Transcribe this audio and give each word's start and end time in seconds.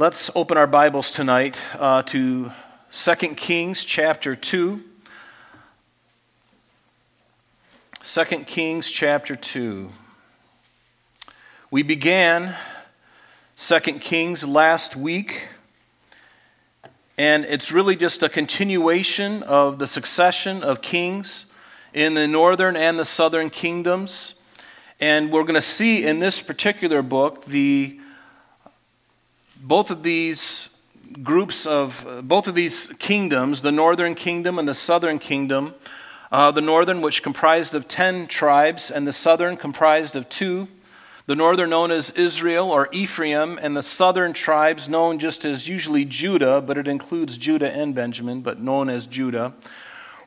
Let's 0.00 0.30
open 0.36 0.56
our 0.56 0.68
Bibles 0.68 1.10
tonight 1.10 1.66
uh, 1.76 2.02
to 2.02 2.52
2 2.92 3.14
Kings 3.34 3.84
chapter 3.84 4.36
2. 4.36 4.80
2 8.04 8.24
Kings 8.44 8.92
chapter 8.92 9.34
2. 9.34 9.90
We 11.72 11.82
began 11.82 12.54
2 13.56 13.80
Kings 13.98 14.46
last 14.46 14.94
week, 14.94 15.48
and 17.18 17.44
it's 17.46 17.72
really 17.72 17.96
just 17.96 18.22
a 18.22 18.28
continuation 18.28 19.42
of 19.42 19.80
the 19.80 19.88
succession 19.88 20.62
of 20.62 20.80
kings 20.80 21.46
in 21.92 22.14
the 22.14 22.28
northern 22.28 22.76
and 22.76 23.00
the 23.00 23.04
southern 23.04 23.50
kingdoms. 23.50 24.34
And 25.00 25.32
we're 25.32 25.42
going 25.42 25.54
to 25.54 25.60
see 25.60 26.06
in 26.06 26.20
this 26.20 26.40
particular 26.40 27.02
book 27.02 27.46
the 27.46 27.97
both 29.60 29.90
of 29.90 30.02
these 30.02 30.68
groups 31.22 31.66
of 31.66 32.06
both 32.22 32.46
of 32.48 32.54
these 32.54 32.88
kingdoms, 32.98 33.62
the 33.62 33.72
northern 33.72 34.14
kingdom 34.14 34.58
and 34.58 34.68
the 34.68 34.74
southern 34.74 35.18
kingdom, 35.18 35.74
uh, 36.30 36.50
the 36.50 36.60
northern, 36.60 37.00
which 37.00 37.22
comprised 37.22 37.74
of 37.74 37.88
10 37.88 38.26
tribes, 38.26 38.90
and 38.90 39.06
the 39.06 39.12
southern, 39.12 39.56
comprised 39.56 40.14
of 40.14 40.28
two. 40.28 40.68
The 41.26 41.34
northern, 41.34 41.70
known 41.70 41.90
as 41.90 42.10
Israel 42.10 42.70
or 42.70 42.88
Ephraim, 42.92 43.58
and 43.60 43.76
the 43.76 43.82
southern 43.82 44.32
tribes, 44.32 44.88
known 44.88 45.18
just 45.18 45.44
as 45.44 45.68
usually 45.68 46.04
Judah, 46.04 46.60
but 46.60 46.78
it 46.78 46.88
includes 46.88 47.36
Judah 47.36 47.70
and 47.70 47.94
Benjamin, 47.94 48.40
but 48.40 48.60
known 48.60 48.88
as 48.88 49.06
Judah. 49.06 49.52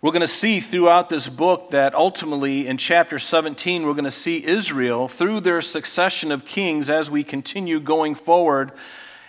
We're 0.02 0.12
going 0.12 0.22
to 0.22 0.28
see 0.28 0.60
throughout 0.60 1.10
this 1.10 1.30
book 1.30 1.72
that 1.72 1.94
ultimately 1.94 2.68
in 2.68 2.78
chapter 2.78 3.20
17, 3.20 3.84
we're 3.84 3.94
going 3.94 4.04
to 4.04 4.12
see 4.12 4.44
Israel 4.44 5.08
through 5.08 5.42
their 5.42 5.62
succession 5.62 6.32
of 6.32 6.46
kings 6.46 6.90
as 6.90 7.12
we 7.12 7.24
continue 7.24 7.80
going 7.80 8.16
forward 8.16 8.72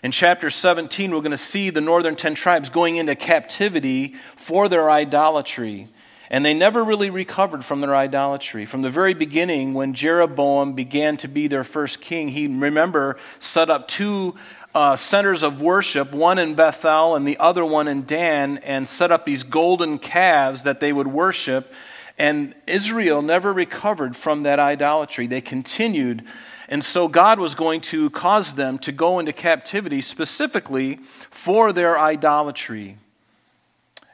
in 0.02 0.11
chapter 0.11 0.51
17, 0.51 1.12
we're 1.12 1.20
going 1.20 1.30
to 1.30 1.37
see 1.37 1.70
the 1.70 1.80
northern 1.80 2.16
10 2.16 2.34
tribes 2.34 2.69
going 2.69 2.97
into 2.97 3.15
captivity 3.15 4.16
for 4.35 4.68
their 4.68 4.90
idolatry. 4.90 5.87
And 6.29 6.45
they 6.45 6.54
never 6.54 6.82
really 6.82 7.10
recovered 7.10 7.65
from 7.65 7.80
their 7.80 7.95
idolatry. 7.95 8.66
From 8.66 8.82
the 8.82 8.91
very 8.91 9.15
beginning, 9.15 9.74
when 9.74 9.95
Jeroboam 9.95 10.73
began 10.73 11.16
to 11.18 11.29
be 11.29 11.46
their 11.46 11.63
first 11.63 12.01
king, 12.01 12.30
he, 12.30 12.49
remember, 12.49 13.16
set 13.38 13.71
up 13.71 13.87
two 13.87 14.35
uh, 14.74 14.96
centers 14.96 15.45
of 15.45 15.63
worship, 15.63 16.13
one 16.13 16.38
in 16.38 16.54
Bethel 16.54 17.15
and 17.15 17.29
the 17.29 17.38
other 17.38 17.65
one 17.65 17.87
in 17.87 18.04
Dan, 18.04 18.59
and 18.59 18.88
set 18.88 19.13
up 19.13 19.24
these 19.24 19.45
golden 19.45 19.98
calves 19.98 20.65
that 20.65 20.80
they 20.80 20.93
would 20.93 21.09
worship. 21.09 21.73
And 22.19 22.54
Israel 22.66 23.23
never 23.23 23.52
recovered 23.52 24.16
from 24.16 24.43
that 24.45 24.59
idolatry. 24.59 25.26
They 25.29 25.43
continued 25.43 26.24
and 26.73 26.82
so 26.82 27.06
God 27.06 27.38
was 27.38 27.54
going 27.54 27.82
to 27.82 28.09
cause 28.09 28.54
them 28.54 28.78
to 28.78 28.92
go 28.92 29.18
into 29.18 29.34
captivity 29.34 30.01
specifically 30.01 30.96
for 30.96 31.70
their 31.70 32.01
idolatry. 32.01 32.96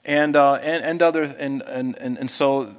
And, 0.04 0.34
uh, 0.34 0.54
and, 0.54 0.84
and, 0.84 1.00
other, 1.00 1.22
and, 1.22 1.62
and, 1.62 1.96
and, 1.98 2.18
and 2.18 2.28
so 2.28 2.74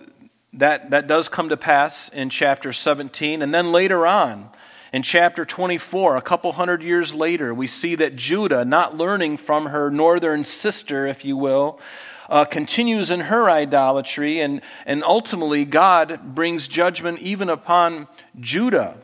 that, 0.51 0.89
that 0.89 1.07
does 1.07 1.29
come 1.29 1.47
to 1.47 1.55
pass 1.55 2.09
in 2.09 2.29
chapter 2.29 2.73
17. 2.73 3.41
And 3.41 3.53
then 3.53 3.71
later 3.71 4.05
on, 4.05 4.49
in 4.91 5.01
chapter 5.01 5.45
24, 5.45 6.17
a 6.17 6.21
couple 6.21 6.51
hundred 6.51 6.83
years 6.83 7.13
later, 7.13 7.53
we 7.53 7.65
see 7.65 7.95
that 7.95 8.17
Judah, 8.17 8.65
not 8.65 8.97
learning 8.97 9.37
from 9.37 9.67
her 9.67 9.89
northern 9.89 10.43
sister, 10.43 11.07
if 11.07 11.23
you 11.23 11.37
will, 11.37 11.79
uh, 12.27 12.43
continues 12.43 13.11
in 13.11 13.21
her 13.21 13.49
idolatry, 13.49 14.41
and, 14.41 14.59
and 14.85 15.05
ultimately 15.05 15.63
God 15.63 16.35
brings 16.35 16.67
judgment 16.67 17.19
even 17.19 17.47
upon 17.47 18.09
Judah. 18.37 18.97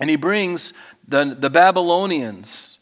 And 0.00 0.10
he 0.10 0.16
brings 0.16 0.72
the, 1.06 1.36
the 1.38 1.50
Babylonians. 1.50 2.78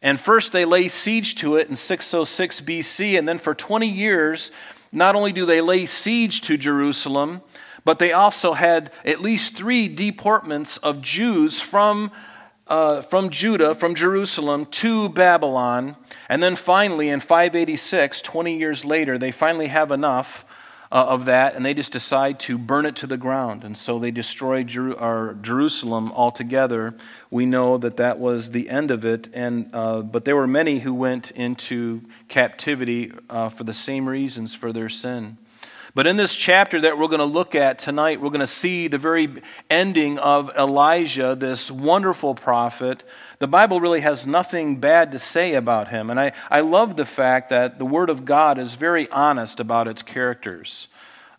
And 0.00 0.20
first 0.20 0.52
they 0.52 0.64
lay 0.64 0.88
siege 0.88 1.34
to 1.36 1.56
it 1.56 1.68
in 1.68 1.76
606 1.76 2.60
BC, 2.60 3.18
and 3.18 3.28
then 3.28 3.38
for 3.38 3.54
20 3.54 3.88
years, 3.88 4.52
not 4.92 5.16
only 5.16 5.32
do 5.32 5.44
they 5.44 5.60
lay 5.60 5.86
siege 5.86 6.40
to 6.42 6.56
Jerusalem, 6.56 7.42
but 7.84 7.98
they 7.98 8.12
also 8.12 8.52
had 8.52 8.92
at 9.04 9.20
least 9.20 9.56
three 9.56 9.88
deportments 9.88 10.76
of 10.78 11.02
Jews 11.02 11.60
from, 11.60 12.12
uh, 12.68 13.02
from 13.02 13.28
Judah, 13.30 13.74
from 13.74 13.94
Jerusalem 13.94 14.66
to 14.66 15.08
Babylon. 15.08 15.96
And 16.28 16.42
then 16.42 16.54
finally, 16.54 17.08
in 17.08 17.20
586, 17.20 18.20
20 18.20 18.58
years 18.58 18.84
later, 18.84 19.18
they 19.18 19.30
finally 19.32 19.66
have 19.66 19.90
enough 19.90 20.46
uh, 20.94 21.06
of 21.08 21.24
that, 21.24 21.56
and 21.56 21.66
they 21.66 21.74
just 21.74 21.90
decide 21.90 22.38
to 22.38 22.56
burn 22.56 22.86
it 22.86 22.94
to 22.94 23.06
the 23.08 23.16
ground. 23.16 23.64
And 23.64 23.76
so 23.76 23.98
they 23.98 24.12
destroy 24.12 24.62
Jer- 24.62 25.36
Jerusalem 25.42 26.12
altogether. 26.12 26.94
We 27.32 27.46
know 27.46 27.78
that 27.78 27.96
that 27.96 28.20
was 28.20 28.52
the 28.52 28.70
end 28.70 28.92
of 28.92 29.04
it. 29.04 29.26
And, 29.34 29.68
uh, 29.72 30.02
but 30.02 30.24
there 30.24 30.36
were 30.36 30.46
many 30.46 30.78
who 30.78 30.94
went 30.94 31.32
into 31.32 32.02
captivity 32.28 33.12
uh, 33.28 33.48
for 33.48 33.64
the 33.64 33.72
same 33.72 34.08
reasons 34.08 34.54
for 34.54 34.72
their 34.72 34.88
sin. 34.88 35.36
But 35.96 36.06
in 36.06 36.16
this 36.16 36.36
chapter 36.36 36.80
that 36.80 36.96
we're 36.96 37.08
going 37.08 37.18
to 37.18 37.24
look 37.24 37.56
at 37.56 37.78
tonight, 37.78 38.20
we're 38.20 38.28
going 38.30 38.40
to 38.40 38.46
see 38.46 38.88
the 38.88 38.98
very 38.98 39.42
ending 39.68 40.18
of 40.18 40.50
Elijah, 40.56 41.34
this 41.34 41.70
wonderful 41.70 42.34
prophet. 42.34 43.04
The 43.44 43.48
Bible 43.48 43.78
really 43.78 44.00
has 44.00 44.26
nothing 44.26 44.76
bad 44.76 45.12
to 45.12 45.18
say 45.18 45.52
about 45.52 45.88
him. 45.88 46.08
And 46.08 46.18
I, 46.18 46.32
I 46.50 46.62
love 46.62 46.96
the 46.96 47.04
fact 47.04 47.50
that 47.50 47.78
the 47.78 47.84
Word 47.84 48.08
of 48.08 48.24
God 48.24 48.58
is 48.58 48.74
very 48.74 49.06
honest 49.10 49.60
about 49.60 49.86
its 49.86 50.00
characters. 50.00 50.88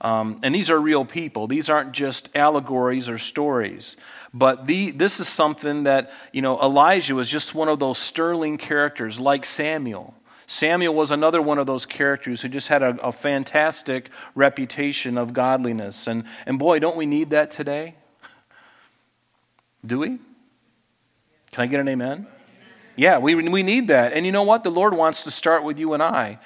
Um, 0.02 0.40
and 0.44 0.54
these 0.54 0.70
are 0.70 0.80
real 0.80 1.04
people. 1.04 1.48
These 1.48 1.68
aren't 1.68 1.94
just 1.94 2.30
allegories 2.36 3.10
or 3.10 3.18
stories. 3.18 3.98
But 4.36 4.68
the, 4.68 4.92
this 4.92 5.20
is 5.20 5.28
something 5.28 5.86
that, 5.86 6.12
you 6.32 6.44
know, 6.44 6.60
Elijah 6.60 7.16
was 7.16 7.28
just 7.28 7.56
one 7.56 7.70
of 7.70 7.80
those 7.80 7.98
sterling 7.98 8.60
characters 8.60 9.20
like 9.20 9.44
Samuel. 9.44 10.14
Samuel 10.46 10.94
was 10.94 11.10
another 11.10 11.42
one 11.42 11.58
of 11.58 11.66
those 11.66 11.88
characters 11.88 12.44
who 12.44 12.50
just 12.50 12.68
had 12.68 12.84
a, 12.84 12.90
a 13.02 13.12
fantastic 13.12 14.12
reputation 14.36 15.18
of 15.18 15.34
godliness. 15.34 16.06
And, 16.06 16.26
and 16.46 16.60
boy, 16.60 16.78
don't 16.78 16.98
we 16.98 17.08
need 17.08 17.32
that 17.32 17.50
today? 17.50 17.96
Do 19.84 19.98
we? 19.98 20.20
Can 21.56 21.64
I 21.64 21.68
get 21.68 21.80
an 21.80 21.88
amen? 21.88 22.28
Yeah, 22.98 23.18
we, 23.18 23.34
we 23.34 23.64
need 23.64 23.88
that. 23.88 24.12
And 24.12 24.26
you 24.26 24.34
know 24.34 24.44
what? 24.44 24.66
The 24.66 24.70
Lord 24.70 24.94
wants 24.94 25.24
to 25.24 25.32
start 25.32 25.64
with 25.64 25.80
you 25.80 25.94
and 25.94 26.04
I. 26.04 26.38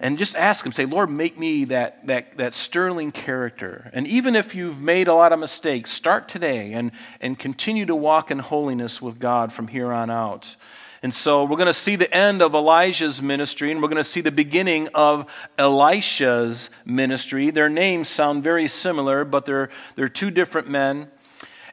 And 0.00 0.18
just 0.18 0.34
ask 0.34 0.66
Him, 0.66 0.72
say, 0.72 0.84
Lord, 0.84 1.10
make 1.10 1.38
me 1.38 1.64
that, 1.66 2.04
that, 2.08 2.36
that 2.38 2.52
sterling 2.52 3.12
character. 3.12 3.88
And 3.92 4.04
even 4.04 4.34
if 4.34 4.52
you've 4.52 4.80
made 4.80 5.06
a 5.06 5.14
lot 5.14 5.32
of 5.32 5.38
mistakes, 5.38 5.92
start 5.92 6.28
today 6.28 6.72
and, 6.72 6.90
and 7.20 7.38
continue 7.38 7.86
to 7.86 7.94
walk 7.94 8.32
in 8.32 8.40
holiness 8.40 9.00
with 9.00 9.20
God 9.20 9.52
from 9.52 9.68
here 9.68 9.92
on 9.92 10.10
out. 10.10 10.56
And 11.04 11.14
so 11.14 11.44
we're 11.44 11.56
going 11.56 11.66
to 11.66 11.72
see 11.72 11.94
the 11.94 12.12
end 12.12 12.42
of 12.42 12.52
Elijah's 12.52 13.22
ministry, 13.22 13.70
and 13.70 13.80
we're 13.80 13.90
going 13.90 14.02
to 14.02 14.04
see 14.04 14.22
the 14.22 14.32
beginning 14.32 14.88
of 14.92 15.24
Elisha's 15.56 16.68
ministry. 16.84 17.50
Their 17.50 17.68
names 17.68 18.08
sound 18.08 18.42
very 18.42 18.66
similar, 18.66 19.24
but 19.24 19.46
they're, 19.46 19.70
they're 19.94 20.08
two 20.08 20.32
different 20.32 20.68
men. 20.68 21.12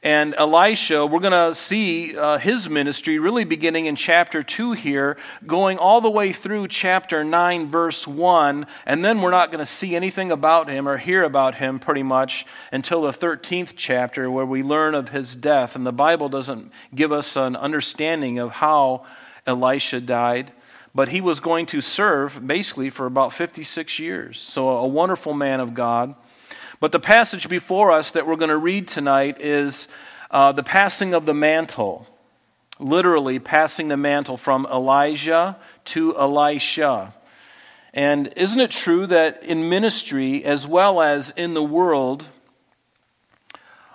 And 0.01 0.33
Elisha, 0.37 1.05
we're 1.05 1.19
going 1.19 1.33
to 1.33 1.53
see 1.53 2.17
uh, 2.17 2.37
his 2.37 2.69
ministry 2.69 3.19
really 3.19 3.43
beginning 3.43 3.85
in 3.85 3.97
chapter 3.97 4.41
2 4.41 4.71
here, 4.71 5.17
going 5.45 5.77
all 5.77 5.99
the 5.99 6.09
way 6.09 6.31
through 6.31 6.69
chapter 6.69 7.21
9, 7.25 7.67
verse 7.67 8.07
1. 8.07 8.65
And 8.85 9.03
then 9.03 9.21
we're 9.21 9.31
not 9.31 9.51
going 9.51 9.59
to 9.59 9.65
see 9.65 9.97
anything 9.97 10.31
about 10.31 10.69
him 10.69 10.87
or 10.87 10.97
hear 10.97 11.23
about 11.23 11.55
him 11.55 11.79
pretty 11.79 12.03
much 12.03 12.45
until 12.71 13.01
the 13.01 13.11
13th 13.11 13.73
chapter, 13.75 14.31
where 14.31 14.45
we 14.45 14.63
learn 14.63 14.95
of 14.95 15.09
his 15.09 15.35
death. 15.35 15.75
And 15.75 15.85
the 15.85 15.91
Bible 15.91 16.29
doesn't 16.29 16.71
give 16.95 17.11
us 17.11 17.35
an 17.35 17.57
understanding 17.57 18.39
of 18.39 18.51
how 18.51 19.05
Elisha 19.45 19.99
died. 19.99 20.53
But 20.95 21.09
he 21.09 21.19
was 21.19 21.41
going 21.41 21.65
to 21.67 21.81
serve 21.81 22.47
basically 22.47 22.89
for 22.89 23.05
about 23.05 23.33
56 23.33 23.99
years. 23.99 24.39
So, 24.39 24.69
a 24.69 24.87
wonderful 24.87 25.33
man 25.33 25.59
of 25.59 25.73
God. 25.73 26.15
But 26.79 26.91
the 26.91 26.99
passage 26.99 27.49
before 27.49 27.91
us 27.91 28.11
that 28.11 28.25
we're 28.25 28.35
going 28.35 28.49
to 28.49 28.57
read 28.57 28.87
tonight 28.87 29.39
is 29.39 29.87
uh, 30.31 30.51
the 30.51 30.63
passing 30.63 31.13
of 31.13 31.25
the 31.25 31.33
mantle. 31.33 32.07
Literally, 32.79 33.39
passing 33.39 33.89
the 33.89 33.97
mantle 33.97 34.37
from 34.37 34.65
Elijah 34.71 35.57
to 35.85 36.17
Elisha. 36.17 37.13
And 37.93 38.31
isn't 38.37 38.59
it 38.59 38.71
true 38.71 39.05
that 39.07 39.43
in 39.43 39.67
ministry, 39.67 40.45
as 40.45 40.67
well 40.67 41.01
as 41.01 41.31
in 41.31 41.55
the 41.55 41.63
world, 41.63 42.29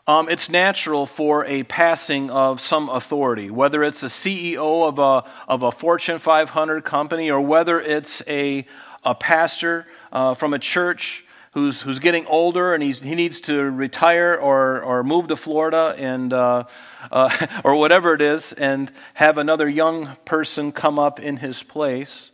um, 0.07 0.29
it's 0.29 0.51
natural 0.51 1.07
for 1.07 1.47
a 1.47 1.63
passing 1.63 2.31
of 2.31 2.61
some 2.61 2.91
authority, 2.91 3.51
whether 3.51 3.83
it's 3.83 4.03
a 4.03 4.09
CEO 4.09 4.87
of 4.87 4.99
a, 4.99 5.25
of 5.49 5.63
a 5.63 5.73
Fortune 5.73 6.19
500 6.19 6.85
company 6.85 7.31
or 7.31 7.41
whether 7.41 7.81
it's 7.81 8.23
a, 8.29 8.67
a 9.03 9.15
pastor 9.15 9.87
uh, 10.13 10.35
from 10.35 10.53
a 10.53 10.59
church 10.59 11.24
who's, 11.55 11.83
who's 11.83 12.01
getting 12.01 12.27
older 12.27 12.75
and 12.75 12.83
he's, 12.83 13.01
he 13.01 13.15
needs 13.15 13.41
to 13.43 13.71
retire 13.71 14.35
or, 14.35 14.83
or 14.83 15.03
move 15.03 15.29
to 15.29 15.37
Florida 15.37 15.95
and, 15.97 16.33
uh, 16.33 16.65
uh, 17.11 17.47
or 17.65 17.77
whatever 17.77 18.13
it 18.13 18.21
is 18.21 18.53
and 18.55 18.93
have 19.15 19.39
another 19.39 19.69
young 19.69 20.17
person 20.25 20.73
come 20.73 20.99
up 20.99 21.19
in 21.19 21.39
his 21.39 21.63
place. 21.63 22.33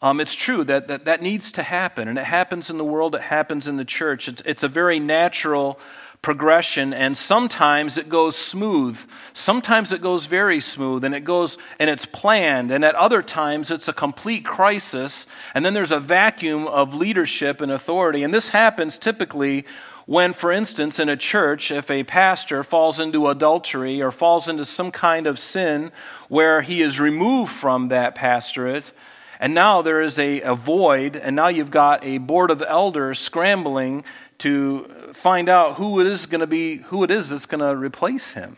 Um, 0.00 0.20
it's 0.20 0.34
true 0.34 0.64
that, 0.64 0.88
that 0.88 1.06
that 1.06 1.22
needs 1.22 1.50
to 1.52 1.62
happen, 1.62 2.08
and 2.08 2.18
it 2.18 2.26
happens 2.26 2.68
in 2.68 2.76
the 2.76 2.84
world, 2.84 3.14
it 3.14 3.22
happens 3.22 3.66
in 3.66 3.78
the 3.78 3.86
church. 3.86 4.28
It's, 4.28 4.42
it's 4.44 4.62
a 4.62 4.68
very 4.68 4.98
natural 4.98 5.80
progression 6.24 6.94
and 6.94 7.18
sometimes 7.18 7.98
it 7.98 8.08
goes 8.08 8.34
smooth. 8.34 8.98
Sometimes 9.34 9.92
it 9.92 10.00
goes 10.00 10.24
very 10.24 10.58
smooth 10.58 11.04
and 11.04 11.14
it 11.14 11.22
goes 11.22 11.58
and 11.78 11.90
it's 11.90 12.06
planned 12.06 12.70
and 12.70 12.82
at 12.82 12.94
other 12.94 13.22
times 13.22 13.70
it's 13.70 13.88
a 13.88 13.92
complete 13.92 14.42
crisis 14.42 15.26
and 15.54 15.66
then 15.66 15.74
there's 15.74 15.92
a 15.92 16.00
vacuum 16.00 16.66
of 16.66 16.94
leadership 16.94 17.60
and 17.60 17.70
authority. 17.70 18.22
And 18.22 18.32
this 18.32 18.48
happens 18.48 18.96
typically 18.96 19.66
when 20.06 20.32
for 20.32 20.50
instance 20.50 20.98
in 20.98 21.10
a 21.10 21.16
church 21.16 21.70
if 21.70 21.90
a 21.90 22.04
pastor 22.04 22.64
falls 22.64 22.98
into 22.98 23.28
adultery 23.28 24.00
or 24.00 24.10
falls 24.10 24.48
into 24.48 24.64
some 24.64 24.90
kind 24.90 25.26
of 25.26 25.38
sin 25.38 25.92
where 26.30 26.62
he 26.62 26.80
is 26.80 26.98
removed 26.98 27.52
from 27.52 27.88
that 27.88 28.14
pastorate 28.14 28.92
and 29.40 29.52
now 29.52 29.82
there 29.82 30.00
is 30.00 30.18
a, 30.18 30.40
a 30.40 30.54
void 30.54 31.16
and 31.16 31.36
now 31.36 31.48
you've 31.48 31.70
got 31.70 32.02
a 32.02 32.16
board 32.16 32.50
of 32.50 32.62
elders 32.62 33.18
scrambling 33.18 34.04
to 34.38 35.03
find 35.14 35.48
out 35.48 35.74
who 35.74 36.00
it 36.00 36.06
is 36.06 36.26
going 36.26 36.40
to 36.40 36.46
be, 36.46 36.76
who 36.76 37.04
it 37.04 37.10
is 37.10 37.28
that's 37.28 37.46
going 37.46 37.60
to 37.60 37.76
replace 37.76 38.32
him. 38.32 38.56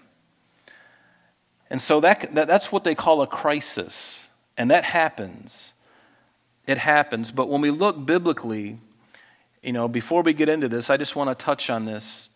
And 1.70 1.80
so 1.80 2.00
that, 2.00 2.34
that, 2.34 2.46
that's 2.46 2.70
what 2.70 2.84
they 2.84 2.94
call 2.94 3.22
a 3.22 3.26
crisis. 3.26 4.28
And 4.56 4.70
that 4.70 4.84
happens. 4.84 5.72
It 6.66 6.78
happens. 6.78 7.30
But 7.30 7.48
when 7.48 7.60
we 7.60 7.70
look 7.70 8.06
biblically, 8.06 8.78
you 9.62 9.72
know, 9.72 9.88
before 9.88 10.22
we 10.22 10.32
get 10.32 10.48
into 10.48 10.68
this, 10.68 10.90
I 10.90 10.96
just 10.96 11.16
want 11.16 11.36
to 11.36 11.44
touch 11.44 11.70
on 11.70 11.84
this. 11.84 12.28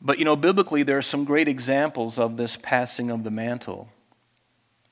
But, 0.00 0.18
you 0.18 0.24
know, 0.24 0.36
biblically, 0.36 0.82
there 0.82 0.98
are 0.98 1.02
some 1.02 1.24
great 1.24 1.48
examples 1.48 2.18
of 2.18 2.36
this 2.36 2.56
passing 2.56 3.10
of 3.10 3.24
the 3.24 3.30
mantle. 3.30 3.88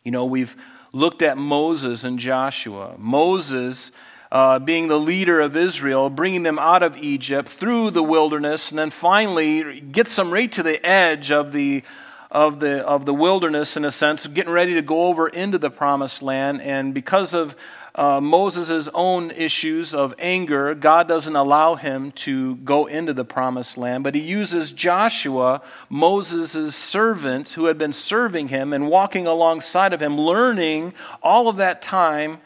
You 0.04 0.10
know, 0.10 0.24
we've 0.24 0.56
looked 0.92 1.22
at 1.22 1.38
Moses 1.38 2.02
and 2.04 2.18
Joshua. 2.18 2.94
Moses 2.98 3.92
uh, 4.32 4.58
being 4.58 4.88
the 4.88 4.98
leader 4.98 5.42
of 5.42 5.54
Israel, 5.54 6.08
bringing 6.08 6.42
them 6.42 6.58
out 6.58 6.82
of 6.82 6.96
Egypt 6.96 7.46
through 7.46 7.90
the 7.90 8.02
wilderness, 8.02 8.70
and 8.70 8.78
then 8.78 8.88
finally 8.88 9.78
gets 9.82 10.16
them 10.16 10.30
right 10.30 10.50
to 10.50 10.62
the 10.62 10.84
edge 10.84 11.30
of 11.30 11.52
the, 11.52 11.82
of 12.30 12.58
the, 12.58 12.82
of 12.86 13.04
the 13.04 13.12
wilderness, 13.12 13.76
in 13.76 13.84
a 13.84 13.90
sense, 13.90 14.26
getting 14.26 14.50
ready 14.50 14.72
to 14.72 14.80
go 14.80 15.02
over 15.02 15.28
into 15.28 15.58
the 15.58 15.70
promised 15.70 16.22
land. 16.22 16.62
And 16.62 16.94
because 16.94 17.34
of 17.34 17.54
uh, 17.94 18.22
Moses' 18.22 18.88
own 18.94 19.32
issues 19.32 19.94
of 19.94 20.14
anger, 20.18 20.74
God 20.74 21.08
doesn't 21.08 21.36
allow 21.36 21.74
him 21.74 22.10
to 22.12 22.56
go 22.56 22.86
into 22.86 23.12
the 23.12 23.26
promised 23.26 23.76
land, 23.76 24.02
but 24.02 24.14
he 24.14 24.22
uses 24.22 24.72
Joshua, 24.72 25.60
Moses' 25.90 26.74
servant, 26.74 27.50
who 27.50 27.66
had 27.66 27.76
been 27.76 27.92
serving 27.92 28.48
him 28.48 28.72
and 28.72 28.88
walking 28.88 29.26
alongside 29.26 29.92
of 29.92 30.00
him, 30.00 30.18
learning 30.18 30.94
all 31.22 31.48
of 31.48 31.56
that 31.56 31.82
time 31.82 32.38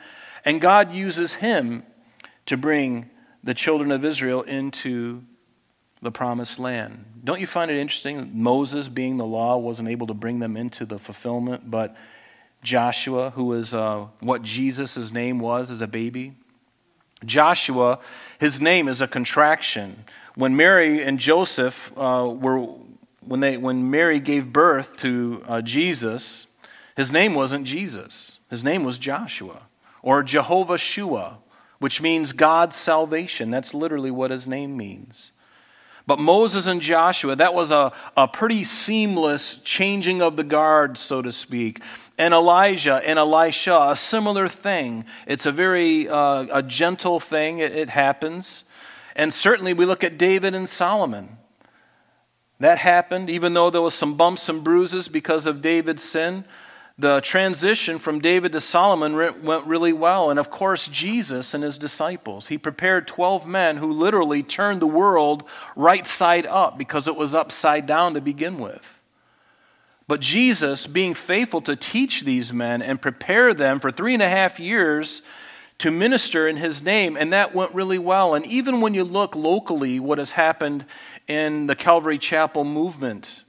and 0.47 0.61
God 0.61 0.95
uses 0.95 1.35
him 1.35 1.83
to 2.47 2.57
bring 2.57 3.11
the 3.43 3.53
children 3.53 3.91
of 3.91 4.05
Israel 4.05 4.43
into 4.43 5.25
the 6.01 6.13
promised 6.13 6.61
land. 6.61 7.05
Don't 7.25 7.41
you 7.41 7.49
find 7.49 7.69
it 7.69 7.77
interesting? 7.77 8.31
Moses, 8.33 8.89
being 8.89 9.19
the 9.19 9.25
law, 9.25 9.59
wasn't 9.59 9.89
able 9.89 10.07
to 10.07 10.15
bring 10.15 10.39
them 10.39 10.57
into 10.57 10.87
the 10.87 11.01
fulfillment, 11.01 11.69
but 11.69 11.97
Joshua, 12.63 13.31
who 13.31 13.47
was 13.47 13.75
uh, 13.75 14.07
what 14.21 14.43
Jesus' 14.43 15.13
name 15.13 15.41
was 15.41 15.71
as 15.71 15.81
a 15.81 15.89
baby, 15.89 16.35
Joshua, 17.25 17.99
his 18.39 18.61
name 18.61 18.87
is 18.87 19.01
a 19.01 19.09
contraction. 19.09 20.05
When 20.37 20.55
Mary 20.55 21.03
and 21.03 21.19
Joseph 21.19 21.93
uh, 21.97 22.33
were, 22.33 22.69
when, 23.21 23.41
they, 23.41 23.57
when 23.57 23.91
Mary 23.91 24.21
gave 24.21 24.53
birth 24.53 24.97
to 24.99 25.43
uh, 25.49 25.61
Jesus, 25.63 26.47
his 26.97 27.11
name 27.11 27.35
wasn't 27.35 27.67
Jesus. 27.67 28.39
His 28.49 28.63
name 28.63 28.85
was 28.85 28.99
Joshua 28.99 29.63
or 30.07 30.23
Jehovah 30.23 30.79
Shua, 30.79 31.39
which 31.81 32.01
means 32.01 32.33
God's 32.33 32.77
salvation. 32.77 33.51
That's 33.51 33.75
literally 33.75 34.13
what 34.13 34.31
his 34.31 34.47
name 34.47 34.77
means. 34.77 35.33
But 36.07 36.21
Moses 36.21 36.69
and 36.69 36.81
Joshua, 36.81 37.35
that 37.35 37.55
was 37.55 37.73
a, 37.73 37.93
a 38.17 38.29
pretty 38.29 38.63
seamless 38.63 39.57
changing 39.59 40.23
of 40.23 40.37
the 40.37 40.45
guard, 40.45 40.97
so 40.97 41.23
to 41.23 41.33
speak. 41.33 41.83
And 42.17 42.33
Elijah 42.33 43.03
and 43.05 43.19
Elisha, 43.19 43.89
a 43.91 43.97
similar 43.97 44.47
thing. 44.47 45.05
It's 45.27 45.45
a 45.45 45.51
very 45.51 46.09
uh, 46.09 46.47
a 46.53 46.63
gentle 46.63 47.19
thing, 47.19 47.59
it, 47.59 47.75
it 47.75 47.91
happens. 47.91 48.63
And 49.17 49.35
certainly 49.35 49.75
we 49.75 49.87
look 49.87 50.05
at 50.05 50.19
David 50.19 50.55
and 50.55 50.69
Solomon. 50.69 51.37
That 52.61 52.79
happened, 52.79 53.29
even 53.29 53.55
though 53.55 53.71
there 53.71 53.83
was 53.83 53.95
some 53.95 54.15
bumps 54.15 54.49
and 54.49 54.63
bruises 54.63 55.09
because 55.09 55.47
of 55.47 55.61
David's 55.61 56.05
sin 56.05 56.45
the 56.99 57.21
transition 57.21 57.99
from 57.99 58.21
David 58.21 58.53
to 58.53 58.61
Solomon 58.61 59.15
went 59.15 59.67
really 59.67 59.93
well. 59.93 60.31
And 60.31 60.39
of 60.39 60.51
course, 60.51 60.89
Jesus 60.89 61.53
and 61.53 61.63
his 61.63 61.77
disciples. 61.77 62.49
He 62.49 62.57
prepared 62.57 63.07
12 63.07 63.47
men 63.47 63.77
who 63.77 63.93
literally 63.93 64.43
turned 64.43 64.81
the 64.81 64.87
world 64.87 65.45
right 65.75 66.07
side 66.07 66.47
up 66.47 66.79
because 66.79 67.07
it 67.07 67.17
was 67.17 67.35
upside 67.35 67.85
down 67.85 68.15
to 68.15 68.21
begin 68.23 68.59
with. 68.59 68.99
But 70.09 70.21
Jesus, 70.21 70.87
being 70.87 71.15
faithful 71.15 71.61
to 71.63 71.77
teach 71.77 72.23
these 72.23 72.53
men 72.53 72.81
and 72.81 73.03
prepare 73.03 73.53
them 73.53 73.81
for 73.81 73.91
three 73.91 74.15
and 74.15 74.23
a 74.23 74.29
half 74.29 74.59
years 74.59 75.21
to 75.79 75.91
minister 75.91 76.49
in 76.49 76.57
his 76.57 76.83
name, 76.83 77.17
and 77.17 77.33
that 77.33 77.55
went 77.55 77.75
really 77.75 77.99
well. 77.99 78.35
And 78.35 78.47
even 78.47 78.81
when 78.81 78.95
you 78.95 79.05
look 79.05 79.37
locally, 79.37 80.01
what 80.01 80.19
has 80.19 80.33
happened 80.33 80.87
in 81.29 81.67
the 81.67 81.75
Calvary 81.75 82.17
Chapel 82.19 82.65
movement, 82.65 83.43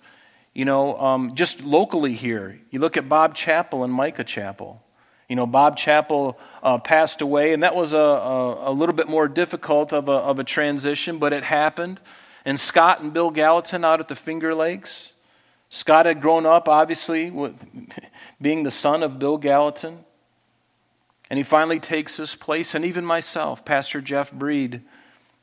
you 0.57 0.65
know, 0.65 0.99
um, 0.99 1.35
just 1.35 1.63
locally 1.63 2.15
here, 2.15 2.59
you 2.71 2.79
look 2.79 2.97
at 2.97 3.07
Bob 3.07 3.35
Chappell 3.35 3.83
and 3.83 3.93
Micah 3.93 4.23
Chappell. 4.23 4.81
You 5.29 5.35
know, 5.35 5.45
Bob 5.45 5.77
Chappell 5.77 6.35
uh, 6.63 6.79
passed 6.79 7.21
away, 7.21 7.53
and 7.53 7.61
that 7.61 7.75
was 7.75 7.93
a, 7.93 7.99
a, 7.99 8.71
a, 8.71 8.73
little 8.73 8.95
bit 8.95 9.07
more 9.07 9.27
difficult 9.27 9.93
of 9.93 10.09
a, 10.09 10.13
of 10.13 10.39
a 10.39 10.43
transition, 10.43 11.19
but 11.19 11.31
it 11.31 11.43
happened. 11.43 11.99
And 12.43 12.59
Scott 12.59 13.01
and 13.01 13.13
Bill 13.13 13.29
Gallatin 13.29 13.85
out 13.85 13.99
at 13.99 14.07
the 14.07 14.15
Finger 14.15 14.55
Lakes. 14.55 15.13
Scott 15.69 16.07
had 16.07 16.21
grown 16.21 16.47
up, 16.47 16.67
obviously, 16.67 17.29
with, 17.29 17.53
being 18.41 18.63
the 18.63 18.71
son 18.71 19.03
of 19.03 19.19
Bill 19.19 19.37
Gallatin. 19.37 20.05
And 21.29 21.37
he 21.37 21.43
finally 21.43 21.79
takes 21.79 22.17
his 22.17 22.33
place. 22.33 22.73
And 22.73 22.83
even 22.83 23.05
myself, 23.05 23.63
Pastor 23.63 24.01
Jeff 24.01 24.31
Breed, 24.31 24.81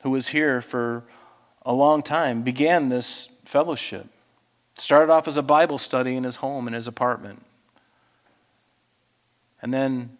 who 0.01 0.09
was 0.09 0.27
here 0.27 0.59
for 0.59 1.05
a 1.65 1.71
long 1.71 2.03
time, 2.03 2.41
began 2.41 2.89
this 2.89 3.29
fellowship. 3.45 4.09
Started 4.77 5.11
off 5.11 5.27
as 5.27 5.37
a 5.37 5.41
Bible 5.41 5.77
study 5.77 6.15
in 6.15 6.23
his 6.23 6.37
home, 6.37 6.67
in 6.67 6.73
his 6.73 6.87
apartment. 6.87 7.45
And 9.61 9.73
then, 9.73 10.17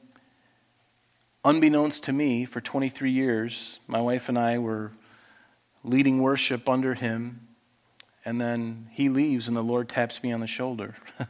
unbeknownst 1.44 2.04
to 2.06 2.14
me, 2.14 2.46
for 2.46 2.62
23 2.62 3.12
years, 3.12 3.80
my 3.86 4.00
wife 4.00 4.30
and 4.30 4.40
I 4.40 4.58
were 4.58 4.92
leading 5.84 6.22
worship 6.22 6.68
under 6.68 6.94
him. 6.94 7.48
And 8.24 8.42
then 8.42 8.88
he 8.92 9.10
leaves, 9.10 9.48
and 9.48 9.56
the 9.56 9.62
Lord 9.62 9.88
taps 9.88 10.24
me 10.24 10.32
on 10.32 10.40
the 10.40 10.48
shoulder. 10.48 10.96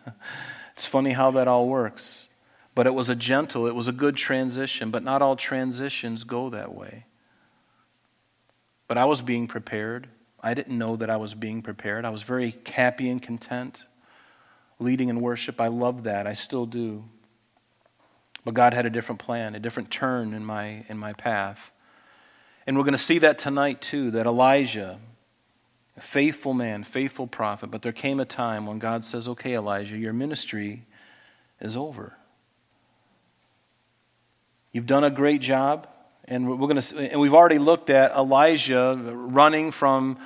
it's 0.73 0.85
funny 0.85 1.11
how 1.11 1.31
that 1.31 1.47
all 1.47 1.67
works. 1.67 2.29
But 2.73 2.87
it 2.87 2.93
was 2.93 3.09
a 3.09 3.15
gentle, 3.15 3.67
it 3.67 3.75
was 3.75 3.87
a 3.87 3.93
good 3.93 4.15
transition, 4.15 4.91
but 4.91 5.03
not 5.03 5.21
all 5.21 5.35
transitions 5.35 6.23
go 6.23 6.49
that 6.51 6.73
way. 6.73 7.05
But 8.87 8.97
I 8.97 9.05
was 9.05 9.21
being 9.21 9.47
prepared. 9.47 10.07
I 10.45 10.53
didn't 10.53 10.77
know 10.77 10.95
that 10.97 11.09
I 11.09 11.17
was 11.17 11.33
being 11.33 11.63
prepared. 11.63 12.05
I 12.05 12.11
was 12.11 12.21
very 12.21 12.55
happy 12.71 13.09
and 13.09 13.19
content 13.19 13.79
leading 14.79 15.09
in 15.09 15.19
worship. 15.19 15.59
I 15.59 15.69
love 15.69 16.03
that. 16.03 16.27
I 16.27 16.33
still 16.33 16.67
do. 16.67 17.05
But 18.43 18.53
God 18.53 18.75
had 18.75 18.85
a 18.85 18.91
different 18.91 19.17
plan, 19.17 19.55
a 19.55 19.59
different 19.59 19.89
turn 19.89 20.35
in 20.35 20.45
my, 20.45 20.85
in 20.87 20.99
my 20.99 21.13
path. 21.13 21.71
And 22.67 22.77
we're 22.77 22.83
going 22.83 22.91
to 22.91 22.99
see 22.99 23.17
that 23.17 23.39
tonight 23.39 23.81
too, 23.81 24.11
that 24.11 24.27
Elijah, 24.27 24.99
a 25.97 26.01
faithful 26.01 26.53
man, 26.53 26.83
faithful 26.83 27.25
prophet, 27.25 27.71
but 27.71 27.81
there 27.81 27.91
came 27.91 28.19
a 28.19 28.25
time 28.25 28.67
when 28.67 28.77
God 28.77 29.03
says, 29.03 29.27
okay, 29.27 29.55
Elijah, 29.55 29.97
your 29.97 30.13
ministry 30.13 30.85
is 31.59 31.75
over. 31.75 32.13
You've 34.71 34.85
done 34.85 35.03
a 35.03 35.09
great 35.09 35.41
job. 35.41 35.87
And 36.27 36.49
we're 36.49 36.67
going 36.67 36.81
to, 36.81 37.11
and 37.11 37.21
we've 37.21 37.35
already 37.35 37.59
looked 37.59 37.91
at 37.91 38.11
Elijah 38.11 38.95
running 38.99 39.69
from 39.69 40.17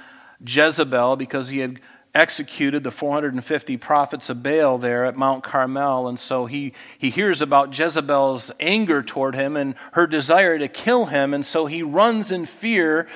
Jezebel 0.45 1.15
because 1.15 1.49
he 1.49 1.59
had 1.59 1.79
executed 2.15 2.83
the 2.83 2.91
450 2.91 3.77
prophets 3.77 4.29
of 4.29 4.41
Baal 4.41 4.77
there 4.77 5.05
at 5.05 5.15
Mount 5.15 5.43
Carmel. 5.43 6.07
And 6.07 6.19
so 6.19 6.45
he, 6.47 6.73
he 6.97 7.09
hears 7.09 7.41
about 7.41 7.77
Jezebel's 7.77 8.51
anger 8.59 9.03
toward 9.03 9.35
him 9.35 9.55
and 9.55 9.75
her 9.93 10.07
desire 10.07 10.57
to 10.57 10.67
kill 10.67 11.05
him. 11.05 11.33
And 11.33 11.45
so 11.45 11.67
he 11.67 11.83
runs 11.83 12.31
in 12.31 12.45
fear 12.45 13.07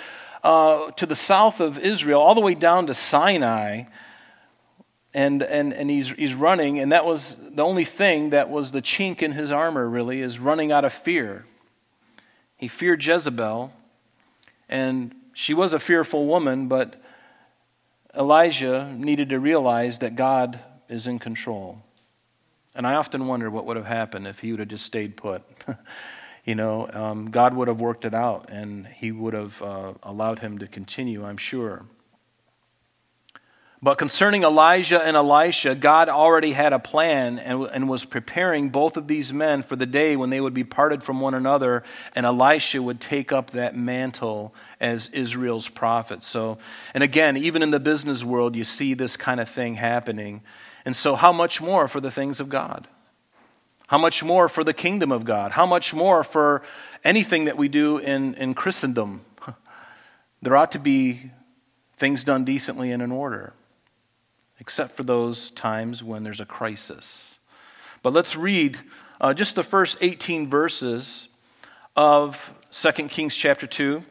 uh, 0.44 0.92
to 0.92 1.06
the 1.06 1.16
south 1.16 1.60
of 1.60 1.80
Israel, 1.80 2.22
all 2.22 2.36
the 2.36 2.42
way 2.42 2.54
down 2.54 2.86
to 2.88 2.94
Sinai. 2.94 3.84
And, 5.14 5.42
and, 5.42 5.74
and 5.74 5.90
he's, 5.90 6.10
he's 6.10 6.34
running, 6.34 6.80
and 6.80 6.92
that 6.92 7.06
was 7.06 7.38
the 7.40 7.64
only 7.64 7.86
thing 7.86 8.32
that 8.32 8.50
was 8.50 8.72
the 8.72 8.82
chink 8.82 9.22
in 9.22 9.34
his 9.34 9.52
armor, 9.52 9.88
really, 9.88 10.22
is 10.22 10.40
running 10.40 10.72
out 10.72 10.86
of 10.86 10.92
fear. 10.92 11.46
He 12.58 12.68
feared 12.68 13.06
Jezebel, 13.06 13.72
and 14.68 15.14
she 15.34 15.54
was 15.54 15.72
a 15.72 15.80
fearful 15.80 16.26
woman, 16.26 16.68
but 16.68 16.96
Elijah 18.18 18.94
needed 18.98 19.30
to 19.30 19.40
realize 19.40 20.00
that 20.00 20.16
God 20.16 20.60
is 20.88 21.08
in 21.08 21.20
control. 21.20 21.82
And 22.76 22.86
I 22.86 22.96
often 22.96 23.28
wonder 23.28 23.50
what 23.50 23.66
would 23.66 23.78
have 23.78 23.86
happened 23.86 24.28
if 24.28 24.40
he 24.40 24.52
would 24.52 24.60
have 24.60 24.70
just 24.70 24.86
stayed 24.86 25.18
put. 25.18 25.44
you 26.46 26.56
know, 26.56 26.90
um, 26.92 27.32
God 27.32 27.54
would 27.56 27.68
have 27.68 27.80
worked 27.80 28.06
it 28.06 28.14
out 28.14 28.50
and 28.50 28.86
he 28.88 29.12
would 29.12 29.34
have 29.34 29.62
uh, 29.62 29.94
allowed 30.04 30.40
him 30.40 30.60
to 30.60 30.68
continue, 30.68 31.26
I'm 31.26 31.38
sure. 31.38 31.86
But 33.84 33.98
concerning 33.98 34.44
Elijah 34.44 35.04
and 35.04 35.18
Elisha, 35.18 35.76
God 35.76 36.08
already 36.08 36.54
had 36.54 36.72
a 36.72 36.80
plan 36.80 37.38
and, 37.38 37.64
and, 37.66 37.90
was 37.90 38.06
preparing 38.06 38.70
both 38.70 38.96
of 38.96 39.10
these 39.10 39.34
men 39.34 39.62
for 39.62 39.76
the 39.76 39.86
day 39.86 40.16
when 40.16 40.30
they 40.30 40.40
would 40.40 40.54
be 40.54 40.64
parted 40.64 41.04
from 41.04 41.20
one 41.20 41.34
another, 41.34 41.84
and 42.16 42.26
Elisha 42.26 42.82
would 42.82 43.02
take 43.02 43.34
up 43.34 43.52
that 43.52 43.76
mantle 43.76 44.56
as 44.80 45.10
Israel's 45.10 45.68
prophet. 45.68 46.24
So, 46.24 46.60
and 46.94 47.04
again, 47.04 47.36
even 47.36 47.62
in 47.62 47.72
the 47.72 47.80
business 47.82 48.24
world, 48.24 48.56
you 48.56 48.64
see 48.64 48.94
this 48.94 49.18
kind 49.18 49.42
of 49.42 49.50
thing 49.50 49.76
happening. 49.76 50.44
And 50.86 50.96
so, 50.96 51.18
how 51.18 51.34
much 51.34 51.62
more 51.62 51.90
for 51.90 52.00
the 52.00 52.12
things 52.12 52.40
of 52.40 52.48
God? 52.48 52.88
How 53.88 53.98
much 53.98 54.24
more 54.24 54.48
for 54.48 54.64
the 54.64 54.74
kingdom 54.74 55.12
of 55.12 55.26
God? 55.26 55.52
How 55.52 55.66
much 55.66 55.94
more 55.94 56.24
for 56.24 56.62
anything 57.04 57.44
that 57.46 57.58
we 57.58 57.68
do 57.68 57.98
in, 57.98 58.34
in 58.36 58.54
Christendom? 58.54 59.26
There 60.42 60.56
ought 60.56 60.72
to 60.74 60.80
be 60.80 61.32
things 61.98 62.24
done 62.24 62.44
decently 62.44 62.92
and 62.92 63.02
in 63.02 63.12
order 63.12 63.54
except 64.64 64.96
for 64.96 65.04
those 65.04 65.50
times 65.50 66.02
when 66.02 66.24
there's 66.24 66.40
a 66.40 66.46
crisis. 66.46 67.38
But 68.02 68.14
let's 68.14 68.38
read 68.38 68.80
uh, 69.20 69.34
just 69.34 69.56
the 69.56 69.64
first 69.64 69.98
18 70.00 70.50
verses 70.50 71.28
of 71.98 72.54
2 72.72 72.92
Kings 73.10 73.36
chapter 73.36 73.68
2, 73.68 74.06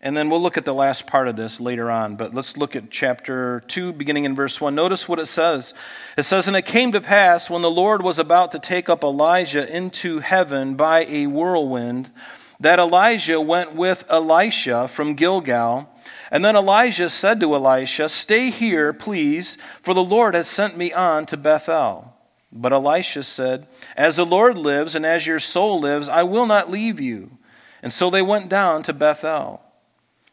and 0.00 0.16
then 0.16 0.30
we'll 0.30 0.40
look 0.40 0.56
at 0.56 0.64
the 0.64 0.72
last 0.72 1.08
part 1.08 1.26
of 1.26 1.34
this 1.34 1.60
later 1.60 1.90
on. 1.90 2.14
But 2.14 2.32
let's 2.32 2.56
look 2.56 2.76
at 2.76 2.88
chapter 2.88 3.64
2, 3.66 3.94
beginning 3.94 4.24
in 4.24 4.36
verse 4.36 4.60
1. 4.60 4.76
Notice 4.76 5.08
what 5.08 5.18
it 5.18 5.26
says. 5.26 5.74
It 6.16 6.22
says, 6.22 6.46
And 6.46 6.56
it 6.56 6.66
came 6.66 6.92
to 6.92 7.00
pass 7.00 7.50
when 7.50 7.62
the 7.62 7.68
Lord 7.68 8.00
was 8.00 8.20
about 8.20 8.52
to 8.52 8.60
take 8.60 8.88
up 8.88 9.02
Elijah 9.02 9.68
into 9.68 10.20
heaven 10.20 10.76
by 10.76 11.04
a 11.06 11.26
whirlwind, 11.26 12.12
that 12.60 12.78
Elijah 12.78 13.40
went 13.40 13.74
with 13.74 14.04
Elisha 14.08 14.86
from 14.86 15.14
Gilgal 15.14 15.90
and 16.30 16.44
then 16.44 16.56
Elijah 16.56 17.08
said 17.08 17.40
to 17.40 17.54
Elisha, 17.54 18.08
Stay 18.08 18.50
here, 18.50 18.92
please, 18.92 19.56
for 19.80 19.94
the 19.94 20.04
Lord 20.04 20.34
has 20.34 20.48
sent 20.48 20.76
me 20.76 20.92
on 20.92 21.26
to 21.26 21.36
Bethel. 21.36 22.14
But 22.52 22.72
Elisha 22.72 23.22
said, 23.22 23.66
As 23.96 24.16
the 24.16 24.26
Lord 24.26 24.58
lives 24.58 24.94
and 24.94 25.04
as 25.04 25.26
your 25.26 25.38
soul 25.38 25.80
lives, 25.80 26.08
I 26.08 26.22
will 26.22 26.46
not 26.46 26.70
leave 26.70 27.00
you. 27.00 27.38
And 27.82 27.92
so 27.92 28.10
they 28.10 28.22
went 28.22 28.48
down 28.48 28.82
to 28.84 28.92
Bethel. 28.92 29.62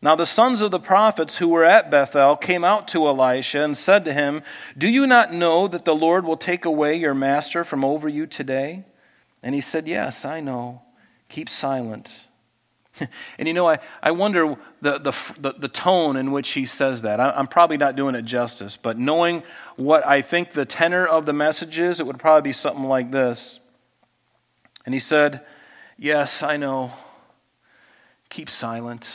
Now 0.02 0.16
the 0.16 0.26
sons 0.26 0.62
of 0.62 0.72
the 0.72 0.80
prophets 0.80 1.38
who 1.38 1.48
were 1.48 1.64
at 1.64 1.90
Bethel 1.90 2.36
came 2.36 2.64
out 2.64 2.88
to 2.90 3.08
Elisha 3.08 3.64
and 3.64 3.78
said 3.78 4.04
to 4.06 4.14
him, 4.14 4.42
Do 4.78 4.90
you 4.90 5.08
not 5.08 5.34
know 5.34 5.68
that 5.68 5.86
the 5.86 5.96
Lord 5.96 6.26
will 6.26 6.38
take 6.38 6.66
away 6.66 6.96
your 6.96 7.14
master 7.14 7.64
from 7.64 7.86
over 7.86 8.10
you 8.10 8.26
today? 8.26 8.84
And 9.42 9.56
he 9.56 9.62
said, 9.62 9.88
Yes, 9.88 10.26
I 10.26 10.40
know. 10.40 10.82
Keep 11.30 11.50
silent. 11.50 12.26
and 13.38 13.48
you 13.48 13.54
know, 13.54 13.68
I, 13.68 13.80
I 14.02 14.12
wonder 14.12 14.56
the, 14.82 15.00
the, 15.00 15.56
the, 15.58 15.68
tone 15.68 16.16
in 16.16 16.32
which 16.32 16.52
he 16.52 16.66
says 16.66 17.02
that. 17.02 17.20
I, 17.20 17.32
I'm 17.32 17.48
probably 17.48 17.78
not 17.78 17.96
doing 17.96 18.16
it 18.16 18.24
justice, 18.24 18.78
but 18.78 18.98
knowing 18.98 19.44
what 19.76 20.06
I 20.06 20.22
think 20.22 20.52
the 20.52 20.66
tenor 20.66 21.06
of 21.06 21.26
the 21.26 21.34
message 21.34 21.80
is, 21.80 22.00
it 22.00 22.06
would 22.06 22.20
probably 22.20 22.50
be 22.50 22.54
something 22.54 22.84
like 22.84 23.12
this. 23.12 23.60
And 24.86 24.94
he 24.94 25.00
said, 25.00 25.42
Yes, 25.98 26.44
I 26.44 26.58
know. 26.58 26.92
Keep 28.30 28.50
silent. 28.50 29.14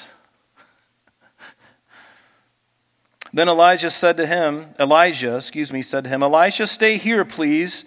then 3.33 3.49
Elijah 3.49 3.91
said 3.91 4.17
to 4.17 4.27
him, 4.27 4.75
Elijah, 4.79 5.37
excuse 5.37 5.73
me, 5.73 5.83
said 5.83 6.05
to 6.05 6.11
him, 6.11 6.23
Elijah, 6.23 6.67
stay 6.67 6.97
here, 6.97 7.25
please 7.25 7.85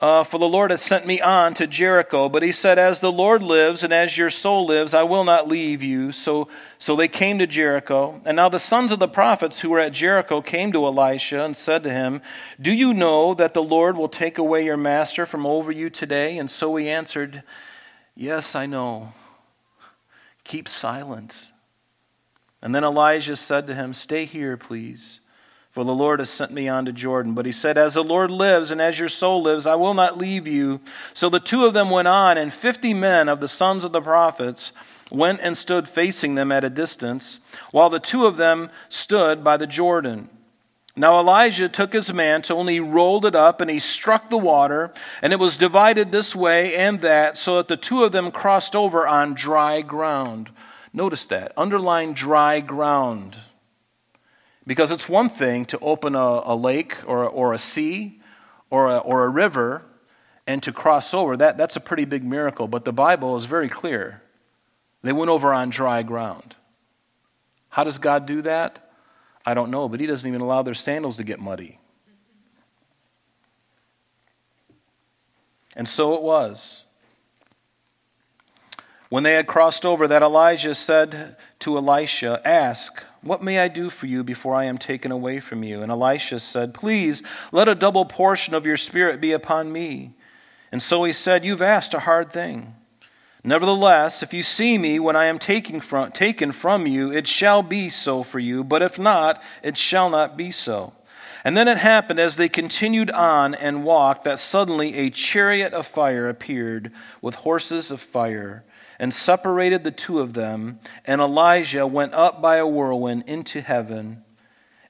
uh, 0.00 0.24
for 0.24 0.38
the 0.38 0.48
Lord 0.48 0.70
has 0.70 0.80
sent 0.80 1.06
me 1.06 1.20
on 1.20 1.52
to 1.54 1.66
Jericho. 1.66 2.30
But 2.30 2.42
he 2.42 2.52
said, 2.52 2.78
As 2.78 3.00
the 3.00 3.12
Lord 3.12 3.42
lives 3.42 3.84
and 3.84 3.92
as 3.92 4.16
your 4.16 4.30
soul 4.30 4.64
lives, 4.64 4.94
I 4.94 5.02
will 5.02 5.24
not 5.24 5.46
leave 5.46 5.82
you. 5.82 6.10
So, 6.10 6.48
so 6.78 6.96
they 6.96 7.08
came 7.08 7.38
to 7.38 7.46
Jericho. 7.46 8.20
And 8.24 8.36
now 8.36 8.48
the 8.48 8.58
sons 8.58 8.92
of 8.92 8.98
the 8.98 9.08
prophets 9.08 9.60
who 9.60 9.70
were 9.70 9.78
at 9.78 9.92
Jericho 9.92 10.40
came 10.40 10.72
to 10.72 10.86
Elisha 10.86 11.44
and 11.44 11.54
said 11.54 11.82
to 11.82 11.90
him, 11.90 12.22
Do 12.60 12.72
you 12.72 12.94
know 12.94 13.34
that 13.34 13.52
the 13.52 13.62
Lord 13.62 13.98
will 13.98 14.08
take 14.08 14.38
away 14.38 14.64
your 14.64 14.78
master 14.78 15.26
from 15.26 15.44
over 15.44 15.70
you 15.70 15.90
today? 15.90 16.38
And 16.38 16.50
so 16.50 16.74
he 16.76 16.88
answered, 16.88 17.42
Yes, 18.14 18.54
I 18.54 18.64
know. 18.64 19.12
Keep 20.44 20.66
silent. 20.66 21.48
And 22.62 22.74
then 22.74 22.84
Elijah 22.84 23.36
said 23.36 23.66
to 23.66 23.74
him, 23.74 23.92
Stay 23.92 24.24
here, 24.24 24.56
please 24.56 25.19
for 25.70 25.84
the 25.84 25.94
Lord 25.94 26.18
has 26.18 26.28
sent 26.28 26.50
me 26.52 26.68
on 26.68 26.84
to 26.86 26.92
Jordan. 26.92 27.32
But 27.32 27.46
he 27.46 27.52
said, 27.52 27.78
As 27.78 27.94
the 27.94 28.02
Lord 28.02 28.30
lives 28.30 28.70
and 28.70 28.80
as 28.80 28.98
your 28.98 29.08
soul 29.08 29.42
lives, 29.42 29.66
I 29.66 29.76
will 29.76 29.94
not 29.94 30.18
leave 30.18 30.46
you. 30.46 30.80
So 31.14 31.28
the 31.28 31.40
two 31.40 31.64
of 31.64 31.74
them 31.74 31.90
went 31.90 32.08
on, 32.08 32.36
and 32.36 32.52
fifty 32.52 32.92
men 32.92 33.28
of 33.28 33.40
the 33.40 33.48
sons 33.48 33.84
of 33.84 33.92
the 33.92 34.00
prophets 34.00 34.72
went 35.10 35.40
and 35.40 35.56
stood 35.56 35.88
facing 35.88 36.34
them 36.34 36.52
at 36.52 36.64
a 36.64 36.70
distance, 36.70 37.40
while 37.70 37.90
the 37.90 38.00
two 38.00 38.26
of 38.26 38.36
them 38.36 38.70
stood 38.88 39.42
by 39.42 39.56
the 39.56 39.66
Jordan. 39.66 40.28
Now 40.96 41.18
Elijah 41.18 41.68
took 41.68 41.92
his 41.92 42.12
mantle 42.12 42.60
and 42.60 42.68
he 42.68 42.80
rolled 42.80 43.24
it 43.24 43.34
up 43.34 43.60
and 43.60 43.70
he 43.70 43.78
struck 43.78 44.28
the 44.28 44.38
water, 44.38 44.92
and 45.22 45.32
it 45.32 45.38
was 45.38 45.56
divided 45.56 46.10
this 46.10 46.34
way 46.34 46.76
and 46.76 47.00
that, 47.00 47.36
so 47.36 47.56
that 47.56 47.68
the 47.68 47.76
two 47.76 48.02
of 48.02 48.12
them 48.12 48.30
crossed 48.30 48.74
over 48.74 49.06
on 49.06 49.34
dry 49.34 49.82
ground. 49.82 50.50
Notice 50.92 51.26
that. 51.26 51.52
Underline 51.56 52.12
dry 52.12 52.60
ground. 52.60 53.38
Because 54.70 54.92
it's 54.92 55.08
one 55.08 55.28
thing 55.28 55.64
to 55.64 55.78
open 55.80 56.14
a, 56.14 56.42
a 56.44 56.54
lake 56.54 56.96
or, 57.04 57.28
or 57.28 57.52
a 57.52 57.58
sea 57.58 58.20
or 58.70 58.88
a, 58.88 58.98
or 58.98 59.24
a 59.24 59.28
river 59.28 59.82
and 60.46 60.62
to 60.62 60.72
cross 60.72 61.12
over. 61.12 61.36
That, 61.36 61.56
that's 61.56 61.74
a 61.74 61.80
pretty 61.80 62.04
big 62.04 62.22
miracle, 62.22 62.68
but 62.68 62.84
the 62.84 62.92
Bible 62.92 63.34
is 63.34 63.46
very 63.46 63.68
clear. 63.68 64.22
They 65.02 65.12
went 65.12 65.28
over 65.28 65.52
on 65.52 65.70
dry 65.70 66.04
ground. 66.04 66.54
How 67.70 67.82
does 67.82 67.98
God 67.98 68.26
do 68.26 68.42
that? 68.42 68.92
I 69.44 69.54
don't 69.54 69.72
know, 69.72 69.88
but 69.88 69.98
He 69.98 70.06
doesn't 70.06 70.28
even 70.28 70.40
allow 70.40 70.62
their 70.62 70.74
sandals 70.74 71.16
to 71.16 71.24
get 71.24 71.40
muddy. 71.40 71.80
And 75.74 75.88
so 75.88 76.14
it 76.14 76.22
was. 76.22 76.84
When 79.10 79.24
they 79.24 79.34
had 79.34 79.48
crossed 79.48 79.84
over, 79.84 80.06
that 80.06 80.22
Elijah 80.22 80.74
said 80.74 81.36
to 81.58 81.76
Elisha, 81.76 82.40
Ask, 82.44 83.02
what 83.22 83.42
may 83.42 83.58
I 83.58 83.66
do 83.66 83.90
for 83.90 84.06
you 84.06 84.22
before 84.22 84.54
I 84.54 84.64
am 84.64 84.78
taken 84.78 85.10
away 85.10 85.40
from 85.40 85.64
you? 85.64 85.82
And 85.82 85.90
Elisha 85.90 86.38
said, 86.38 86.72
Please, 86.72 87.20
let 87.50 87.66
a 87.66 87.74
double 87.74 88.04
portion 88.04 88.54
of 88.54 88.64
your 88.64 88.76
spirit 88.76 89.20
be 89.20 89.32
upon 89.32 89.72
me. 89.72 90.12
And 90.70 90.80
so 90.80 91.02
he 91.02 91.12
said, 91.12 91.44
You've 91.44 91.60
asked 91.60 91.92
a 91.92 92.00
hard 92.00 92.30
thing. 92.30 92.76
Nevertheless, 93.42 94.22
if 94.22 94.32
you 94.32 94.44
see 94.44 94.78
me 94.78 95.00
when 95.00 95.16
I 95.16 95.24
am 95.24 95.40
taken 95.40 95.80
from, 95.80 96.12
taken 96.12 96.52
from 96.52 96.86
you, 96.86 97.10
it 97.10 97.26
shall 97.26 97.62
be 97.64 97.88
so 97.88 98.22
for 98.22 98.38
you, 98.38 98.62
but 98.62 98.80
if 98.80 98.96
not, 98.96 99.42
it 99.64 99.76
shall 99.76 100.08
not 100.08 100.36
be 100.36 100.52
so. 100.52 100.92
And 101.42 101.56
then 101.56 101.66
it 101.66 101.78
happened 101.78 102.20
as 102.20 102.36
they 102.36 102.50
continued 102.50 103.10
on 103.10 103.54
and 103.54 103.82
walked 103.82 104.22
that 104.24 104.38
suddenly 104.38 104.94
a 104.94 105.10
chariot 105.10 105.72
of 105.72 105.86
fire 105.86 106.28
appeared 106.28 106.92
with 107.20 107.36
horses 107.36 107.90
of 107.90 108.00
fire 108.00 108.62
and 109.00 109.14
separated 109.14 109.82
the 109.82 109.90
two 109.90 110.20
of 110.20 110.34
them. 110.34 110.78
And 111.06 111.20
Elijah 111.20 111.86
went 111.86 112.12
up 112.12 112.40
by 112.40 112.56
a 112.56 112.66
whirlwind 112.66 113.24
into 113.26 113.62
heaven. 113.62 114.22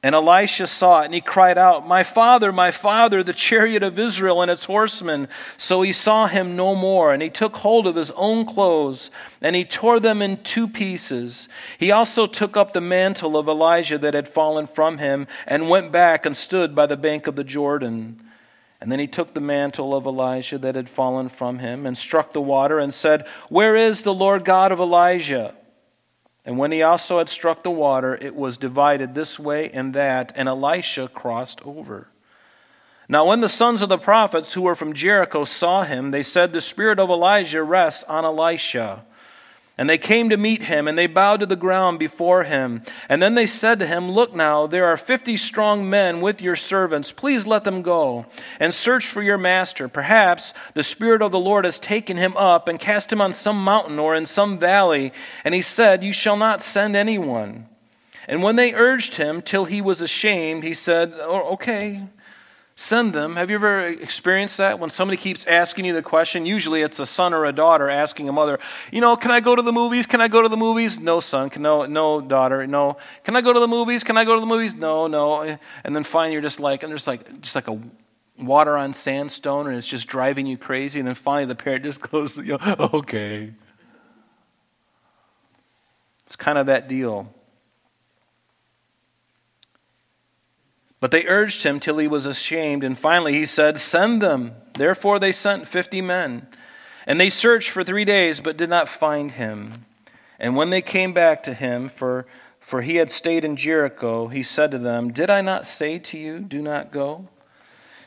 And 0.02 0.14
Elisha 0.14 0.66
saw 0.66 1.02
it, 1.02 1.04
and 1.06 1.14
he 1.14 1.20
cried 1.20 1.58
out, 1.58 1.86
My 1.86 2.02
father, 2.02 2.52
my 2.52 2.70
father, 2.70 3.22
the 3.22 3.34
chariot 3.34 3.82
of 3.82 3.98
Israel 3.98 4.40
and 4.40 4.50
its 4.50 4.64
horsemen. 4.64 5.28
So 5.58 5.82
he 5.82 5.92
saw 5.92 6.26
him 6.26 6.56
no 6.56 6.74
more, 6.74 7.12
and 7.12 7.22
he 7.22 7.28
took 7.28 7.58
hold 7.58 7.86
of 7.86 7.96
his 7.96 8.10
own 8.12 8.46
clothes, 8.46 9.10
and 9.42 9.54
he 9.54 9.64
tore 9.64 10.00
them 10.00 10.22
in 10.22 10.42
two 10.42 10.66
pieces. 10.66 11.48
He 11.78 11.92
also 11.92 12.26
took 12.26 12.56
up 12.56 12.72
the 12.72 12.80
mantle 12.80 13.36
of 13.36 13.46
Elijah 13.46 13.98
that 13.98 14.14
had 14.14 14.26
fallen 14.26 14.66
from 14.66 14.98
him, 14.98 15.28
and 15.46 15.68
went 15.68 15.92
back 15.92 16.24
and 16.24 16.36
stood 16.36 16.74
by 16.74 16.86
the 16.86 16.96
bank 16.96 17.26
of 17.26 17.36
the 17.36 17.44
Jordan. 17.44 18.18
And 18.80 18.90
then 18.90 18.98
he 18.98 19.06
took 19.06 19.34
the 19.34 19.40
mantle 19.40 19.94
of 19.94 20.06
Elijah 20.06 20.56
that 20.58 20.74
had 20.74 20.88
fallen 20.88 21.28
from 21.28 21.58
him 21.58 21.84
and 21.84 21.98
struck 21.98 22.32
the 22.32 22.40
water 22.40 22.78
and 22.78 22.94
said, 22.94 23.26
Where 23.48 23.76
is 23.76 24.02
the 24.02 24.14
Lord 24.14 24.44
God 24.44 24.72
of 24.72 24.80
Elijah? 24.80 25.54
And 26.46 26.56
when 26.56 26.72
he 26.72 26.82
also 26.82 27.18
had 27.18 27.28
struck 27.28 27.62
the 27.62 27.70
water, 27.70 28.16
it 28.20 28.34
was 28.34 28.56
divided 28.56 29.14
this 29.14 29.38
way 29.38 29.70
and 29.70 29.92
that, 29.92 30.32
and 30.34 30.48
Elisha 30.48 31.08
crossed 31.08 31.60
over. 31.66 32.08
Now, 33.10 33.26
when 33.26 33.40
the 33.40 33.48
sons 33.48 33.82
of 33.82 33.88
the 33.88 33.98
prophets 33.98 34.54
who 34.54 34.62
were 34.62 34.76
from 34.76 34.94
Jericho 34.94 35.44
saw 35.44 35.82
him, 35.82 36.12
they 36.12 36.22
said, 36.22 36.52
The 36.52 36.60
spirit 36.60 36.98
of 36.98 37.10
Elijah 37.10 37.62
rests 37.62 38.04
on 38.04 38.24
Elisha. 38.24 39.04
And 39.80 39.88
they 39.88 39.96
came 39.96 40.28
to 40.28 40.36
meet 40.36 40.64
him, 40.64 40.86
and 40.86 40.98
they 40.98 41.06
bowed 41.06 41.40
to 41.40 41.46
the 41.46 41.56
ground 41.56 41.98
before 41.98 42.44
him. 42.44 42.82
And 43.08 43.22
then 43.22 43.34
they 43.34 43.46
said 43.46 43.78
to 43.78 43.86
him, 43.86 44.10
Look 44.10 44.34
now, 44.34 44.66
there 44.66 44.84
are 44.84 44.98
fifty 44.98 45.38
strong 45.38 45.88
men 45.88 46.20
with 46.20 46.42
your 46.42 46.54
servants. 46.54 47.12
Please 47.12 47.46
let 47.46 47.64
them 47.64 47.80
go 47.80 48.26
and 48.58 48.74
search 48.74 49.06
for 49.06 49.22
your 49.22 49.38
master. 49.38 49.88
Perhaps 49.88 50.52
the 50.74 50.82
Spirit 50.82 51.22
of 51.22 51.32
the 51.32 51.38
Lord 51.38 51.64
has 51.64 51.80
taken 51.80 52.18
him 52.18 52.36
up 52.36 52.68
and 52.68 52.78
cast 52.78 53.10
him 53.10 53.22
on 53.22 53.32
some 53.32 53.64
mountain 53.64 53.98
or 53.98 54.14
in 54.14 54.26
some 54.26 54.58
valley. 54.58 55.14
And 55.46 55.54
he 55.54 55.62
said, 55.62 56.04
You 56.04 56.12
shall 56.12 56.36
not 56.36 56.60
send 56.60 56.94
anyone. 56.94 57.66
And 58.28 58.42
when 58.42 58.56
they 58.56 58.74
urged 58.74 59.14
him 59.14 59.40
till 59.40 59.64
he 59.64 59.80
was 59.80 60.02
ashamed, 60.02 60.62
he 60.62 60.74
said, 60.74 61.14
Okay, 61.14 62.02
Send 62.80 63.12
them. 63.12 63.36
Have 63.36 63.50
you 63.50 63.56
ever 63.56 63.88
experienced 63.88 64.56
that? 64.56 64.78
When 64.78 64.88
somebody 64.88 65.18
keeps 65.18 65.44
asking 65.44 65.84
you 65.84 65.92
the 65.92 66.00
question, 66.00 66.46
usually 66.46 66.80
it's 66.80 66.98
a 66.98 67.04
son 67.04 67.34
or 67.34 67.44
a 67.44 67.52
daughter 67.52 67.90
asking 67.90 68.26
a 68.26 68.32
mother, 68.32 68.58
you 68.90 69.02
know, 69.02 69.18
can 69.18 69.30
I 69.30 69.40
go 69.40 69.54
to 69.54 69.60
the 69.60 69.70
movies? 69.70 70.06
Can 70.06 70.22
I 70.22 70.28
go 70.28 70.40
to 70.40 70.48
the 70.48 70.56
movies? 70.56 70.98
No, 70.98 71.20
son. 71.20 71.50
No, 71.58 71.84
no, 71.84 72.22
daughter. 72.22 72.66
No. 72.66 72.96
Can 73.22 73.36
I 73.36 73.42
go 73.42 73.52
to 73.52 73.60
the 73.60 73.68
movies? 73.68 74.02
Can 74.02 74.16
I 74.16 74.24
go 74.24 74.34
to 74.34 74.40
the 74.40 74.46
movies? 74.46 74.74
No, 74.74 75.08
no. 75.08 75.58
And 75.84 75.94
then 75.94 76.04
finally 76.04 76.32
you're 76.32 76.40
just 76.40 76.58
like, 76.58 76.82
and 76.82 76.90
there's 76.90 77.06
like, 77.06 77.42
just 77.42 77.54
like 77.54 77.68
a 77.68 77.78
water 78.38 78.78
on 78.78 78.94
sandstone 78.94 79.66
and 79.66 79.76
it's 79.76 79.86
just 79.86 80.08
driving 80.08 80.46
you 80.46 80.56
crazy. 80.56 81.00
And 81.00 81.06
then 81.06 81.16
finally 81.16 81.44
the 81.44 81.56
parent 81.56 81.84
just 81.84 82.00
goes, 82.10 82.38
okay. 82.38 83.52
It's 86.24 86.36
kind 86.36 86.56
of 86.56 86.64
that 86.64 86.88
deal. 86.88 87.30
But 91.00 91.10
they 91.10 91.26
urged 91.26 91.62
him 91.62 91.80
till 91.80 91.96
he 91.96 92.06
was 92.06 92.26
ashamed, 92.26 92.84
and 92.84 92.98
finally 92.98 93.32
he 93.32 93.46
said, 93.46 93.80
Send 93.80 94.20
them. 94.20 94.52
Therefore 94.74 95.18
they 95.18 95.32
sent 95.32 95.66
fifty 95.66 96.00
men. 96.02 96.46
And 97.06 97.18
they 97.18 97.30
searched 97.30 97.70
for 97.70 97.82
three 97.82 98.04
days, 98.04 98.40
but 98.40 98.58
did 98.58 98.70
not 98.70 98.88
find 98.88 99.32
him. 99.32 99.86
And 100.38 100.56
when 100.56 100.70
they 100.70 100.82
came 100.82 101.12
back 101.12 101.42
to 101.44 101.54
him, 101.54 101.88
for, 101.88 102.26
for 102.60 102.82
he 102.82 102.96
had 102.96 103.10
stayed 103.10 103.44
in 103.44 103.56
Jericho, 103.56 104.28
he 104.28 104.42
said 104.42 104.70
to 104.70 104.78
them, 104.78 105.10
Did 105.10 105.30
I 105.30 105.40
not 105.40 105.66
say 105.66 105.98
to 105.98 106.18
you, 106.18 106.40
Do 106.40 106.62
not 106.62 106.92
go? 106.92 107.28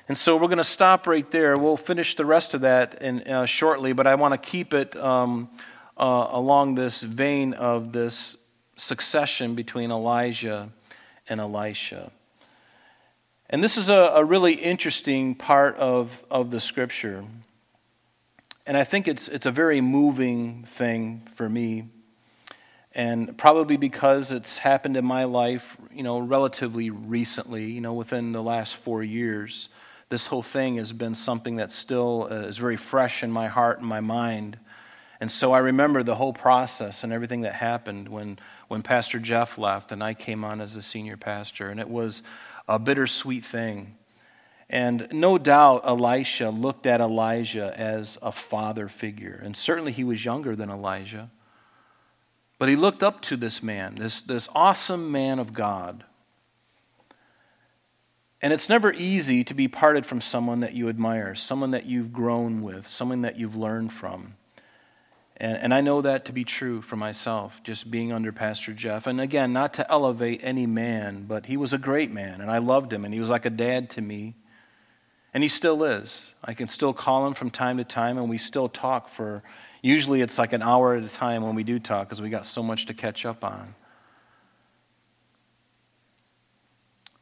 And 0.08 0.18
so 0.18 0.36
we're 0.36 0.48
going 0.48 0.58
to 0.58 0.64
stop 0.64 1.08
right 1.08 1.30
there. 1.32 1.58
We'll 1.58 1.78
finish 1.78 2.16
the 2.16 2.26
rest 2.26 2.54
of 2.54 2.62
that 2.62 3.02
in, 3.02 3.22
uh, 3.22 3.46
shortly, 3.46 3.94
but 3.94 4.06
I 4.06 4.16
want 4.16 4.34
to 4.34 4.50
keep 4.50 4.74
it 4.74 4.96
um, 4.98 5.50
uh, 5.98 6.28
along 6.30 6.76
this 6.76 7.04
vein 7.04 7.54
of 7.54 7.94
this 7.94 8.38
succession 8.76 9.56
between 9.56 9.92
Elijah 9.92 10.70
and 11.28 11.40
Elisha. 11.40 12.12
And 13.50 13.64
this 13.64 13.78
is 13.78 13.90
a, 13.90 14.12
a 14.16 14.24
really 14.24 14.54
interesting 14.54 15.36
part 15.36 15.76
of, 15.78 16.24
of 16.32 16.50
the 16.52 16.60
scripture. 16.60 17.24
And 18.66 18.78
I 18.78 18.84
think 18.84 19.08
it's, 19.08 19.28
it's 19.28 19.46
a 19.46 19.52
very 19.52 19.82
moving 19.82 20.64
thing 20.64 21.28
for 21.36 21.50
me. 21.50 21.86
And 22.96 23.38
probably 23.38 23.76
because 23.76 24.32
it's 24.32 24.60
happened 24.60 24.96
in 24.96 25.06
my 25.06 25.24
life, 25.24 25.78
you 25.92 26.04
know, 26.04 26.20
relatively 26.20 26.90
recently, 26.90 27.72
you 27.72 27.82
know, 27.82 27.94
within 27.94 28.32
the 28.32 28.44
last 28.44 28.76
four 28.76 29.04
years, 29.04 29.68
this 30.10 30.28
whole 30.28 30.44
thing 30.44 30.78
has 30.78 30.94
been 30.94 31.16
something 31.16 31.56
that 31.56 31.72
still 31.72 32.28
uh, 32.30 32.36
is 32.36 32.58
very 32.58 32.78
fresh 32.78 33.24
in 33.24 33.32
my 33.32 33.48
heart 33.48 33.80
and 33.80 33.88
my 33.88 34.00
mind. 34.00 34.60
And 35.20 35.32
so 35.32 35.54
I 35.54 35.60
remember 35.60 36.04
the 36.04 36.16
whole 36.16 36.34
process 36.34 37.04
and 37.04 37.12
everything 37.12 37.42
that 37.42 37.54
happened 37.54 38.10
when, 38.10 38.38
when 38.68 38.84
Pastor 38.84 39.20
Jeff 39.20 39.58
left 39.58 39.92
and 39.92 40.04
I 40.04 40.14
came 40.14 40.44
on 40.44 40.62
as 40.62 40.76
a 40.76 40.82
senior 40.82 41.18
pastor. 41.18 41.70
And 41.70 41.80
it 41.80 41.90
was 41.90 42.22
a 42.68 42.80
bittersweet 42.80 43.46
thing. 43.46 43.98
And 44.70 45.08
no 45.12 45.38
doubt 45.38 45.84
Elisha 45.86 46.50
looked 46.50 46.88
at 46.88 47.02
Elijah 47.02 47.74
as 47.78 48.18
a 48.22 48.32
father 48.32 48.88
figure. 48.88 49.40
And 49.44 49.56
certainly 49.56 49.92
he 49.92 50.04
was 50.04 50.26
younger 50.26 50.56
than 50.56 50.70
Elijah. 50.70 51.30
But 52.58 52.70
he 52.70 52.76
looked 52.76 53.04
up 53.04 53.22
to 53.24 53.38
this 53.38 53.62
man, 53.62 53.96
this, 53.96 54.22
this 54.22 54.50
awesome 54.56 55.12
man 55.12 55.38
of 55.38 55.54
God. 55.54 56.06
And 58.42 58.52
it's 58.52 58.68
never 58.68 58.92
easy 58.92 59.44
to 59.44 59.54
be 59.54 59.68
parted 59.68 60.06
from 60.06 60.22
someone 60.22 60.60
that 60.62 60.74
you 60.74 60.90
admire, 60.90 61.36
someone 61.36 61.72
that 61.72 61.86
you've 61.86 62.12
grown 62.12 62.62
with, 62.62 62.88
someone 62.88 63.22
that 63.22 63.38
you've 63.38 63.56
learned 63.56 63.94
from. 63.94 64.36
And, 65.44 65.58
and 65.58 65.74
I 65.74 65.82
know 65.82 66.02
that 66.02 66.24
to 66.26 66.32
be 66.32 66.46
true 66.46 66.82
for 66.82 66.96
myself, 66.96 67.62
just 67.66 67.92
being 67.92 68.14
under 68.14 68.32
Pastor 68.32 68.72
Jeff. 68.72 69.08
And 69.08 69.20
again, 69.20 69.52
not 69.52 69.74
to 69.74 69.92
elevate 69.92 70.40
any 70.42 70.66
man, 70.66 71.26
but 71.28 71.48
he 71.48 71.58
was 71.58 71.74
a 71.74 71.78
great 71.78 72.10
man, 72.14 72.40
and 72.40 72.50
I 72.50 72.60
loved 72.60 72.94
him, 72.94 73.04
and 73.04 73.14
he 73.14 73.20
was 73.20 73.30
like 73.30 73.44
a 73.44 73.50
dad 73.50 73.90
to 73.92 74.02
me. 74.02 74.36
And 75.34 75.44
he 75.44 75.50
still 75.50 75.84
is. 75.84 76.34
I 76.46 76.54
can 76.54 76.70
still 76.70 76.94
call 76.94 77.28
him 77.28 77.34
from 77.34 77.50
time 77.50 77.76
to 77.76 77.84
time, 77.84 78.18
and 78.18 78.30
we 78.30 78.38
still 78.38 78.70
talk 78.70 79.10
for, 79.10 79.44
usually 79.82 80.22
it's 80.22 80.38
like 80.38 80.54
an 80.54 80.62
hour 80.62 80.96
at 80.96 81.04
a 81.04 81.10
time 81.10 81.44
when 81.44 81.56
we 81.56 81.66
do 81.66 81.78
talk, 81.78 82.08
because 82.08 82.22
we 82.22 82.30
got 82.30 82.46
so 82.46 82.64
much 82.64 82.86
to 82.86 82.94
catch 82.94 83.26
up 83.26 83.44
on. 83.44 83.76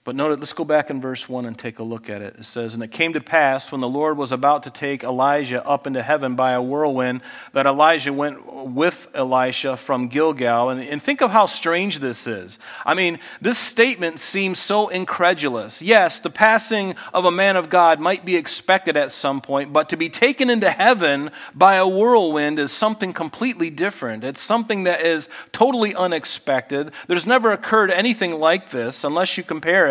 But 0.04 0.16
note, 0.16 0.40
let's 0.40 0.54
go 0.54 0.66
back 0.66 0.90
in 0.90 1.00
verse 1.00 1.30
1 1.30 1.46
and 1.46 1.56
take 1.56 1.78
a 1.78 1.84
look 1.84 2.10
at 2.10 2.24
it. 2.24 2.36
It 2.40 2.46
says, 2.46 2.74
And 2.74 2.82
it 2.82 2.90
came 2.90 3.14
to 3.14 3.22
pass 3.22 3.72
when 3.72 3.82
the 3.82 3.88
Lord 3.88 4.18
was 4.18 4.32
about 4.32 4.64
to 4.64 4.72
take 4.72 5.04
Elijah 5.04 5.64
up 5.64 5.86
into 5.86 6.02
heaven 6.02 6.34
by 6.34 6.54
a 6.54 6.62
whirlwind 6.62 7.22
that 7.54 7.68
Elijah 7.68 8.12
went 8.12 8.52
with 8.52 9.08
Elisha 9.14 9.78
from 9.78 10.08
Gilgal. 10.08 10.72
And, 10.72 10.82
and 10.82 11.04
think 11.04 11.22
of 11.22 11.30
how 11.30 11.46
strange 11.46 12.00
this 12.00 12.26
is. 12.26 12.58
I 12.84 12.96
mean, 12.96 13.20
this 13.42 13.60
statement 13.60 14.20
seems 14.20 14.58
so 14.58 14.88
incredulous. 14.88 15.84
Yes, 15.84 16.20
the 16.20 16.32
passing 16.32 16.96
of 17.14 17.26
a 17.26 17.32
man 17.32 17.56
of 17.56 17.70
God 17.70 18.00
might 18.00 18.26
be 18.26 18.38
expected 18.38 18.98
at 18.98 19.12
some 19.12 19.40
point, 19.40 19.72
but 19.72 19.88
to 19.90 19.98
be 19.98 20.10
taken 20.10 20.50
into 20.50 20.72
heaven 20.72 21.30
by 21.54 21.76
a 21.76 21.88
whirlwind 21.88 22.58
is 22.58 22.72
something 22.72 23.14
completely 23.14 23.70
different. 23.70 24.24
It's 24.24 24.42
something 24.42 24.86
that 24.86 25.02
is 25.02 25.30
totally 25.52 25.94
unexpected. 25.94 26.92
There's 27.06 27.28
never 27.28 27.52
occurred 27.52 27.92
anything 27.92 28.40
like 28.40 28.72
this 28.72 29.04
unless 29.04 29.38
you 29.38 29.44
compare 29.44 29.86
it 29.86 29.91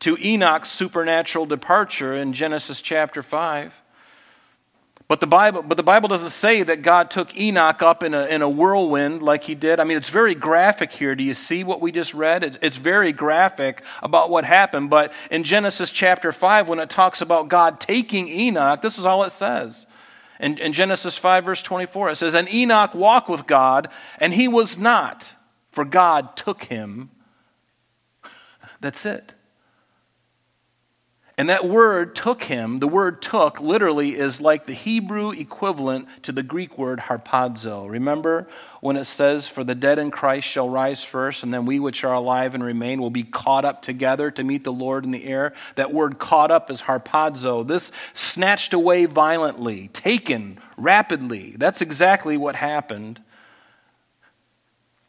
to 0.00 0.16
Enoch's 0.20 0.70
supernatural 0.70 1.46
departure 1.46 2.14
in 2.14 2.32
Genesis 2.32 2.80
chapter 2.80 3.22
5. 3.22 3.82
But 5.10 5.18
the 5.18 5.26
Bible, 5.26 5.62
but 5.62 5.76
the 5.76 5.82
Bible 5.82 6.08
doesn't 6.08 6.30
say 6.30 6.62
that 6.62 6.82
God 6.82 7.10
took 7.10 7.36
Enoch 7.36 7.82
up 7.82 8.04
in 8.04 8.14
a, 8.14 8.26
in 8.26 8.42
a 8.42 8.48
whirlwind 8.48 9.24
like 9.24 9.42
he 9.42 9.56
did. 9.56 9.80
I 9.80 9.84
mean, 9.84 9.96
it's 9.96 10.08
very 10.08 10.36
graphic 10.36 10.92
here. 10.92 11.16
Do 11.16 11.24
you 11.24 11.34
see 11.34 11.64
what 11.64 11.80
we 11.80 11.90
just 11.90 12.14
read? 12.14 12.44
It's, 12.44 12.58
it's 12.62 12.76
very 12.76 13.12
graphic 13.12 13.82
about 14.04 14.30
what 14.30 14.44
happened. 14.44 14.88
But 14.88 15.12
in 15.28 15.42
Genesis 15.42 15.90
chapter 15.90 16.30
5, 16.30 16.68
when 16.68 16.78
it 16.78 16.90
talks 16.90 17.20
about 17.20 17.48
God 17.48 17.80
taking 17.80 18.28
Enoch, 18.28 18.82
this 18.82 18.98
is 18.98 19.04
all 19.04 19.24
it 19.24 19.32
says. 19.32 19.84
In, 20.38 20.58
in 20.58 20.72
Genesis 20.72 21.18
5, 21.18 21.44
verse 21.44 21.62
24, 21.62 22.10
it 22.10 22.16
says, 22.16 22.34
And 22.34 22.48
Enoch 22.48 22.94
walked 22.94 23.28
with 23.28 23.48
God, 23.48 23.88
and 24.20 24.32
he 24.32 24.46
was 24.46 24.78
not, 24.78 25.34
for 25.72 25.84
God 25.84 26.36
took 26.36 26.64
him 26.64 27.10
that's 28.80 29.04
it. 29.04 29.34
And 31.40 31.48
that 31.48 31.66
word 31.66 32.14
took 32.14 32.42
him, 32.42 32.80
the 32.80 32.86
word 32.86 33.22
took 33.22 33.62
literally 33.62 34.14
is 34.14 34.42
like 34.42 34.66
the 34.66 34.74
Hebrew 34.74 35.30
equivalent 35.30 36.06
to 36.24 36.32
the 36.32 36.42
Greek 36.42 36.76
word 36.76 36.98
harpazo. 36.98 37.88
Remember 37.88 38.46
when 38.82 38.96
it 38.96 39.04
says, 39.04 39.48
For 39.48 39.64
the 39.64 39.74
dead 39.74 39.98
in 39.98 40.10
Christ 40.10 40.46
shall 40.46 40.68
rise 40.68 41.02
first, 41.02 41.42
and 41.42 41.50
then 41.50 41.64
we 41.64 41.78
which 41.80 42.04
are 42.04 42.12
alive 42.12 42.54
and 42.54 42.62
remain 42.62 43.00
will 43.00 43.08
be 43.08 43.22
caught 43.22 43.64
up 43.64 43.80
together 43.80 44.30
to 44.32 44.44
meet 44.44 44.64
the 44.64 44.72
Lord 44.72 45.06
in 45.06 45.12
the 45.12 45.24
air? 45.24 45.54
That 45.76 45.94
word 45.94 46.18
caught 46.18 46.50
up 46.50 46.70
is 46.70 46.82
harpazo. 46.82 47.66
This 47.66 47.90
snatched 48.12 48.74
away 48.74 49.06
violently, 49.06 49.88
taken 49.94 50.58
rapidly. 50.76 51.54
That's 51.56 51.80
exactly 51.80 52.36
what 52.36 52.54
happened 52.54 53.22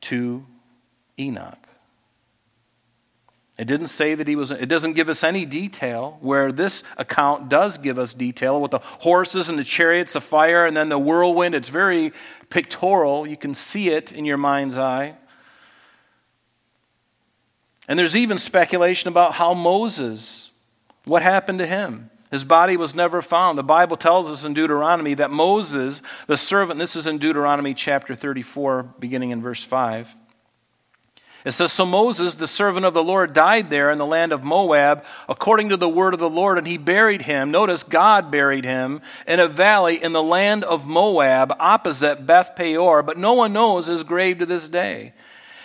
to 0.01 0.45
Enoch. 1.19 1.60
It 3.61 3.67
didn't 3.67 3.89
say 3.89 4.15
that 4.15 4.27
he 4.27 4.35
was, 4.35 4.49
it 4.49 4.65
doesn't 4.65 4.93
give 4.93 5.07
us 5.07 5.23
any 5.23 5.45
detail, 5.45 6.17
where 6.21 6.51
this 6.51 6.83
account 6.97 7.47
does 7.47 7.77
give 7.77 7.99
us 7.99 8.15
detail 8.15 8.59
with 8.59 8.71
the 8.71 8.79
horses 8.79 9.49
and 9.49 9.59
the 9.59 9.63
chariots, 9.63 10.13
the 10.13 10.19
fire, 10.19 10.65
and 10.65 10.75
then 10.75 10.89
the 10.89 10.97
whirlwind. 10.97 11.53
It's 11.53 11.69
very 11.69 12.11
pictorial. 12.49 13.27
You 13.27 13.37
can 13.37 13.53
see 13.53 13.89
it 13.89 14.11
in 14.11 14.25
your 14.25 14.37
mind's 14.37 14.79
eye. 14.79 15.13
And 17.87 17.99
there's 17.99 18.15
even 18.17 18.39
speculation 18.39 19.09
about 19.09 19.33
how 19.33 19.53
Moses, 19.53 20.49
what 21.05 21.21
happened 21.21 21.59
to 21.59 21.67
him. 21.67 22.09
His 22.31 22.43
body 22.43 22.77
was 22.77 22.95
never 22.95 23.21
found. 23.21 23.59
The 23.59 23.63
Bible 23.63 23.95
tells 23.95 24.27
us 24.27 24.43
in 24.43 24.55
Deuteronomy 24.55 25.13
that 25.13 25.29
Moses, 25.29 26.01
the 26.25 26.35
servant, 26.35 26.79
this 26.79 26.95
is 26.95 27.05
in 27.05 27.19
Deuteronomy 27.19 27.75
chapter 27.75 28.15
34, 28.15 28.95
beginning 28.97 29.29
in 29.29 29.39
verse 29.39 29.63
5. 29.63 30.15
It 31.43 31.51
says, 31.51 31.71
So 31.71 31.85
Moses, 31.85 32.35
the 32.35 32.47
servant 32.47 32.85
of 32.85 32.93
the 32.93 33.03
Lord, 33.03 33.33
died 33.33 33.69
there 33.69 33.89
in 33.89 33.97
the 33.97 34.05
land 34.05 34.31
of 34.31 34.43
Moab, 34.43 35.03
according 35.27 35.69
to 35.69 35.77
the 35.77 35.89
word 35.89 36.13
of 36.13 36.19
the 36.19 36.29
Lord, 36.29 36.57
and 36.57 36.67
he 36.67 36.77
buried 36.77 37.23
him. 37.23 37.49
Notice 37.49 37.83
God 37.83 38.29
buried 38.29 38.65
him 38.65 39.01
in 39.27 39.39
a 39.39 39.47
valley 39.47 40.01
in 40.01 40.13
the 40.13 40.23
land 40.23 40.63
of 40.63 40.85
Moab, 40.85 41.55
opposite 41.59 42.27
Beth 42.27 42.55
Peor, 42.55 43.01
but 43.01 43.17
no 43.17 43.33
one 43.33 43.53
knows 43.53 43.87
his 43.87 44.03
grave 44.03 44.37
to 44.39 44.45
this 44.45 44.69
day. 44.69 45.13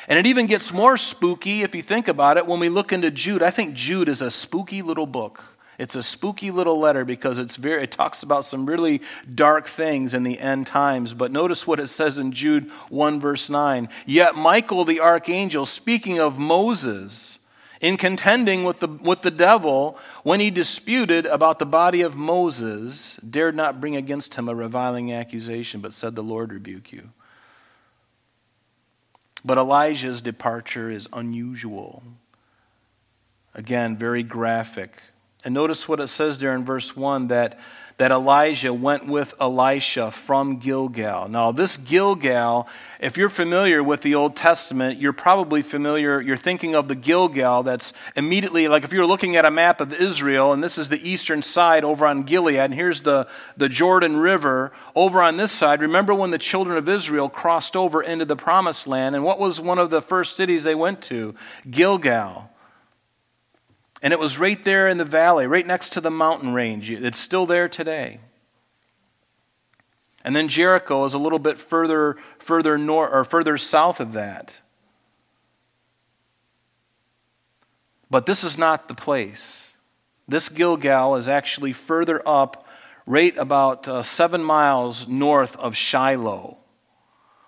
And 0.09 0.19
it 0.19 0.27
even 0.27 0.47
gets 0.47 0.73
more 0.73 0.97
spooky 0.97 1.63
if 1.63 1.75
you 1.75 1.83
think 1.83 2.09
about 2.09 2.37
it 2.37 2.47
when 2.47 2.61
we 2.61 2.69
look 2.69 2.93
into 2.93 3.11
Jude. 3.11 3.43
I 3.43 3.51
think 3.51 3.75
Jude 3.75 4.09
is 4.09 4.23
a 4.23 4.31
spooky 4.31 4.81
little 4.81 5.07
book. 5.07 5.56
It's 5.79 5.95
a 5.95 6.03
spooky 6.03 6.51
little 6.51 6.79
letter 6.79 7.05
because 7.05 7.39
it's 7.39 7.57
very, 7.57 7.85
it 7.85 7.91
talks 7.91 8.23
about 8.23 8.45
some 8.45 8.67
really 8.67 9.03
dark 9.35 9.67
things 9.67 10.15
in 10.15 10.23
the 10.23 10.39
end 10.39 10.67
times. 10.67 11.13
But 11.13 11.33
notice 11.33 11.67
what 11.67 11.81
it 11.81 11.89
says 11.89 12.19
in 12.19 12.33
Jude 12.33 12.71
1, 12.89 13.21
verse 13.21 13.51
9. 13.51 13.89
Yet 14.07 14.37
Michael 14.37 14.85
the 14.85 15.01
archangel, 15.01 15.67
speaking 15.67 16.19
of 16.19 16.39
Moses, 16.39 17.39
in 17.81 17.99
contending 17.99 18.65
with 18.65 18.81
the, 18.81 18.89
with 18.89 19.21
the 19.21 19.31
devil, 19.31 19.99
when 20.23 20.41
he 20.41 20.51
disputed 20.51 21.27
about 21.27 21.59
the 21.59 21.67
body 21.67 22.01
of 22.01 22.17
Moses, 22.17 23.17
dared 23.17 23.55
not 23.55 23.81
bring 23.81 23.97
against 23.97 24.35
him 24.35 24.49
a 24.49 24.55
reviling 24.55 25.13
accusation, 25.13 25.83
but 25.83 25.93
said, 25.93 26.15
The 26.15 26.23
Lord 26.23 26.55
rebuke 26.55 26.91
you. 26.91 27.11
But 29.45 29.59
Elijah's 29.59 30.23
departure 30.23 30.91
is 30.91 31.07
unusual. 31.13 32.03
Again, 33.55 33.97
very 33.97 34.23
graphic 34.23 34.93
And 35.47 35.55
notice 35.55 35.89
what 35.89 36.01
it 36.01 36.09
says 36.09 36.41
there 36.41 36.57
in 36.57 36.65
verse 36.65 36.97
1 36.97 37.29
that 37.29 37.57
that 37.99 38.11
Elijah 38.11 38.75
went 38.75 39.07
with 39.07 39.33
Elisha 39.41 40.11
from 40.11 40.59
Gilgal. 40.59 41.29
Now, 41.29 41.51
this 41.51 41.77
Gilgal, 41.79 42.69
if 43.01 43.17
you're 43.17 43.31
familiar 43.31 43.83
with 43.83 44.03
the 44.03 44.15
Old 44.15 44.37
Testament, 44.37 45.01
you're 45.01 45.15
probably 45.15 45.63
familiar, 45.63 46.21
you're 46.21 46.37
thinking 46.37 46.75
of 46.75 46.89
the 46.89 46.95
Gilgal 46.95 47.63
that's 47.63 47.95
immediately, 48.15 48.69
like 48.69 48.85
if 48.85 48.93
you're 48.93 49.07
looking 49.07 49.37
at 49.37 49.47
a 49.47 49.51
map 49.51 49.81
of 49.81 49.95
Israel, 49.95 50.53
and 50.53 50.63
this 50.63 50.77
is 50.77 50.91
the 50.91 51.09
eastern 51.09 51.41
side 51.43 51.85
over 51.85 52.05
on 52.07 52.25
Gilead, 52.25 52.59
and 52.59 52.75
here's 52.75 53.03
the, 53.03 53.27
the 53.57 53.69
Jordan 53.69 54.19
River 54.19 54.73
over 54.95 55.23
on 55.23 55.39
this 55.39 55.53
side. 55.53 55.81
Remember 55.81 56.13
when 56.13 56.33
the 56.33 56.39
children 56.39 56.77
of 56.77 56.89
Israel 56.89 57.31
crossed 57.31 57.77
over 57.77 58.03
into 58.03 58.27
the 58.27 58.37
promised 58.37 58.87
land, 58.87 59.15
and 59.15 59.25
what 59.25 59.39
was 59.39 59.59
one 59.59 59.79
of 59.79 59.89
the 59.89 60.03
first 60.03 60.37
cities 60.37 60.65
they 60.65 60.75
went 60.75 61.01
to? 61.03 61.35
Gilgal. 61.71 62.51
And 64.03 64.13
it 64.13 64.19
was 64.19 64.39
right 64.39 64.63
there 64.65 64.89
in 64.89 64.99
the 64.99 65.05
valley, 65.05 65.47
right 65.47 65.67
next 65.67 65.91
to 65.95 66.01
the 66.01 66.11
mountain 66.11 66.53
range. 66.53 66.91
It's 66.91 67.19
still 67.19 67.47
there 67.47 67.69
today. 67.69 68.21
And 70.25 70.35
then 70.35 70.49
Jericho 70.49 71.05
is 71.05 71.15
a 71.15 71.19
little 71.19 71.39
bit 71.39 71.59
further, 71.59 72.17
further 72.39 72.77
north 72.77 73.11
or 73.13 73.25
further 73.25 73.57
south 73.57 74.01
of 74.01 74.13
that. 74.13 74.59
But 78.11 78.27
this 78.27 78.45
is 78.45 78.59
not 78.59 78.89
the 78.89 78.95
place. 78.95 79.75
This 80.29 80.49
Gilgal 80.49 81.17
is 81.17 81.29
actually 81.29 81.73
further 81.73 82.21
up, 82.27 82.67
right 83.07 83.37
about 83.39 83.87
uh, 83.87 84.03
seven 84.03 84.43
miles 84.43 85.07
north 85.07 85.57
of 85.57 85.77
Shiloh. 85.77 86.59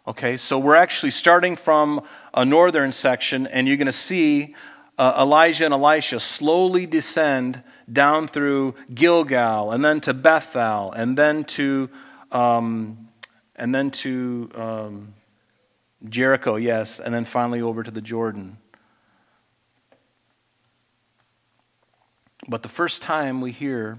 Okay, 0.07 0.37
so 0.37 0.59
we're 0.59 0.77
actually 0.77 1.11
starting 1.11 1.57
from 1.57 2.01
a 2.33 2.45
northern 2.45 2.93
section, 2.93 3.47
and 3.47 3.67
you're 3.67 3.77
going 3.77 3.87
to 3.87 3.93
see 3.93 4.55
uh, 4.99 5.15
Elijah 5.21 5.65
and 5.65 5.73
Elisha 5.73 6.19
slowly 6.19 6.85
descend 6.85 7.63
down 7.91 8.27
through 8.27 8.75
Gilgal 8.93 9.71
and 9.71 9.85
then 9.85 10.01
to 10.03 10.13
Bethel 10.13 10.93
and 10.93 11.17
then 11.17 11.45
to 11.45 11.89
um, 12.33 13.09
and 13.57 13.75
then 13.75 13.91
to 13.91 14.51
um, 14.55 15.15
Jericho, 16.09 16.57
yes, 16.57 17.01
and 17.01 17.13
then 17.13 17.25
finally 17.25 17.61
over 17.61 17.83
to 17.83 17.91
the 17.91 18.01
Jordan. 18.01 18.59
But 22.47 22.63
the 22.63 22.69
first 22.69 23.03
time 23.03 23.41
we 23.41 23.51
hear, 23.51 23.99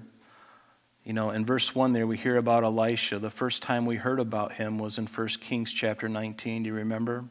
you 1.03 1.13
know, 1.13 1.29
in 1.31 1.45
verse 1.45 1.75
1 1.75 1.91
there, 1.93 2.07
we 2.07 2.17
hear 2.17 2.37
about 2.37 2.63
Elisha. 2.63 3.19
The 3.19 3.29
first 3.29 3.61
time 3.61 3.85
we 3.85 3.97
heard 3.97 4.19
about 4.19 4.53
him 4.53 4.77
was 4.77 4.97
in 4.97 5.07
1 5.07 5.27
Kings 5.41 5.73
chapter 5.73 6.07
19. 6.07 6.63
Do 6.63 6.67
you 6.67 6.73
remember? 6.73 7.25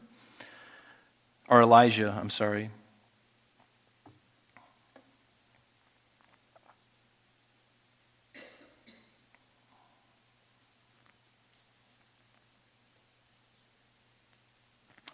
Or 1.47 1.61
Elijah, 1.61 2.15
I'm 2.17 2.29
sorry. 2.29 2.69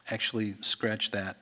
Actually 0.09 0.53
scratch 0.61 1.11
that. 1.11 1.37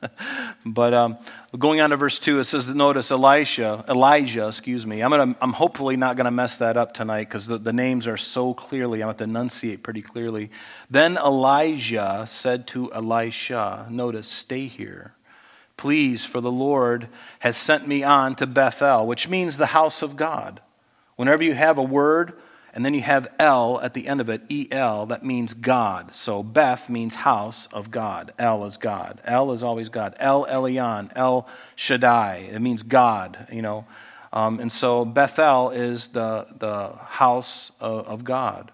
but 0.66 0.94
um, 0.94 1.18
going 1.58 1.80
on 1.80 1.90
to 1.90 1.96
verse 1.96 2.18
2, 2.18 2.40
it 2.40 2.44
says, 2.44 2.68
notice 2.68 3.10
Elisha, 3.10 3.84
Elijah, 3.88 4.48
excuse 4.48 4.86
me. 4.86 5.02
I'm, 5.02 5.10
gonna, 5.10 5.36
I'm 5.40 5.52
hopefully 5.52 5.96
not 5.96 6.16
going 6.16 6.24
to 6.24 6.30
mess 6.30 6.56
that 6.58 6.76
up 6.76 6.94
tonight 6.94 7.24
because 7.24 7.46
the, 7.46 7.58
the 7.58 7.72
names 7.72 8.06
are 8.06 8.16
so 8.16 8.54
clearly, 8.54 9.02
I'm 9.02 9.08
going 9.08 9.16
to 9.18 9.24
enunciate 9.24 9.82
pretty 9.82 10.02
clearly. 10.02 10.50
Then 10.90 11.18
Elijah 11.18 12.24
said 12.26 12.66
to 12.68 12.92
Elisha, 12.92 13.86
notice, 13.90 14.28
stay 14.28 14.66
here. 14.66 15.12
Please, 15.76 16.24
for 16.24 16.40
the 16.40 16.52
Lord 16.52 17.08
has 17.40 17.56
sent 17.56 17.86
me 17.86 18.02
on 18.02 18.36
to 18.36 18.46
Bethel, 18.46 19.06
which 19.06 19.28
means 19.28 19.56
the 19.56 19.66
house 19.66 20.00
of 20.00 20.16
God. 20.16 20.60
Whenever 21.16 21.42
you 21.42 21.54
have 21.54 21.76
a 21.76 21.82
word, 21.82 22.34
and 22.74 22.84
then 22.84 22.94
you 22.94 23.02
have 23.02 23.28
El 23.38 23.80
at 23.80 23.94
the 23.94 24.06
end 24.08 24.20
of 24.20 24.30
it, 24.30 24.42
El, 24.72 25.06
that 25.06 25.22
means 25.24 25.52
God. 25.52 26.14
So 26.14 26.42
Beth 26.42 26.88
means 26.88 27.16
house 27.16 27.66
of 27.66 27.90
God. 27.90 28.32
El 28.38 28.64
is 28.64 28.76
God. 28.76 29.20
El 29.24 29.52
is 29.52 29.62
always 29.62 29.88
God. 29.88 30.14
El 30.18 30.46
Elyon, 30.46 31.10
El 31.14 31.46
Shaddai. 31.76 32.48
It 32.50 32.60
means 32.60 32.82
God, 32.82 33.46
you 33.52 33.62
know. 33.62 33.84
Um, 34.32 34.60
and 34.60 34.72
so 34.72 35.04
Bethel 35.04 35.70
is 35.70 36.08
the, 36.08 36.46
the 36.58 36.92
house 36.96 37.70
of, 37.80 38.06
of 38.06 38.24
God. 38.24 38.70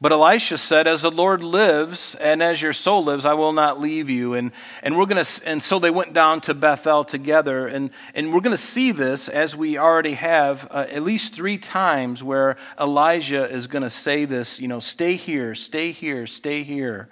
But 0.00 0.12
Elisha 0.12 0.58
said, 0.58 0.86
As 0.86 1.02
the 1.02 1.10
Lord 1.10 1.42
lives, 1.42 2.14
and 2.14 2.40
as 2.40 2.62
your 2.62 2.72
soul 2.72 3.02
lives, 3.02 3.26
I 3.26 3.34
will 3.34 3.52
not 3.52 3.80
leave 3.80 4.08
you. 4.08 4.34
And, 4.34 4.52
and, 4.84 4.96
we're 4.96 5.06
gonna, 5.06 5.24
and 5.44 5.60
so 5.60 5.80
they 5.80 5.90
went 5.90 6.12
down 6.12 6.40
to 6.42 6.54
Bethel 6.54 7.02
together. 7.02 7.66
And, 7.66 7.90
and 8.14 8.32
we're 8.32 8.40
going 8.40 8.56
to 8.56 8.62
see 8.62 8.92
this, 8.92 9.28
as 9.28 9.56
we 9.56 9.76
already 9.76 10.14
have, 10.14 10.68
uh, 10.70 10.86
at 10.88 11.02
least 11.02 11.34
three 11.34 11.58
times 11.58 12.22
where 12.22 12.56
Elijah 12.78 13.50
is 13.50 13.66
going 13.66 13.82
to 13.82 13.90
say 13.90 14.24
this, 14.24 14.60
you 14.60 14.68
know, 14.68 14.78
stay 14.78 15.16
here, 15.16 15.56
stay 15.56 15.90
here, 15.90 16.28
stay 16.28 16.62
here. 16.62 17.08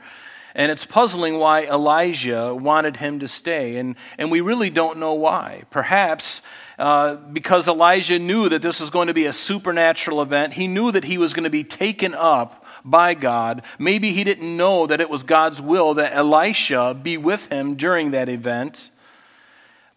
And 0.54 0.70
it's 0.70 0.86
puzzling 0.86 1.38
why 1.38 1.64
Elijah 1.64 2.54
wanted 2.54 2.98
him 2.98 3.18
to 3.18 3.28
stay. 3.28 3.76
And, 3.76 3.96
and 4.16 4.30
we 4.30 4.40
really 4.40 4.70
don't 4.70 4.98
know 4.98 5.12
why. 5.12 5.64
Perhaps 5.70 6.40
uh, 6.78 7.16
because 7.16 7.68
Elijah 7.68 8.18
knew 8.18 8.48
that 8.48 8.62
this 8.62 8.80
was 8.80 8.90
going 8.90 9.08
to 9.08 9.14
be 9.14 9.26
a 9.26 9.32
supernatural 9.32 10.22
event. 10.22 10.52
He 10.54 10.68
knew 10.68 10.92
that 10.92 11.04
he 11.04 11.18
was 11.18 11.34
going 11.34 11.44
to 11.44 11.50
be 11.50 11.64
taken 11.64 12.14
up 12.14 12.65
by 12.86 13.12
God. 13.14 13.62
Maybe 13.78 14.12
he 14.12 14.24
didn't 14.24 14.56
know 14.56 14.86
that 14.86 15.00
it 15.00 15.10
was 15.10 15.24
God's 15.24 15.60
will 15.60 15.92
that 15.94 16.14
Elisha 16.14 16.94
be 16.94 17.18
with 17.18 17.46
him 17.52 17.74
during 17.74 18.12
that 18.12 18.28
event. 18.28 18.90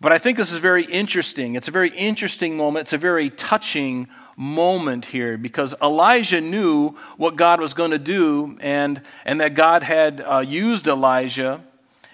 But 0.02 0.12
I 0.12 0.18
think 0.18 0.38
this 0.38 0.52
is 0.52 0.60
very 0.60 0.86
interesting. 0.86 1.56
It's 1.56 1.68
a 1.68 1.72
very 1.72 1.90
interesting 1.92 2.58
moment. 2.58 2.84
It's 2.84 2.94
a 2.94 2.98
very 2.98 3.30
touching 3.30 4.08
moment 4.36 5.06
here 5.06 5.38
because 5.38 5.76
Elijah 5.82 6.40
knew 6.40 6.96
what 7.18 7.36
God 7.36 7.60
was 7.60 7.74
going 7.74 7.92
to 7.92 8.00
do 8.00 8.58
and, 8.62 9.02
and 9.26 9.42
that 9.42 9.54
God 9.54 9.84
had 9.84 10.22
uh, 10.22 10.40
used 10.40 10.88
Elijah 10.88 11.62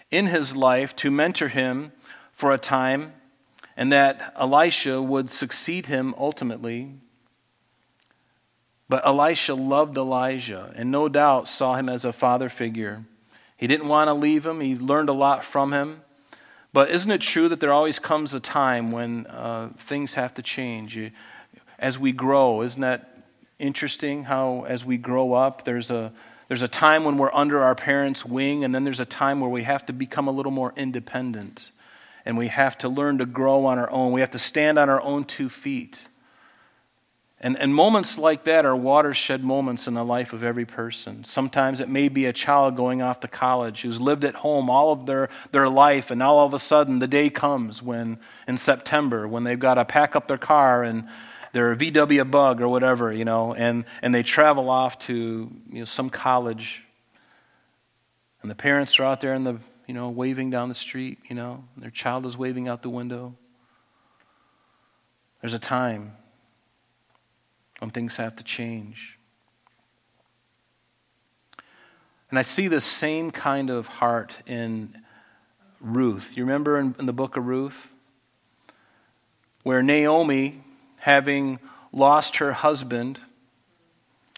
in 0.10 0.28
his 0.28 0.56
life 0.56 0.96
to 0.98 1.12
mentor 1.12 1.50
him 1.50 1.92
for 2.34 2.52
a 2.52 2.58
time 2.58 3.14
and 3.78 3.92
that 3.92 4.34
Elisha 4.36 5.02
would 5.02 5.30
succeed 5.30 5.86
him 5.86 6.16
ultimately. 6.18 6.96
But 8.88 9.06
Elisha 9.06 9.56
loved 9.56 9.98
Elijah 9.98 10.72
and 10.76 10.92
no 10.92 11.10
doubt 11.10 11.48
saw 11.48 11.76
him 11.76 11.90
as 11.90 12.06
a 12.06 12.14
father 12.14 12.50
figure. 12.50 13.04
He 13.58 13.68
didn't 13.68 13.88
want 13.88 14.10
to 14.10 14.14
leave 14.14 14.46
him, 14.46 14.60
he 14.60 14.76
learned 14.76 15.10
a 15.10 15.14
lot 15.14 15.44
from 15.44 15.72
him. 15.72 16.02
But 16.74 16.90
isn't 16.90 17.10
it 17.10 17.22
true 17.22 17.48
that 17.48 17.62
there 17.62 17.72
always 17.72 18.00
comes 18.00 18.34
a 18.34 18.40
time 18.40 18.92
when 18.92 19.28
uh, 19.28 19.70
things 19.78 20.16
have 20.16 20.34
to 20.34 20.42
change? 20.42 21.00
As 21.80 21.98
we 21.98 22.12
grow, 22.12 22.62
isn't 22.64 22.82
that 22.82 23.16
interesting 23.60 24.26
how 24.26 24.66
as 24.68 24.84
we 24.84 24.98
grow 24.98 25.34
up, 25.34 25.64
there's 25.64 25.90
a, 25.90 26.12
there's 26.50 26.62
a 26.62 26.68
time 26.68 27.06
when 27.06 27.18
we're 27.18 27.34
under 27.34 27.64
our 27.64 27.76
parents' 27.76 28.26
wing, 28.26 28.66
and 28.66 28.76
then 28.76 28.84
there's 28.84 29.00
a 29.00 29.06
time 29.06 29.40
where 29.40 29.50
we 29.50 29.64
have 29.64 29.86
to 29.86 29.94
become 29.94 30.28
a 30.28 30.32
little 30.32 30.52
more 30.52 30.74
independent. 30.76 31.72
And 32.26 32.38
we 32.38 32.48
have 32.48 32.78
to 32.80 32.90
learn 32.90 33.20
to 33.20 33.26
grow 33.26 33.66
on 33.66 33.80
our 33.80 33.90
own. 33.90 34.12
We 34.12 34.20
have 34.20 34.32
to 34.32 34.40
stand 34.40 34.78
on 34.78 34.90
our 34.90 35.02
own 35.02 35.24
two 35.24 35.48
feet. 35.48 36.08
And, 37.46 37.56
and 37.60 37.76
moments 37.76 38.18
like 38.18 38.46
that 38.46 38.66
are 38.66 38.76
watershed 38.76 39.44
moments 39.44 39.88
in 39.88 39.94
the 39.94 40.04
life 40.04 40.34
of 40.34 40.44
every 40.44 40.66
person. 40.66 41.24
Sometimes 41.24 41.80
it 41.80 41.88
may 41.88 42.10
be 42.10 42.26
a 42.26 42.34
child 42.34 42.76
going 42.76 43.04
off 43.04 43.20
to 43.20 43.28
college 43.28 43.84
who's 43.84 44.02
lived 44.02 44.24
at 44.24 44.34
home 44.34 44.68
all 44.68 44.92
of 44.92 45.06
their, 45.06 45.30
their 45.52 45.70
life, 45.70 46.10
and 46.10 46.24
all 46.24 46.44
of 46.44 46.56
a 46.56 46.58
sudden 46.58 46.98
the 46.98 47.06
day 47.06 47.30
comes 47.30 47.84
when, 47.84 48.18
in 48.48 48.58
September, 48.58 49.28
when 49.28 49.44
they've 49.44 49.60
got 49.60 49.76
to 49.76 49.86
pack 49.86 50.16
up 50.16 50.28
their 50.28 50.40
car 50.40 50.82
and 50.82 51.08
their 51.52 51.76
VW 51.76 52.32
bug 52.32 52.62
or 52.62 52.68
whatever, 52.68 53.14
you 53.14 53.26
know, 53.26 53.54
and, 53.54 53.86
and 54.02 54.16
they 54.16 54.24
travel 54.24 54.68
off 54.68 54.98
to 54.98 55.52
you 55.70 55.78
know, 55.78 55.86
some 55.86 56.10
college. 56.10 56.84
And 58.42 58.50
the 58.50 58.56
parents 58.56 59.00
are 59.00 59.04
out 59.04 59.22
there 59.22 59.36
in 59.36 59.44
the, 59.44 59.60
you 59.86 59.94
know, 59.94 60.10
waving 60.10 60.50
down 60.50 60.68
the 60.68 60.74
street, 60.74 61.20
you 61.30 61.36
know, 61.36 61.64
their 61.78 61.92
child 61.92 62.26
is 62.26 62.36
waving 62.36 62.68
out 62.68 62.82
the 62.82 62.90
window. 62.90 63.36
There's 65.42 65.54
a 65.54 65.60
time 65.60 66.14
when 67.86 67.92
things 67.92 68.18
have 68.18 68.36
to 68.36 68.44
change. 68.44 69.20
And 72.32 72.40
I 72.40 72.42
see 72.42 72.68
the 72.68 72.82
same 72.82 73.30
kind 73.30 73.70
of 73.70 73.86
heart 73.86 74.42
in 74.48 74.98
Ruth. 75.80 76.36
You 76.36 76.46
remember 76.46 76.80
in, 76.80 76.96
in, 76.98 77.06
the 77.06 77.14
book 77.14 77.38
of 77.38 77.46
Ruth? 77.46 77.92
Where 79.62 79.84
Naomi, 79.84 80.64
having 80.98 81.60
lost 81.94 82.38
her 82.38 82.54
husband, 82.54 83.20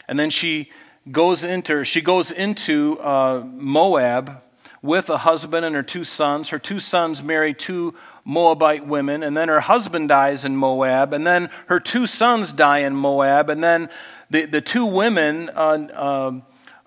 and 0.10 0.20
then 0.20 0.30
she 0.30 0.70
goes 1.10 1.46
into, 1.46 1.86
she 1.86 2.02
goes 2.02 2.32
into 2.32 3.00
uh, 3.00 3.46
Moab 3.46 4.42
with 4.82 5.10
a 5.10 5.20
husband 5.20 5.66
and 5.66 5.76
her 5.76 5.84
two 5.84 6.04
sons. 6.04 6.50
Her 6.50 6.60
two 6.60 6.80
sons 6.80 7.24
marry 7.24 7.54
two 7.54 7.96
Moabite 8.24 8.86
women, 8.86 9.24
and 9.24 9.36
then 9.36 9.48
her 9.48 9.62
husband 9.62 10.10
dies 10.10 10.44
in 10.44 10.56
Moab, 10.56 11.14
and 11.14 11.26
then 11.26 11.50
her 11.68 11.80
two 11.80 12.06
sons 12.06 12.52
die 12.52 12.80
in 12.80 12.96
Moab, 12.96 13.50
and 13.50 13.64
then 13.64 13.90
the, 14.30 14.46
the 14.46 14.62
two 14.62 14.86
women, 14.86 15.50
uh, 15.56 15.88
uh, 15.94 16.32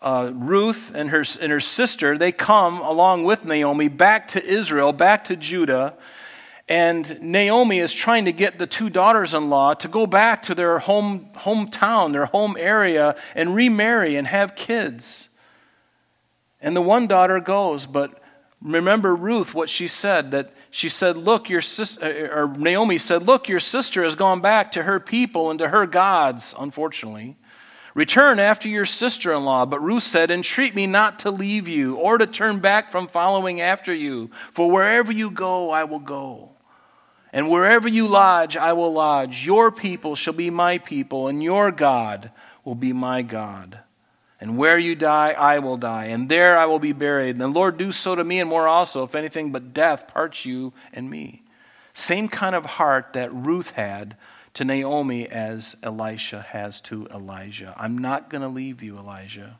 uh, 0.02 0.32
Ruth 0.34 0.92
and 0.94 1.10
her, 1.10 1.24
and 1.40 1.50
her 1.50 1.60
sister, 1.60 2.18
they 2.18 2.32
come 2.32 2.80
along 2.80 3.24
with 3.24 3.44
Naomi 3.44 3.88
back 3.88 4.28
to 4.28 4.44
Israel, 4.44 4.92
back 4.92 5.24
to 5.24 5.36
Judah, 5.36 5.94
And 6.70 7.20
Naomi 7.20 7.80
is 7.80 7.92
trying 7.92 8.26
to 8.26 8.32
get 8.32 8.60
the 8.60 8.66
two 8.66 8.90
daughters 8.90 9.34
in 9.34 9.50
law 9.50 9.74
to 9.74 9.88
go 9.88 10.06
back 10.06 10.42
to 10.42 10.54
their 10.54 10.78
home, 10.78 11.30
hometown, 11.34 12.12
their 12.12 12.26
home 12.26 12.56
area, 12.56 13.16
and 13.34 13.56
remarry 13.56 14.14
and 14.14 14.28
have 14.28 14.54
kids. 14.54 15.29
And 16.60 16.76
the 16.76 16.82
one 16.82 17.06
daughter 17.06 17.40
goes, 17.40 17.86
but 17.86 18.22
remember 18.60 19.14
Ruth, 19.14 19.54
what 19.54 19.70
she 19.70 19.88
said 19.88 20.30
that 20.32 20.52
she 20.70 20.88
said, 20.88 21.16
Look, 21.16 21.48
your 21.48 21.62
sister, 21.62 22.04
uh, 22.04 22.08
uh, 22.08 22.40
or 22.42 22.48
Naomi 22.48 22.98
said, 22.98 23.24
Look, 23.24 23.48
your 23.48 23.60
sister 23.60 24.04
has 24.04 24.14
gone 24.14 24.40
back 24.40 24.72
to 24.72 24.82
her 24.82 25.00
people 25.00 25.50
and 25.50 25.58
to 25.58 25.68
her 25.68 25.86
gods, 25.86 26.54
unfortunately. 26.58 27.36
Return 27.94 28.38
after 28.38 28.68
your 28.68 28.84
sister 28.84 29.32
in 29.32 29.44
law. 29.44 29.66
But 29.66 29.82
Ruth 29.82 30.04
said, 30.04 30.30
Entreat 30.30 30.74
me 30.74 30.86
not 30.86 31.18
to 31.20 31.30
leave 31.30 31.66
you 31.66 31.96
or 31.96 32.18
to 32.18 32.26
turn 32.26 32.60
back 32.60 32.90
from 32.90 33.08
following 33.08 33.60
after 33.60 33.92
you, 33.92 34.30
for 34.52 34.70
wherever 34.70 35.10
you 35.10 35.30
go, 35.30 35.70
I 35.70 35.84
will 35.84 35.98
go. 35.98 36.50
And 37.32 37.48
wherever 37.48 37.88
you 37.88 38.06
lodge, 38.08 38.56
I 38.56 38.72
will 38.72 38.92
lodge. 38.92 39.46
Your 39.46 39.70
people 39.70 40.16
shall 40.16 40.34
be 40.34 40.50
my 40.50 40.78
people, 40.78 41.28
and 41.28 41.42
your 41.42 41.70
God 41.70 42.30
will 42.64 42.74
be 42.74 42.92
my 42.92 43.22
God. 43.22 43.80
And 44.40 44.56
where 44.56 44.78
you 44.78 44.94
die, 44.94 45.32
I 45.32 45.58
will 45.58 45.76
die, 45.76 46.06
and 46.06 46.30
there 46.30 46.58
I 46.58 46.64
will 46.64 46.78
be 46.78 46.92
buried. 46.92 47.32
And 47.32 47.40
the 47.40 47.48
Lord 47.48 47.76
do 47.76 47.92
so 47.92 48.14
to 48.14 48.24
me 48.24 48.40
and 48.40 48.48
more 48.48 48.66
also, 48.66 49.02
if 49.02 49.14
anything 49.14 49.52
but 49.52 49.74
death 49.74 50.08
parts 50.08 50.46
you 50.46 50.72
and 50.94 51.10
me. 51.10 51.42
Same 51.92 52.26
kind 52.26 52.54
of 52.54 52.64
heart 52.64 53.12
that 53.12 53.32
Ruth 53.34 53.72
had 53.72 54.16
to 54.54 54.64
Naomi 54.64 55.28
as 55.28 55.76
Elisha 55.82 56.40
has 56.40 56.80
to 56.82 57.06
Elijah. 57.08 57.74
I'm 57.76 57.98
not 57.98 58.30
going 58.30 58.40
to 58.40 58.48
leave 58.48 58.82
you, 58.82 58.96
Elijah. 58.96 59.58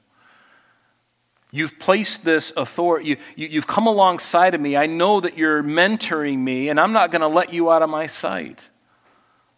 You've 1.53 1.79
placed 1.79 2.25
this 2.25 2.53
authority, 2.57 3.09
you, 3.09 3.17
you, 3.35 3.61
have 3.61 3.67
come 3.67 3.87
alongside 3.87 4.55
of 4.55 4.61
me. 4.61 4.77
I 4.77 4.87
know 4.87 5.21
that 5.21 5.37
you're 5.37 5.63
mentoring 5.63 6.39
me, 6.39 6.69
and 6.69 6.79
I'm 6.79 6.93
not 6.93 7.11
going 7.11 7.23
to 7.23 7.29
let 7.29 7.53
you 7.53 7.71
out 7.71 7.83
of 7.83 7.91
my 7.91 8.07
sight. 8.07 8.71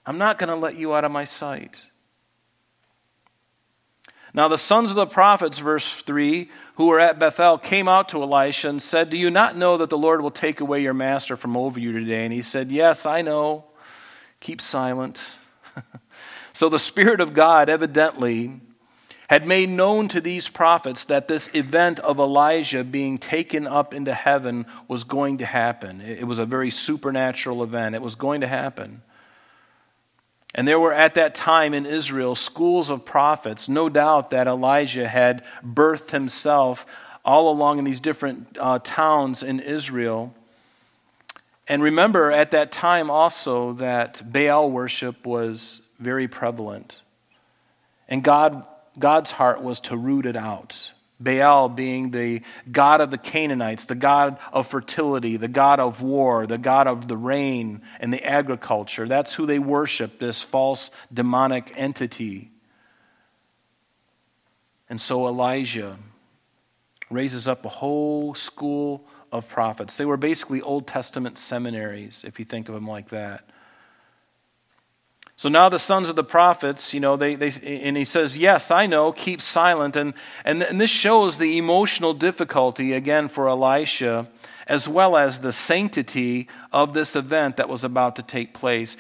I'm 0.07 0.19
not 0.19 0.39
going 0.39 0.49
to 0.49 0.57
let 0.57 0.77
you 0.77 0.95
out 0.95 1.05
of 1.05 1.13
my 1.13 1.25
sight. 1.25 1.87
Now, 4.35 4.49
the 4.49 4.57
sons 4.57 4.89
of 4.89 4.97
the 4.97 5.07
prophets, 5.07 5.59
verse 5.59 5.93
3, 5.93 6.49
who 6.77 6.87
were 6.87 7.01
at 7.01 7.19
Bethel, 7.19 7.59
came 7.59 7.87
out 7.87 8.09
to 8.11 8.23
Elisha 8.23 8.71
and 8.71 8.81
said, 8.81 9.11
Do 9.11 9.19
you 9.19 9.31
not 9.31 9.57
know 9.57 9.77
that 9.77 9.91
the 9.91 9.99
Lord 9.99 10.23
will 10.23 10.31
take 10.31 10.61
away 10.61 10.81
your 10.81 10.95
master 10.95 11.37
from 11.37 11.57
over 11.57 11.79
you 11.79 11.93
today? 11.93 12.25
And 12.25 12.33
he 12.33 12.41
said, 12.41 12.73
Yes, 12.73 13.05
I 13.05 13.21
know. 13.21 13.65
Keep 14.41 14.63
silent. 14.63 15.23
so 16.55 16.71
the 16.71 16.79
Spirit 16.79 17.21
of 17.21 17.35
God 17.35 17.69
evidently 17.69 18.61
had 19.29 19.47
made 19.47 19.69
known 19.69 20.09
to 20.09 20.21
these 20.21 20.49
prophets 20.49 21.05
that 21.07 21.29
this 21.29 21.49
event 21.55 21.99
of 22.01 22.19
Elijah 22.19 22.85
being 22.85 23.19
taken 23.19 23.67
up 23.67 23.95
into 23.95 24.13
heaven 24.13 24.67
was 24.89 25.05
going 25.05 25.39
to 25.39 25.47
happen. 25.47 26.01
It 26.01 26.27
was 26.27 26.39
a 26.39 26.47
very 26.47 26.71
supernatural 26.71 27.63
event, 27.63 27.95
it 27.95 28.03
was 28.03 28.15
going 28.15 28.41
to 28.41 28.47
happen. 28.47 29.03
And 30.55 30.69
there 30.69 30.79
were 30.79 30.93
at 30.93 31.15
that 31.15 31.35
time 31.35 31.73
in 31.73 31.87
Israel 31.87 32.35
schools 32.35 32.91
of 32.91 33.05
prophets. 33.05 33.69
No 33.69 33.89
doubt 33.89 34.31
that 34.31 34.47
Elijah 34.47 35.09
had 35.09 35.43
birthed 35.65 36.11
himself 36.11 36.87
all 37.25 37.51
along 37.51 37.79
in 37.79 37.85
these 37.85 38.01
different 38.01 38.57
uh, 38.61 38.79
towns 38.83 39.43
in 39.43 39.61
Israel. 39.61 40.35
And 41.69 41.83
remember 41.83 42.31
at 42.31 42.51
that 42.51 42.73
time 42.73 43.11
also 43.11 43.73
that 43.75 44.33
Baal 44.33 44.71
worship 44.71 45.27
was 45.27 45.81
very 45.99 46.29
prevalent. 46.29 47.01
And 48.09 48.23
God, 48.23 48.67
God's 48.99 49.31
heart 49.31 49.63
was 49.63 49.81
to 49.81 49.97
root 49.97 50.27
it 50.27 50.37
out. 50.37 50.91
Baal 51.23 51.69
being 51.69 52.11
the 52.11 52.43
god 52.71 53.01
of 53.01 53.11
the 53.11 53.19
Canaanites, 53.19 53.85
the 53.87 53.95
god 53.95 54.39
of 54.53 54.67
fertility, 54.67 55.37
the 55.37 55.49
god 55.49 55.81
of 55.81 56.03
war, 56.03 56.47
the 56.47 56.59
god 56.59 56.87
of 56.87 57.09
the 57.09 57.17
rain 57.17 57.83
and 58.01 58.13
the 58.13 58.25
agriculture. 58.25 59.07
That's 59.07 59.35
who 59.35 59.47
they 59.47 59.59
worship, 59.59 60.19
this 60.19 60.43
false 60.43 60.91
demonic 61.13 61.73
entity. 61.77 62.51
And 64.89 65.01
so 65.01 65.27
Elijah 65.27 65.97
raises 67.11 67.47
up 67.47 67.65
a 67.65 67.71
whole 67.71 68.35
school 68.35 69.07
of 69.31 69.49
prophets. 69.49 69.97
They 69.97 70.05
were 70.05 70.17
basically 70.17 70.61
Old 70.61 70.87
Testament 70.87 71.39
seminaries, 71.39 72.25
if 72.27 72.39
you 72.39 72.45
think 72.45 72.69
of 72.69 72.75
them 72.75 72.87
like 72.87 73.09
that. 73.09 73.49
So 75.43 75.49
now 75.49 75.69
the 75.69 75.81
sons 75.81 76.09
of 76.09 76.15
the 76.15 76.23
prophets, 76.23 76.95
you 76.95 77.01
know, 77.01 77.17
they, 77.17 77.35
they, 77.35 77.51
and 77.65 77.97
he 77.97 78.05
says, 78.05 78.39
Yes, 78.39 78.71
I 78.71 78.87
know, 78.87 79.11
keep 79.11 79.41
silent. 79.41 79.97
And, 79.97 80.15
and, 80.45 80.63
and 80.63 80.81
this 80.81 80.89
shows 80.89 81.39
the 81.39 81.59
emotional 81.59 82.15
difficulty, 82.15 82.93
again, 82.93 83.27
for 83.27 83.49
Elisha, 83.49 84.29
as 84.69 84.89
well 84.89 85.17
as 85.17 85.41
the 85.41 85.51
sanctity 85.51 86.47
of 86.73 86.95
this 86.95 87.17
event 87.17 87.57
that 87.57 87.69
was 87.69 87.83
about 87.83 88.15
to 88.15 88.23
take 88.23 88.55
place. 88.55 88.97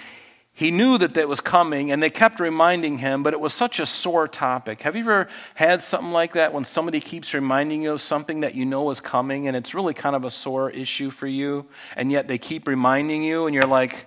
He 0.52 0.72
knew 0.72 0.98
that 0.98 1.14
that 1.14 1.28
was 1.28 1.40
coming, 1.40 1.92
and 1.92 2.02
they 2.02 2.10
kept 2.10 2.40
reminding 2.40 2.98
him, 2.98 3.22
but 3.22 3.34
it 3.34 3.38
was 3.38 3.54
such 3.54 3.78
a 3.78 3.86
sore 3.86 4.26
topic. 4.26 4.82
Have 4.82 4.96
you 4.96 5.02
ever 5.02 5.28
had 5.54 5.80
something 5.80 6.10
like 6.10 6.32
that 6.32 6.52
when 6.52 6.64
somebody 6.64 6.98
keeps 6.98 7.32
reminding 7.34 7.82
you 7.84 7.92
of 7.92 8.00
something 8.00 8.40
that 8.40 8.56
you 8.56 8.66
know 8.66 8.90
is 8.90 9.00
coming, 9.00 9.46
and 9.46 9.56
it's 9.56 9.74
really 9.74 9.94
kind 9.94 10.16
of 10.16 10.24
a 10.24 10.30
sore 10.30 10.70
issue 10.70 11.10
for 11.10 11.28
you, 11.28 11.66
and 11.96 12.10
yet 12.10 12.26
they 12.26 12.36
keep 12.36 12.66
reminding 12.66 13.22
you, 13.22 13.46
and 13.46 13.54
you're 13.54 13.62
like, 13.62 14.06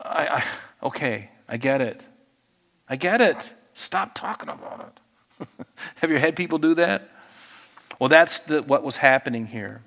I, 0.00 0.26
I 0.28 0.44
okay, 0.86 1.30
I 1.50 1.56
get 1.56 1.80
it. 1.80 2.00
I 2.88 2.94
get 2.94 3.20
it. 3.20 3.52
Stop 3.74 4.14
talking 4.14 4.48
about 4.48 4.94
it. 5.40 5.46
Have 5.96 6.10
you 6.10 6.18
had 6.18 6.36
people 6.36 6.58
do 6.58 6.74
that? 6.74 7.10
Well, 7.98 8.08
that's 8.08 8.40
the, 8.40 8.62
what 8.62 8.84
was 8.84 8.96
happening 8.96 9.46
here. 9.46 9.82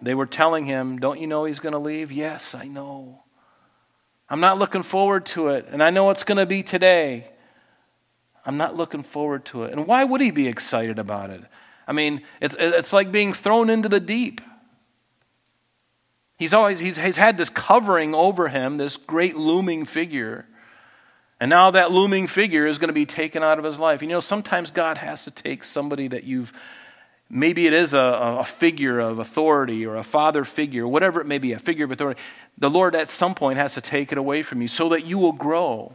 They 0.00 0.14
were 0.14 0.26
telling 0.26 0.66
him, 0.66 0.98
Don't 1.00 1.20
you 1.20 1.26
know 1.26 1.44
he's 1.44 1.58
going 1.58 1.72
to 1.72 1.78
leave? 1.78 2.12
Yes, 2.12 2.54
I 2.54 2.66
know. 2.66 3.22
I'm 4.30 4.40
not 4.40 4.58
looking 4.58 4.82
forward 4.82 5.26
to 5.26 5.48
it, 5.48 5.66
and 5.70 5.82
I 5.82 5.90
know 5.90 6.10
it's 6.10 6.24
going 6.24 6.38
to 6.38 6.46
be 6.46 6.62
today. 6.62 7.30
I'm 8.46 8.56
not 8.56 8.76
looking 8.76 9.02
forward 9.02 9.44
to 9.46 9.64
it. 9.64 9.72
And 9.72 9.86
why 9.86 10.04
would 10.04 10.20
he 10.20 10.30
be 10.30 10.48
excited 10.48 10.98
about 10.98 11.30
it? 11.30 11.42
I 11.86 11.92
mean, 11.92 12.22
it's, 12.40 12.56
it's 12.58 12.92
like 12.92 13.10
being 13.10 13.32
thrown 13.32 13.68
into 13.68 13.88
the 13.88 14.00
deep. 14.00 14.40
He's 16.38 16.54
always 16.54 16.80
he's, 16.80 16.98
he's 16.98 17.16
had 17.16 17.36
this 17.36 17.48
covering 17.48 18.14
over 18.14 18.48
him, 18.48 18.76
this 18.76 18.96
great 18.96 19.36
looming 19.36 19.84
figure. 19.84 20.46
And 21.40 21.50
now 21.50 21.70
that 21.72 21.90
looming 21.90 22.26
figure 22.26 22.66
is 22.66 22.78
going 22.78 22.88
to 22.88 22.94
be 22.94 23.06
taken 23.06 23.42
out 23.42 23.58
of 23.58 23.64
his 23.64 23.78
life. 23.78 24.02
You 24.02 24.08
know, 24.08 24.20
sometimes 24.20 24.70
God 24.70 24.98
has 24.98 25.24
to 25.24 25.30
take 25.30 25.64
somebody 25.64 26.08
that 26.08 26.24
you've, 26.24 26.52
maybe 27.28 27.66
it 27.66 27.72
is 27.72 27.92
a, 27.92 28.38
a 28.40 28.44
figure 28.44 29.00
of 29.00 29.18
authority 29.18 29.84
or 29.84 29.96
a 29.96 30.04
father 30.04 30.44
figure, 30.44 30.86
whatever 30.86 31.20
it 31.20 31.26
may 31.26 31.38
be, 31.38 31.52
a 31.52 31.58
figure 31.58 31.84
of 31.84 31.90
authority. 31.90 32.20
The 32.56 32.70
Lord 32.70 32.94
at 32.94 33.10
some 33.10 33.34
point 33.34 33.58
has 33.58 33.74
to 33.74 33.80
take 33.80 34.12
it 34.12 34.18
away 34.18 34.42
from 34.42 34.62
you 34.62 34.68
so 34.68 34.88
that 34.90 35.04
you 35.04 35.18
will 35.18 35.32
grow. 35.32 35.92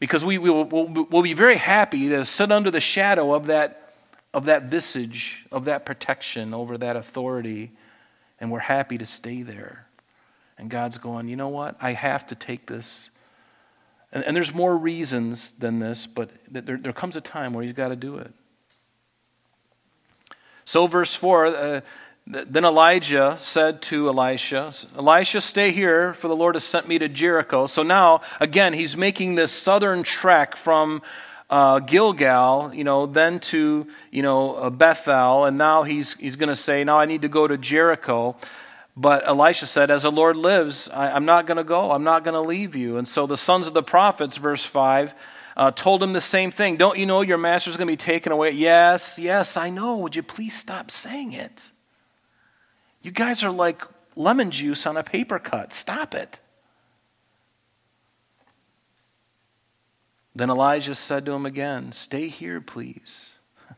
Because 0.00 0.24
we, 0.24 0.38
we 0.38 0.48
will 0.48 0.64
we'll, 0.64 1.06
we'll 1.10 1.22
be 1.22 1.34
very 1.34 1.56
happy 1.56 2.08
to 2.08 2.24
sit 2.24 2.52
under 2.52 2.70
the 2.70 2.80
shadow 2.80 3.34
of 3.34 3.46
that, 3.46 3.94
of 4.32 4.44
that 4.44 4.64
visage, 4.64 5.44
of 5.50 5.64
that 5.64 5.84
protection 5.84 6.54
over 6.54 6.78
that 6.78 6.96
authority, 6.96 7.72
and 8.40 8.50
we're 8.52 8.60
happy 8.60 8.96
to 8.96 9.06
stay 9.06 9.42
there. 9.42 9.86
And 10.56 10.70
God's 10.70 10.98
going, 10.98 11.28
you 11.28 11.36
know 11.36 11.48
what? 11.48 11.76
I 11.80 11.92
have 11.92 12.26
to 12.28 12.34
take 12.34 12.66
this 12.66 13.10
and, 14.12 14.24
and 14.24 14.36
there's 14.36 14.54
more 14.54 14.76
reasons 14.76 15.52
than 15.52 15.78
this, 15.78 16.06
but 16.06 16.30
there, 16.50 16.76
there 16.76 16.92
comes 16.92 17.16
a 17.16 17.20
time 17.20 17.52
where 17.52 17.64
you've 17.64 17.76
got 17.76 17.88
to 17.88 17.96
do 17.96 18.16
it. 18.16 18.32
So, 20.64 20.86
verse 20.86 21.14
4 21.14 21.46
uh, 21.46 21.80
then 22.30 22.64
Elijah 22.64 23.36
said 23.38 23.80
to 23.82 24.08
Elisha, 24.08 24.70
Elisha, 24.98 25.40
stay 25.40 25.70
here, 25.70 26.12
for 26.12 26.28
the 26.28 26.36
Lord 26.36 26.56
has 26.56 26.64
sent 26.64 26.86
me 26.86 26.98
to 26.98 27.08
Jericho. 27.08 27.66
So 27.66 27.82
now, 27.82 28.20
again, 28.38 28.74
he's 28.74 28.98
making 28.98 29.34
this 29.34 29.50
southern 29.50 30.02
trek 30.02 30.54
from 30.54 31.00
uh, 31.48 31.78
Gilgal, 31.78 32.74
you 32.74 32.84
know, 32.84 33.06
then 33.06 33.40
to, 33.40 33.86
you 34.10 34.22
know, 34.22 34.56
uh, 34.56 34.68
Bethel, 34.68 35.46
and 35.46 35.56
now 35.56 35.84
he's, 35.84 36.14
he's 36.14 36.36
going 36.36 36.50
to 36.50 36.54
say, 36.54 36.84
now 36.84 36.98
I 36.98 37.06
need 37.06 37.22
to 37.22 37.28
go 37.28 37.48
to 37.48 37.56
Jericho. 37.56 38.36
But 39.00 39.28
Elisha 39.28 39.66
said, 39.66 39.92
As 39.92 40.02
the 40.02 40.10
Lord 40.10 40.36
lives, 40.36 40.90
I, 40.92 41.16
am 41.16 41.24
not 41.24 41.46
going 41.46 41.56
to 41.56 41.62
go. 41.62 41.92
I'm 41.92 42.02
not 42.02 42.24
going 42.24 42.34
to 42.34 42.40
leave 42.40 42.74
you. 42.74 42.96
And 42.96 43.06
so 43.06 43.28
the 43.28 43.36
sons 43.36 43.68
of 43.68 43.72
the 43.72 43.82
prophets, 43.82 44.38
verse 44.38 44.64
5, 44.64 45.14
uh, 45.56 45.70
told 45.70 46.02
him 46.02 46.14
the 46.14 46.20
same 46.20 46.50
thing. 46.50 46.76
Don't 46.76 46.98
you 46.98 47.06
know 47.06 47.20
your 47.20 47.38
master's 47.38 47.76
going 47.76 47.86
to 47.86 47.92
be 47.92 47.96
taken 47.96 48.32
away? 48.32 48.50
Yes, 48.50 49.16
yes, 49.16 49.56
I 49.56 49.70
know. 49.70 49.96
Would 49.98 50.16
you 50.16 50.24
please 50.24 50.58
stop 50.58 50.90
saying 50.90 51.32
it? 51.32 51.70
You 53.00 53.12
guys 53.12 53.44
are 53.44 53.52
like 53.52 53.82
lemon 54.16 54.50
juice 54.50 54.84
on 54.84 54.96
a 54.96 55.04
paper 55.04 55.38
cut. 55.38 55.72
Stop 55.72 56.12
it. 56.12 56.40
Then 60.34 60.50
Elijah 60.50 60.96
said 60.96 61.24
to 61.26 61.32
him 61.32 61.46
again, 61.46 61.92
Stay 61.92 62.26
here, 62.26 62.60
please. 62.60 63.30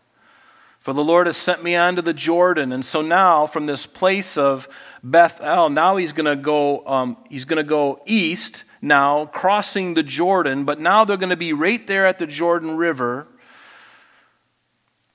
For 0.78 0.94
the 0.94 1.04
Lord 1.04 1.26
has 1.26 1.36
sent 1.36 1.62
me 1.62 1.76
on 1.76 1.96
to 1.96 2.02
the 2.02 2.14
Jordan. 2.14 2.72
And 2.72 2.86
so 2.86 3.02
now, 3.02 3.46
from 3.46 3.66
this 3.66 3.84
place 3.84 4.38
of 4.38 4.66
Bethel, 5.02 5.70
now 5.70 5.96
he's 5.96 6.12
going 6.12 6.26
to 6.26 6.40
go, 6.40 6.86
um, 6.86 7.16
he's 7.28 7.44
going 7.44 7.56
to 7.56 7.68
go 7.68 8.02
east 8.06 8.64
now, 8.82 9.26
crossing 9.26 9.94
the 9.94 10.02
Jordan. 10.02 10.64
But 10.64 10.80
now 10.80 11.04
they're 11.04 11.16
going 11.16 11.30
to 11.30 11.36
be 11.36 11.52
right 11.52 11.86
there 11.86 12.06
at 12.06 12.18
the 12.18 12.26
Jordan 12.26 12.76
River. 12.76 13.26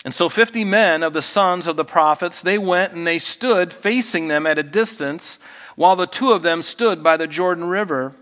And 0.04 0.14
so 0.14 0.30
50 0.30 0.64
men 0.66 1.02
of 1.02 1.14
the 1.14 1.22
sons 1.22 1.66
of 1.66 1.78
the 1.78 1.86
prophets, 1.86 2.42
they 2.42 2.60
went 2.60 2.94
and 2.94 3.08
they 3.08 3.18
stood 3.18 3.74
facing 3.74 4.28
them 4.28 4.46
at 4.46 4.60
a 4.60 4.64
distance, 4.64 5.40
while 5.76 5.96
the 5.96 6.06
two 6.06 6.32
of 6.32 6.44
them 6.44 6.62
stood 6.62 7.04
by 7.04 7.18
the 7.18 7.28
Jordan 7.28 7.66
River. 7.66 8.14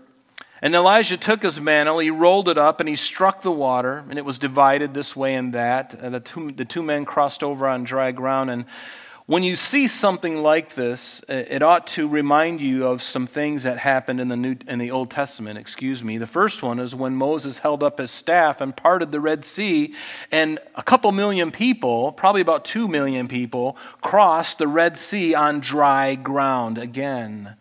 And 0.62 0.74
Elijah 0.74 1.18
took 1.18 1.42
his 1.42 1.60
mantle, 1.60 1.98
he 1.98 2.08
rolled 2.08 2.48
it 2.48 2.56
up, 2.56 2.80
and 2.80 2.88
he 2.88 2.96
struck 2.96 3.42
the 3.42 3.52
water, 3.52 4.02
and 4.08 4.18
it 4.18 4.24
was 4.24 4.38
divided 4.38 4.94
this 4.94 5.14
way 5.14 5.34
and 5.34 5.52
that. 5.52 5.92
And 5.92 6.14
the 6.14 6.20
two, 6.20 6.52
the 6.52 6.64
two 6.64 6.82
men 6.82 7.04
crossed 7.04 7.44
over 7.44 7.68
on 7.68 7.84
dry 7.84 8.12
ground. 8.12 8.50
And 8.50 8.64
when 9.26 9.42
you 9.42 9.56
see 9.56 9.86
something 9.88 10.42
like 10.42 10.74
this, 10.74 11.24
it 11.28 11.62
ought 11.62 11.86
to 11.86 12.06
remind 12.06 12.60
you 12.60 12.86
of 12.86 13.02
some 13.02 13.26
things 13.26 13.62
that 13.62 13.78
happened 13.78 14.20
in 14.20 14.28
the, 14.28 14.36
New, 14.36 14.56
in 14.68 14.78
the 14.78 14.90
Old 14.90 15.10
Testament. 15.10 15.58
Excuse 15.58 16.04
me. 16.04 16.18
The 16.18 16.26
first 16.26 16.62
one 16.62 16.78
is 16.78 16.94
when 16.94 17.14
Moses 17.14 17.58
held 17.58 17.82
up 17.82 17.98
his 17.98 18.10
staff 18.10 18.60
and 18.60 18.76
parted 18.76 19.12
the 19.12 19.20
Red 19.20 19.46
Sea, 19.46 19.94
and 20.30 20.58
a 20.74 20.82
couple 20.82 21.10
million 21.10 21.50
people, 21.50 22.12
probably 22.12 22.42
about 22.42 22.66
two 22.66 22.86
million 22.86 23.26
people, 23.26 23.78
crossed 24.02 24.58
the 24.58 24.68
Red 24.68 24.98
Sea 24.98 25.34
on 25.34 25.60
dry 25.60 26.16
ground 26.16 26.76
again. 26.76 27.56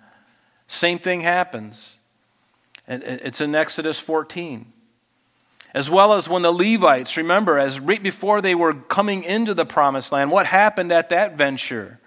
Same 0.67 0.99
thing 0.99 1.21
happens. 1.21 1.95
It's 2.89 3.39
in 3.39 3.55
Exodus 3.55 3.99
14 3.99 4.73
as 5.73 5.89
well 5.89 6.13
as 6.13 6.29
when 6.29 6.43
the 6.43 6.51
Levites, 6.51 7.17
remember, 7.17 7.57
as 7.57 7.79
right 7.79 8.01
before 8.01 8.41
they 8.41 8.53
were 8.53 8.73
coming 8.73 9.23
into 9.23 9.53
the 9.53 9.65
promised 9.65 10.11
land, 10.11 10.29
what 10.29 10.45
happened 10.45 10.91
at 10.91 11.09
that 11.09 11.35
venture? 11.35 11.99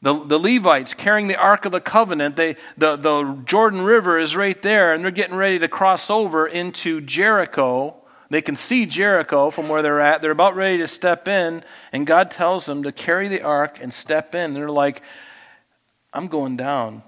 The, 0.00 0.14
the 0.24 0.38
Levites 0.38 0.94
carrying 0.94 1.28
the 1.28 1.36
Ark 1.36 1.64
of 1.64 1.72
the 1.72 1.80
Covenant, 1.80 2.36
they, 2.36 2.56
the, 2.76 2.96
the 2.96 3.42
Jordan 3.44 3.82
River 3.82 4.18
is 4.18 4.36
right 4.36 4.60
there, 4.62 4.94
and 4.94 5.02
they're 5.02 5.10
getting 5.10 5.36
ready 5.36 5.58
to 5.58 5.68
cross 5.68 6.08
over 6.08 6.46
into 6.46 7.00
Jericho. 7.00 7.96
They 8.30 8.40
can 8.40 8.56
see 8.56 8.86
Jericho 8.86 9.50
from 9.50 9.68
where 9.68 9.82
they're 9.82 10.00
at. 10.00 10.22
They're 10.22 10.30
about 10.30 10.54
ready 10.54 10.78
to 10.78 10.86
step 10.86 11.26
in, 11.26 11.64
and 11.92 12.06
God 12.06 12.30
tells 12.30 12.66
them 12.66 12.84
to 12.84 12.92
carry 12.92 13.28
the 13.28 13.42
ark 13.42 13.78
and 13.82 13.92
step 13.92 14.34
in. 14.34 14.42
And 14.42 14.56
they're 14.56 14.70
like, 14.70 15.02
I'm 16.12 16.28
going 16.28 16.56
down. 16.56 17.02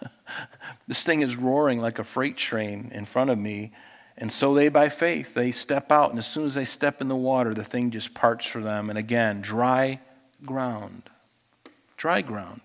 this 0.86 1.02
thing 1.02 1.22
is 1.22 1.34
roaring 1.34 1.80
like 1.80 1.98
a 1.98 2.04
freight 2.04 2.36
train 2.36 2.90
in 2.94 3.04
front 3.04 3.30
of 3.30 3.38
me. 3.38 3.72
And 4.20 4.32
so 4.32 4.52
they, 4.52 4.68
by 4.68 4.88
faith, 4.88 5.34
they 5.34 5.52
step 5.52 5.92
out, 5.92 6.10
and 6.10 6.18
as 6.18 6.26
soon 6.26 6.44
as 6.44 6.56
they 6.56 6.64
step 6.64 7.00
in 7.00 7.06
the 7.06 7.16
water, 7.16 7.54
the 7.54 7.62
thing 7.62 7.92
just 7.92 8.14
parts 8.14 8.44
for 8.44 8.60
them. 8.60 8.90
And 8.90 8.98
again, 8.98 9.40
dry 9.40 10.00
ground. 10.44 11.08
Dry 11.96 12.20
ground. 12.20 12.60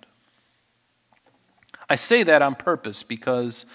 I 1.88 1.96
say 1.96 2.24
that 2.24 2.42
on 2.42 2.56
purpose 2.56 3.04
because 3.04 3.68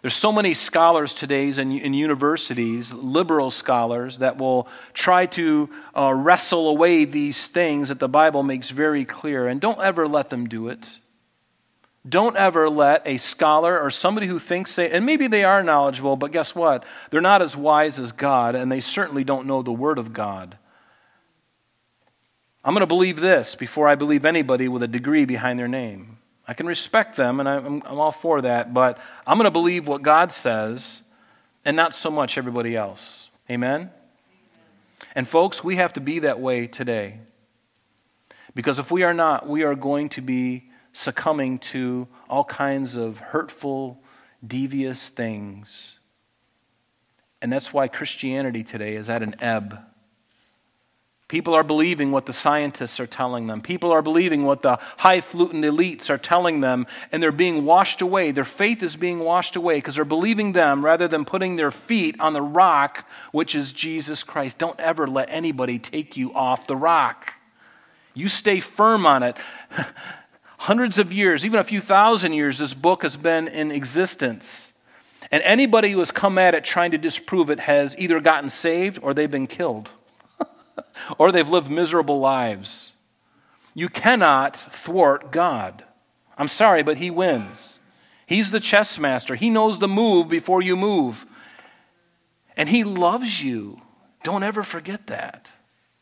there's 0.00 0.14
so 0.14 0.32
many 0.32 0.54
scholars 0.54 1.12
today 1.12 1.48
in, 1.48 1.72
in 1.72 1.92
universities, 1.92 2.94
liberal 2.94 3.50
scholars, 3.50 4.18
that 4.18 4.38
will 4.38 4.66
try 4.94 5.26
to 5.26 5.68
uh, 5.94 6.14
wrestle 6.14 6.68
away 6.68 7.04
these 7.04 7.48
things 7.48 7.88
that 7.90 7.98
the 7.98 8.08
Bible 8.08 8.42
makes 8.42 8.70
very 8.70 9.04
clear. 9.04 9.46
And 9.46 9.60
don't 9.60 9.80
ever 9.80 10.08
let 10.08 10.30
them 10.30 10.48
do 10.48 10.68
it. 10.68 10.96
Don't 12.08 12.36
ever 12.36 12.68
let 12.70 13.02
a 13.04 13.16
scholar 13.16 13.80
or 13.80 13.90
somebody 13.90 14.26
who 14.26 14.38
thinks 14.38 14.76
they, 14.76 14.90
and 14.90 15.04
maybe 15.04 15.26
they 15.26 15.42
are 15.44 15.62
knowledgeable, 15.62 16.16
but 16.16 16.30
guess 16.30 16.54
what? 16.54 16.84
They're 17.10 17.20
not 17.20 17.42
as 17.42 17.56
wise 17.56 17.98
as 17.98 18.12
God, 18.12 18.54
and 18.54 18.70
they 18.70 18.80
certainly 18.80 19.24
don't 19.24 19.46
know 19.46 19.62
the 19.62 19.72
Word 19.72 19.98
of 19.98 20.12
God. 20.12 20.56
I'm 22.64 22.74
going 22.74 22.80
to 22.80 22.86
believe 22.86 23.20
this 23.20 23.54
before 23.54 23.88
I 23.88 23.94
believe 23.94 24.24
anybody 24.24 24.68
with 24.68 24.82
a 24.82 24.88
degree 24.88 25.24
behind 25.24 25.58
their 25.58 25.68
name. 25.68 26.18
I 26.46 26.54
can 26.54 26.66
respect 26.66 27.16
them, 27.16 27.40
and 27.40 27.48
I'm, 27.48 27.82
I'm 27.84 27.98
all 27.98 28.12
for 28.12 28.40
that, 28.40 28.72
but 28.72 28.98
I'm 29.26 29.36
going 29.36 29.46
to 29.46 29.50
believe 29.50 29.88
what 29.88 30.02
God 30.02 30.30
says 30.30 31.02
and 31.64 31.76
not 31.76 31.92
so 31.92 32.10
much 32.10 32.38
everybody 32.38 32.76
else. 32.76 33.30
Amen? 33.50 33.90
And 35.14 35.26
folks, 35.26 35.64
we 35.64 35.76
have 35.76 35.92
to 35.94 36.00
be 36.00 36.20
that 36.20 36.40
way 36.40 36.66
today. 36.66 37.18
Because 38.54 38.78
if 38.78 38.90
we 38.90 39.02
are 39.02 39.14
not, 39.14 39.48
we 39.48 39.64
are 39.64 39.74
going 39.74 40.08
to 40.10 40.20
be 40.20 40.65
succumbing 40.96 41.58
to 41.58 42.08
all 42.28 42.44
kinds 42.44 42.96
of 42.96 43.18
hurtful, 43.18 44.02
devious 44.44 45.10
things. 45.10 45.98
And 47.42 47.52
that's 47.52 47.72
why 47.72 47.86
Christianity 47.86 48.64
today 48.64 48.94
is 48.96 49.10
at 49.10 49.22
an 49.22 49.36
ebb. 49.40 49.78
People 51.28 51.54
are 51.54 51.64
believing 51.64 52.12
what 52.12 52.24
the 52.24 52.32
scientists 52.32 52.98
are 52.98 53.06
telling 53.06 53.46
them. 53.46 53.60
People 53.60 53.92
are 53.92 54.00
believing 54.00 54.44
what 54.44 54.62
the 54.62 54.78
highfalutin 54.98 55.62
elites 55.62 56.08
are 56.08 56.18
telling 56.18 56.60
them, 56.60 56.86
and 57.12 57.22
they're 57.22 57.32
being 57.32 57.66
washed 57.66 58.00
away. 58.00 58.30
Their 58.30 58.44
faith 58.44 58.82
is 58.82 58.96
being 58.96 59.18
washed 59.18 59.54
away 59.54 59.76
because 59.76 59.96
they're 59.96 60.04
believing 60.04 60.52
them 60.52 60.84
rather 60.84 61.08
than 61.08 61.24
putting 61.24 61.56
their 61.56 61.72
feet 61.72 62.18
on 62.20 62.32
the 62.32 62.42
rock, 62.42 63.06
which 63.32 63.54
is 63.54 63.72
Jesus 63.72 64.22
Christ. 64.22 64.58
Don't 64.58 64.78
ever 64.80 65.06
let 65.06 65.28
anybody 65.30 65.78
take 65.78 66.16
you 66.16 66.32
off 66.32 66.66
the 66.66 66.76
rock. 66.76 67.34
You 68.14 68.28
stay 68.28 68.60
firm 68.60 69.04
on 69.04 69.22
it. 69.22 69.36
hundreds 70.66 70.98
of 70.98 71.12
years, 71.12 71.46
even 71.46 71.60
a 71.60 71.64
few 71.64 71.80
thousand 71.80 72.32
years, 72.32 72.58
this 72.58 72.74
book 72.74 73.04
has 73.04 73.16
been 73.16 73.46
in 73.46 73.70
existence. 73.70 74.72
And 75.30 75.40
anybody 75.44 75.92
who 75.92 76.00
has 76.00 76.10
come 76.10 76.38
at 76.38 76.56
it 76.56 76.64
trying 76.64 76.90
to 76.90 76.98
disprove 76.98 77.50
it 77.50 77.60
has 77.60 77.96
either 77.98 78.18
gotten 78.18 78.50
saved 78.50 78.98
or 79.00 79.14
they've 79.14 79.30
been 79.30 79.46
killed, 79.46 79.90
or 81.18 81.30
they've 81.30 81.48
lived 81.48 81.70
miserable 81.70 82.18
lives. 82.18 82.94
You 83.74 83.88
cannot 83.88 84.56
thwart 84.56 85.30
God. 85.30 85.84
I'm 86.36 86.48
sorry, 86.48 86.82
but 86.82 86.96
He 86.96 87.10
wins. 87.10 87.78
He's 88.26 88.50
the 88.50 88.58
chess 88.58 88.98
master. 88.98 89.36
He 89.36 89.50
knows 89.50 89.78
the 89.78 89.86
move 89.86 90.26
before 90.26 90.62
you 90.62 90.74
move. 90.74 91.26
And 92.56 92.68
He 92.68 92.82
loves 92.82 93.40
you. 93.40 93.82
Don't 94.24 94.42
ever 94.42 94.64
forget 94.64 95.06
that. 95.06 95.52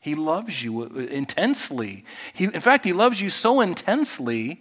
He 0.04 0.14
loves 0.14 0.62
you 0.62 0.82
intensely. 0.82 2.04
He, 2.34 2.44
in 2.44 2.60
fact, 2.60 2.84
He 2.84 2.92
loves 2.92 3.22
you 3.22 3.30
so 3.30 3.62
intensely 3.62 4.60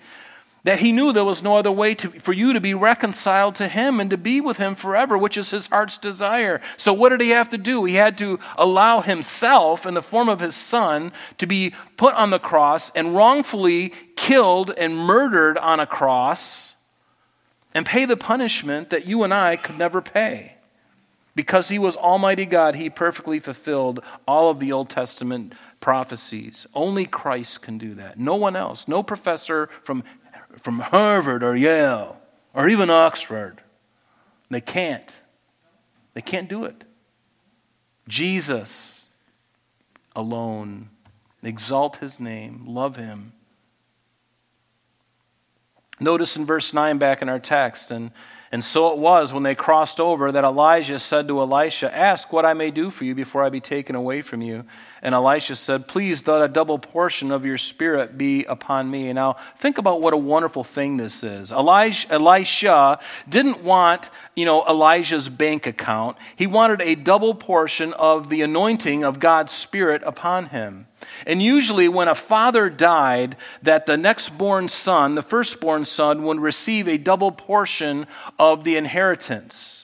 that 0.64 0.80
He 0.80 0.94
knew 0.94 1.12
there 1.12 1.26
was 1.26 1.44
no 1.44 1.58
other 1.58 1.70
way 1.70 1.96
to, 1.96 2.12
for 2.12 2.32
you 2.32 2.54
to 2.54 2.62
be 2.62 2.74
reconciled 2.74 3.56
to 3.56 3.68
Him 3.68 4.00
and 4.00 4.10
to 4.10 4.16
be 4.16 4.40
with 4.40 4.56
Him 4.56 4.74
forever, 4.74 5.18
which 5.18 5.36
is 5.36 5.50
His 5.50 5.68
heart's 5.68 5.98
desire. 5.98 6.62
So, 6.78 6.94
what 6.94 7.10
did 7.10 7.20
He 7.20 7.32
have 7.32 7.50
to 7.50 7.58
do? 7.58 7.84
He 7.84 7.96
had 7.96 8.18
to 8.20 8.40
allow 8.58 9.02
Himself, 9.02 9.86
in 9.86 9.96
the 9.96 10.02
form 10.02 10.30
of 10.30 10.40
His 10.40 10.56
Son, 10.56 11.12
to 11.40 11.46
be 11.46 11.74
put 11.98 12.16
on 12.16 12.30
the 12.30 12.40
cross 12.40 12.90
and 12.92 13.14
wrongfully 13.14 13.92
killed 14.16 14.72
and 14.78 14.96
murdered 14.96 15.58
on 15.58 15.82
a 15.82 15.86
cross 15.86 16.74
and 17.74 17.86
pay 17.86 18.06
the 18.06 18.16
punishment 18.16 18.92
that 18.92 19.06
you 19.06 19.24
and 19.24 19.34
I 19.34 19.58
could 19.58 19.78
never 19.78 20.02
pay. 20.02 20.53
Because 21.36 21.70
he 21.70 21.80
was 21.80 21.98
Almighty 21.98 22.46
God, 22.46 22.76
he 22.76 22.90
perfectly 22.90 23.40
fulfilled 23.40 24.02
all 24.28 24.50
of 24.50 24.60
the 24.60 24.72
Old 24.72 24.90
Testament 24.90 25.54
prophecies. 25.80 26.68
Only 26.74 27.06
Christ 27.06 27.62
can 27.62 27.78
do 27.78 27.96
that. 27.96 28.20
No 28.20 28.36
one 28.36 28.56
else. 28.56 28.88
No 28.88 29.02
professor 29.02 29.68
from, 29.82 30.04
from 30.62 30.80
Harvard 30.80 31.44
or 31.44 31.56
Yale 31.56 32.18
or 32.54 32.70
even 32.70 32.90
Oxford. 32.90 33.62
They 34.50 34.62
can't. 34.62 35.22
They 36.14 36.22
can't 36.22 36.48
do 36.48 36.64
it. 36.66 36.84
Jesus 38.08 39.06
alone. 40.16 40.90
Exalt 41.42 41.98
his 41.98 42.20
name, 42.20 42.64
love 42.66 42.96
him. 42.96 43.34
Notice 46.00 46.36
in 46.36 46.46
verse 46.46 46.74
9 46.74 46.98
back 46.98 47.22
in 47.22 47.30
our 47.30 47.40
text, 47.40 47.92
and 47.92 48.12
and 48.54 48.64
so 48.64 48.94
it 48.94 49.00
was 49.00 49.34
when 49.34 49.42
they 49.42 49.56
crossed 49.56 50.00
over 50.00 50.32
that 50.32 50.44
Elijah 50.44 51.00
said 51.00 51.28
to 51.28 51.40
Elisha, 51.40 51.92
Ask 51.92 52.32
what 52.32 52.46
I 52.46 52.54
may 52.54 52.70
do 52.70 52.92
for 52.92 53.04
you 53.04 53.16
before 53.16 53.44
I 53.44 53.50
be 53.50 53.60
taken 53.60 53.96
away 53.96 54.22
from 54.22 54.44
you. 54.44 54.64
And 55.04 55.14
Elisha 55.14 55.58
said, 55.58 55.86
Please 55.86 56.26
let 56.26 56.42
a 56.42 56.48
double 56.48 56.80
portion 56.80 57.34
of 57.34 57.46
your 57.46 57.58
spirit 57.58 58.18
be 58.18 58.46
upon 58.46 58.90
me. 58.90 59.12
Now, 59.12 59.36
think 59.58 59.78
about 59.78 60.00
what 60.00 60.14
a 60.14 60.18
wonderful 60.18 60.64
thing 60.64 60.96
this 60.96 61.26
is. 61.26 61.52
Elijah, 61.52 62.10
Elisha 62.14 63.00
didn't 63.28 63.62
want, 63.64 64.10
you 64.34 64.46
know, 64.46 64.66
Elijah's 64.66 65.28
bank 65.28 65.68
account. 65.68 66.16
He 66.38 66.48
wanted 66.48 66.82
a 66.82 66.96
double 66.96 67.36
portion 67.36 67.92
of 67.94 68.30
the 68.30 68.42
anointing 68.42 69.04
of 69.04 69.20
God's 69.20 69.52
spirit 69.52 70.02
upon 70.06 70.48
him. 70.48 70.88
And 71.28 71.44
usually, 71.44 71.90
when 71.90 72.08
a 72.08 72.16
father 72.16 72.70
died, 72.70 73.36
that 73.62 73.86
the 73.86 73.98
next 73.98 74.38
born 74.38 74.70
son, 74.70 75.16
the 75.16 75.22
firstborn 75.22 75.84
son, 75.84 76.24
would 76.24 76.40
receive 76.40 76.88
a 76.88 76.98
double 76.98 77.34
portion 77.34 78.08
of 78.40 78.64
the 78.64 78.78
inheritance. 78.78 79.83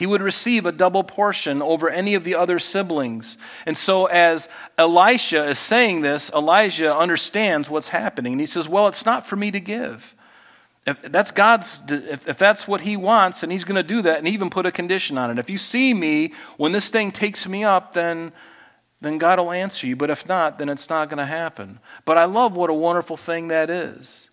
He 0.00 0.06
would 0.06 0.22
receive 0.22 0.64
a 0.64 0.72
double 0.72 1.04
portion 1.04 1.60
over 1.60 1.90
any 1.90 2.14
of 2.14 2.24
the 2.24 2.34
other 2.34 2.58
siblings. 2.58 3.36
And 3.66 3.76
so, 3.76 4.06
as 4.06 4.48
Elisha 4.78 5.46
is 5.46 5.58
saying 5.58 6.00
this, 6.00 6.30
Elijah 6.30 6.96
understands 6.96 7.68
what's 7.68 7.90
happening. 7.90 8.32
And 8.32 8.40
he 8.40 8.46
says, 8.46 8.66
Well, 8.66 8.88
it's 8.88 9.04
not 9.04 9.26
for 9.26 9.36
me 9.36 9.50
to 9.50 9.60
give. 9.60 10.16
If 10.86 11.02
that's 11.02 11.30
God's, 11.30 11.82
if, 11.90 12.26
if 12.26 12.38
that's 12.38 12.66
what 12.66 12.80
He 12.80 12.96
wants, 12.96 13.42
then 13.42 13.50
He's 13.50 13.64
going 13.64 13.76
to 13.76 13.82
do 13.82 14.00
that 14.00 14.16
and 14.16 14.26
even 14.26 14.48
put 14.48 14.64
a 14.64 14.72
condition 14.72 15.18
on 15.18 15.30
it. 15.30 15.38
If 15.38 15.50
you 15.50 15.58
see 15.58 15.92
me 15.92 16.32
when 16.56 16.72
this 16.72 16.88
thing 16.88 17.12
takes 17.12 17.46
me 17.46 17.62
up, 17.62 17.92
then 17.92 18.32
then 19.02 19.18
God 19.18 19.38
will 19.38 19.52
answer 19.52 19.86
you. 19.86 19.96
But 19.96 20.08
if 20.08 20.26
not, 20.26 20.56
then 20.56 20.70
it's 20.70 20.88
not 20.88 21.10
going 21.10 21.18
to 21.18 21.26
happen. 21.26 21.78
But 22.06 22.16
I 22.16 22.24
love 22.24 22.56
what 22.56 22.70
a 22.70 22.74
wonderful 22.74 23.18
thing 23.18 23.48
that 23.48 23.68
is. 23.68 24.29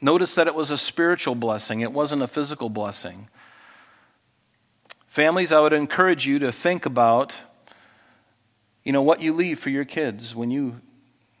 Notice 0.00 0.34
that 0.36 0.46
it 0.46 0.54
was 0.54 0.70
a 0.70 0.78
spiritual 0.78 1.34
blessing, 1.34 1.80
it 1.80 1.92
wasn't 1.92 2.22
a 2.22 2.28
physical 2.28 2.68
blessing. 2.68 3.28
Families, 5.06 5.52
I 5.52 5.60
would 5.60 5.72
encourage 5.72 6.26
you 6.26 6.38
to 6.38 6.52
think 6.52 6.86
about 6.86 7.34
you 8.84 8.92
know 8.92 9.02
what 9.02 9.20
you 9.20 9.34
leave 9.34 9.58
for 9.58 9.68
your 9.68 9.84
kids 9.84 10.34
when 10.34 10.50
you 10.50 10.80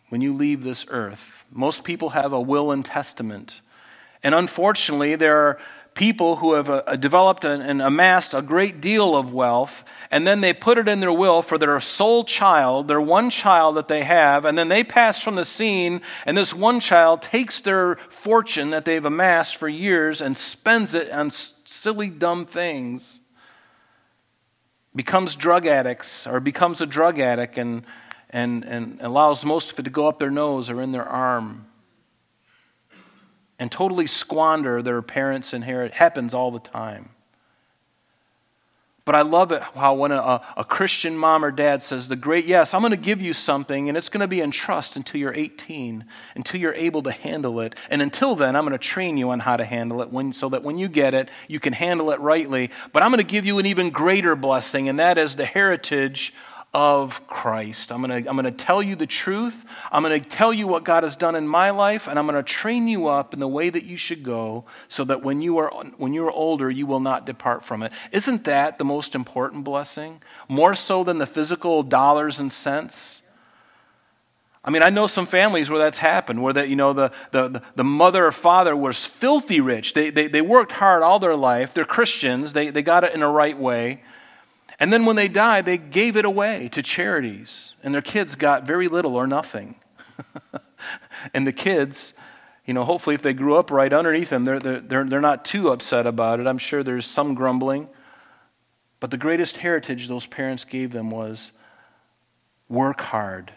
when 0.08 0.20
you 0.20 0.32
leave 0.32 0.64
this 0.64 0.84
earth. 0.88 1.44
Most 1.50 1.84
people 1.84 2.10
have 2.10 2.32
a 2.32 2.40
will 2.40 2.70
and 2.70 2.84
testament. 2.84 3.60
And 4.22 4.34
unfortunately, 4.34 5.14
there 5.14 5.36
are 5.36 5.58
people 5.98 6.36
who 6.36 6.52
have 6.52 6.70
uh, 6.70 6.94
developed 6.94 7.44
and 7.44 7.82
amassed 7.82 8.32
a 8.32 8.40
great 8.40 8.80
deal 8.80 9.16
of 9.16 9.32
wealth, 9.32 9.82
and 10.12 10.24
then 10.24 10.40
they 10.40 10.52
put 10.52 10.78
it 10.78 10.86
in 10.86 11.00
their 11.00 11.12
will 11.12 11.42
for 11.42 11.58
their 11.58 11.80
sole 11.80 12.22
child, 12.22 12.86
their 12.86 13.00
one 13.00 13.28
child 13.30 13.76
that 13.76 13.88
they 13.88 14.04
have, 14.04 14.44
and 14.44 14.56
then 14.56 14.68
they 14.68 14.84
pass 14.84 15.20
from 15.20 15.34
the 15.34 15.44
scene, 15.44 16.00
and 16.24 16.36
this 16.36 16.54
one 16.54 16.78
child 16.78 17.20
takes 17.20 17.60
their 17.60 17.96
fortune 18.10 18.70
that 18.70 18.84
they've 18.84 19.04
amassed 19.04 19.56
for 19.56 19.68
years 19.68 20.20
and 20.20 20.36
spends 20.38 20.94
it 20.94 21.10
on 21.10 21.30
silly, 21.30 22.08
dumb 22.08 22.46
things, 22.46 23.18
becomes 24.94 25.34
drug 25.34 25.66
addicts, 25.66 26.28
or 26.28 26.38
becomes 26.38 26.80
a 26.80 26.86
drug 26.86 27.18
addict, 27.18 27.58
and, 27.58 27.82
and, 28.30 28.64
and 28.64 29.00
allows 29.00 29.44
most 29.44 29.72
of 29.72 29.78
it 29.80 29.82
to 29.82 29.90
go 29.90 30.06
up 30.06 30.20
their 30.20 30.30
nose 30.30 30.70
or 30.70 30.80
in 30.80 30.92
their 30.92 31.08
arm 31.08 31.67
and 33.58 33.70
totally 33.70 34.06
squander 34.06 34.82
their 34.82 35.02
parents' 35.02 35.52
inheritance. 35.52 35.96
Happens 35.96 36.34
all 36.34 36.50
the 36.50 36.60
time. 36.60 37.10
But 39.08 39.14
I 39.14 39.22
love 39.22 39.52
it 39.52 39.62
how 39.62 39.94
when 39.94 40.12
a, 40.12 40.42
a 40.54 40.66
Christian 40.66 41.16
mom 41.16 41.42
or 41.42 41.50
dad 41.50 41.82
says, 41.82 42.08
The 42.08 42.14
great, 42.14 42.44
yes, 42.44 42.74
I'm 42.74 42.82
going 42.82 42.90
to 42.90 42.96
give 42.98 43.22
you 43.22 43.32
something, 43.32 43.88
and 43.88 43.96
it's 43.96 44.10
going 44.10 44.20
to 44.20 44.28
be 44.28 44.42
in 44.42 44.50
trust 44.50 44.96
until 44.96 45.18
you're 45.18 45.32
18, 45.32 46.04
until 46.34 46.60
you're 46.60 46.74
able 46.74 47.02
to 47.04 47.10
handle 47.10 47.58
it. 47.60 47.74
And 47.88 48.02
until 48.02 48.34
then, 48.34 48.54
I'm 48.54 48.66
going 48.66 48.72
to 48.72 48.78
train 48.78 49.16
you 49.16 49.30
on 49.30 49.40
how 49.40 49.56
to 49.56 49.64
handle 49.64 50.02
it 50.02 50.12
when, 50.12 50.34
so 50.34 50.50
that 50.50 50.62
when 50.62 50.76
you 50.76 50.88
get 50.88 51.14
it, 51.14 51.30
you 51.48 51.58
can 51.58 51.72
handle 51.72 52.10
it 52.10 52.20
rightly. 52.20 52.70
But 52.92 53.02
I'm 53.02 53.10
going 53.10 53.24
to 53.24 53.26
give 53.26 53.46
you 53.46 53.58
an 53.58 53.64
even 53.64 53.88
greater 53.88 54.36
blessing, 54.36 54.90
and 54.90 54.98
that 54.98 55.16
is 55.16 55.36
the 55.36 55.46
heritage 55.46 56.34
of 56.74 57.26
Christ. 57.26 57.90
I'm 57.90 58.02
going 58.02 58.22
to 58.22 58.28
I'm 58.28 58.36
going 58.36 58.44
to 58.44 58.50
tell 58.50 58.82
you 58.82 58.94
the 58.94 59.06
truth. 59.06 59.64
I'm 59.90 60.02
going 60.02 60.20
to 60.20 60.28
tell 60.28 60.52
you 60.52 60.66
what 60.66 60.84
God 60.84 61.02
has 61.02 61.16
done 61.16 61.34
in 61.34 61.48
my 61.48 61.70
life, 61.70 62.06
and 62.06 62.18
I'm 62.18 62.26
going 62.26 62.36
to 62.36 62.42
train 62.42 62.88
you 62.88 63.08
up 63.08 63.32
in 63.32 63.40
the 63.40 63.48
way 63.48 63.70
that 63.70 63.84
you 63.84 63.96
should 63.96 64.22
go 64.22 64.64
so 64.88 65.04
that 65.04 65.22
when 65.22 65.40
you 65.40 65.56
are, 65.58 65.70
when 65.96 66.12
you 66.12 66.26
are 66.26 66.30
older, 66.30 66.70
you 66.70 66.86
will 66.86 67.00
not 67.00 67.24
depart 67.24 67.64
from 67.64 67.82
it. 67.82 67.92
Isn't 68.12 68.44
that 68.44 68.78
the 68.78 68.84
most 68.84 69.14
important 69.14 69.64
blessing? 69.64 70.22
More 70.46 70.74
so 70.74 71.02
than 71.04 71.18
the 71.18 71.26
physical 71.26 71.82
dollars 71.82 72.38
and 72.38 72.52
cents? 72.52 73.22
I 74.64 74.70
mean, 74.70 74.82
I 74.82 74.90
know 74.90 75.06
some 75.06 75.24
families 75.24 75.70
where 75.70 75.78
that's 75.78 75.98
happened, 75.98 76.42
where 76.42 76.52
that, 76.52 76.68
you 76.68 76.76
know, 76.76 76.92
the, 76.92 77.10
the, 77.30 77.62
the 77.74 77.84
mother 77.84 78.26
or 78.26 78.32
father 78.32 78.76
was 78.76 79.06
filthy 79.06 79.60
rich. 79.60 79.94
They, 79.94 80.10
they, 80.10 80.26
they 80.26 80.42
worked 80.42 80.72
hard 80.72 81.02
all 81.02 81.18
their 81.18 81.36
life. 81.36 81.72
They're 81.72 81.86
Christians. 81.86 82.52
They, 82.52 82.68
they 82.68 82.82
got 82.82 83.02
it 83.02 83.14
in 83.14 83.22
a 83.22 83.30
right 83.30 83.58
way. 83.58 84.02
And 84.80 84.92
then 84.92 85.04
when 85.04 85.16
they 85.16 85.28
died, 85.28 85.66
they 85.66 85.78
gave 85.78 86.16
it 86.16 86.24
away 86.24 86.68
to 86.70 86.82
charities, 86.82 87.74
and 87.82 87.92
their 87.92 88.02
kids 88.02 88.36
got 88.36 88.66
very 88.66 88.86
little 88.86 89.16
or 89.16 89.26
nothing. 89.26 89.74
and 91.34 91.46
the 91.46 91.52
kids, 91.52 92.14
you 92.64 92.74
know, 92.74 92.84
hopefully 92.84 93.14
if 93.14 93.22
they 93.22 93.32
grew 93.32 93.56
up 93.56 93.72
right 93.72 93.92
underneath 93.92 94.30
them, 94.30 94.44
they're, 94.44 94.60
they're, 94.60 95.04
they're 95.04 95.20
not 95.20 95.44
too 95.44 95.70
upset 95.70 96.06
about 96.06 96.38
it. 96.38 96.46
I'm 96.46 96.58
sure 96.58 96.84
there's 96.84 97.06
some 97.06 97.34
grumbling. 97.34 97.88
But 99.00 99.10
the 99.10 99.16
greatest 99.16 99.58
heritage 99.58 100.06
those 100.06 100.26
parents 100.26 100.64
gave 100.64 100.92
them 100.92 101.10
was 101.10 101.52
work 102.68 103.00
hard. 103.00 103.52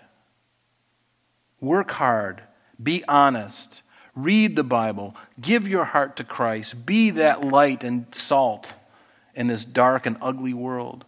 Work 1.59 1.91
hard. 1.91 2.43
Be 2.81 3.03
honest. 3.07 3.83
Read 4.15 4.55
the 4.55 4.63
Bible. 4.63 5.15
Give 5.39 5.67
your 5.67 5.85
heart 5.85 6.15
to 6.17 6.23
Christ. 6.23 6.85
Be 6.85 7.11
that 7.11 7.43
light 7.43 7.83
and 7.83 8.13
salt 8.13 8.73
in 9.35 9.47
this 9.47 9.65
dark 9.65 10.05
and 10.05 10.17
ugly 10.19 10.53
world 10.53 11.05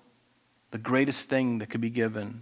the 0.74 0.80
greatest 0.80 1.30
thing 1.30 1.60
that 1.60 1.70
could 1.70 1.82
be 1.82 1.92
given. 1.92 2.42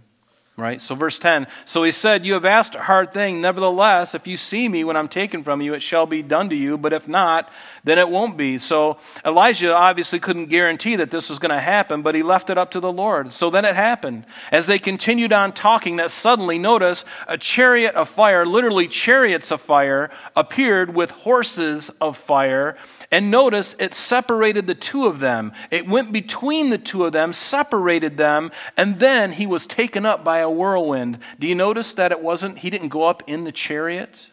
Right? 0.56 0.82
So, 0.82 0.94
verse 0.94 1.18
10 1.18 1.46
So 1.64 1.82
he 1.82 1.92
said, 1.92 2.26
You 2.26 2.34
have 2.34 2.44
asked 2.44 2.74
a 2.74 2.82
hard 2.82 3.12
thing. 3.12 3.40
Nevertheless, 3.40 4.14
if 4.14 4.26
you 4.26 4.36
see 4.36 4.68
me 4.68 4.84
when 4.84 4.98
I'm 4.98 5.08
taken 5.08 5.42
from 5.42 5.62
you, 5.62 5.72
it 5.72 5.80
shall 5.80 6.04
be 6.06 6.22
done 6.22 6.50
to 6.50 6.56
you. 6.56 6.76
But 6.76 6.92
if 6.92 7.08
not, 7.08 7.50
then 7.84 7.98
it 7.98 8.08
won't 8.08 8.36
be. 8.36 8.58
So, 8.58 8.98
Elijah 9.24 9.74
obviously 9.74 10.18
couldn't 10.18 10.46
guarantee 10.46 10.96
that 10.96 11.10
this 11.10 11.30
was 11.30 11.38
going 11.38 11.50
to 11.50 11.60
happen, 11.60 12.02
but 12.02 12.14
he 12.14 12.22
left 12.22 12.50
it 12.50 12.58
up 12.58 12.70
to 12.72 12.80
the 12.80 12.92
Lord. 12.92 13.32
So 13.32 13.48
then 13.48 13.64
it 13.64 13.74
happened. 13.74 14.24
As 14.50 14.66
they 14.66 14.78
continued 14.78 15.32
on 15.32 15.52
talking, 15.52 15.96
that 15.96 16.10
suddenly, 16.10 16.58
notice, 16.58 17.06
a 17.26 17.38
chariot 17.38 17.94
of 17.94 18.10
fire, 18.10 18.44
literally 18.44 18.88
chariots 18.88 19.50
of 19.50 19.60
fire, 19.60 20.10
appeared 20.36 20.94
with 20.94 21.10
horses 21.10 21.90
of 22.00 22.16
fire 22.16 22.76
and 23.12 23.30
notice 23.30 23.76
it 23.78 23.92
separated 23.92 24.66
the 24.66 24.74
two 24.74 25.06
of 25.06 25.20
them. 25.20 25.52
It 25.70 25.86
went 25.86 26.12
between 26.12 26.70
the 26.70 26.78
two 26.78 27.04
of 27.04 27.12
them, 27.12 27.34
separated 27.34 28.16
them, 28.16 28.50
and 28.74 28.98
then 28.98 29.32
he 29.32 29.46
was 29.46 29.66
taken 29.66 30.06
up 30.06 30.24
by 30.24 30.38
a 30.38 30.50
whirlwind. 30.50 31.18
Do 31.38 31.46
you 31.46 31.54
notice 31.54 31.92
that 31.94 32.10
it 32.10 32.22
wasn't, 32.22 32.60
he 32.60 32.70
didn't 32.70 32.88
go 32.88 33.02
up 33.04 33.22
in 33.26 33.44
the 33.44 33.52
chariot? 33.52 34.28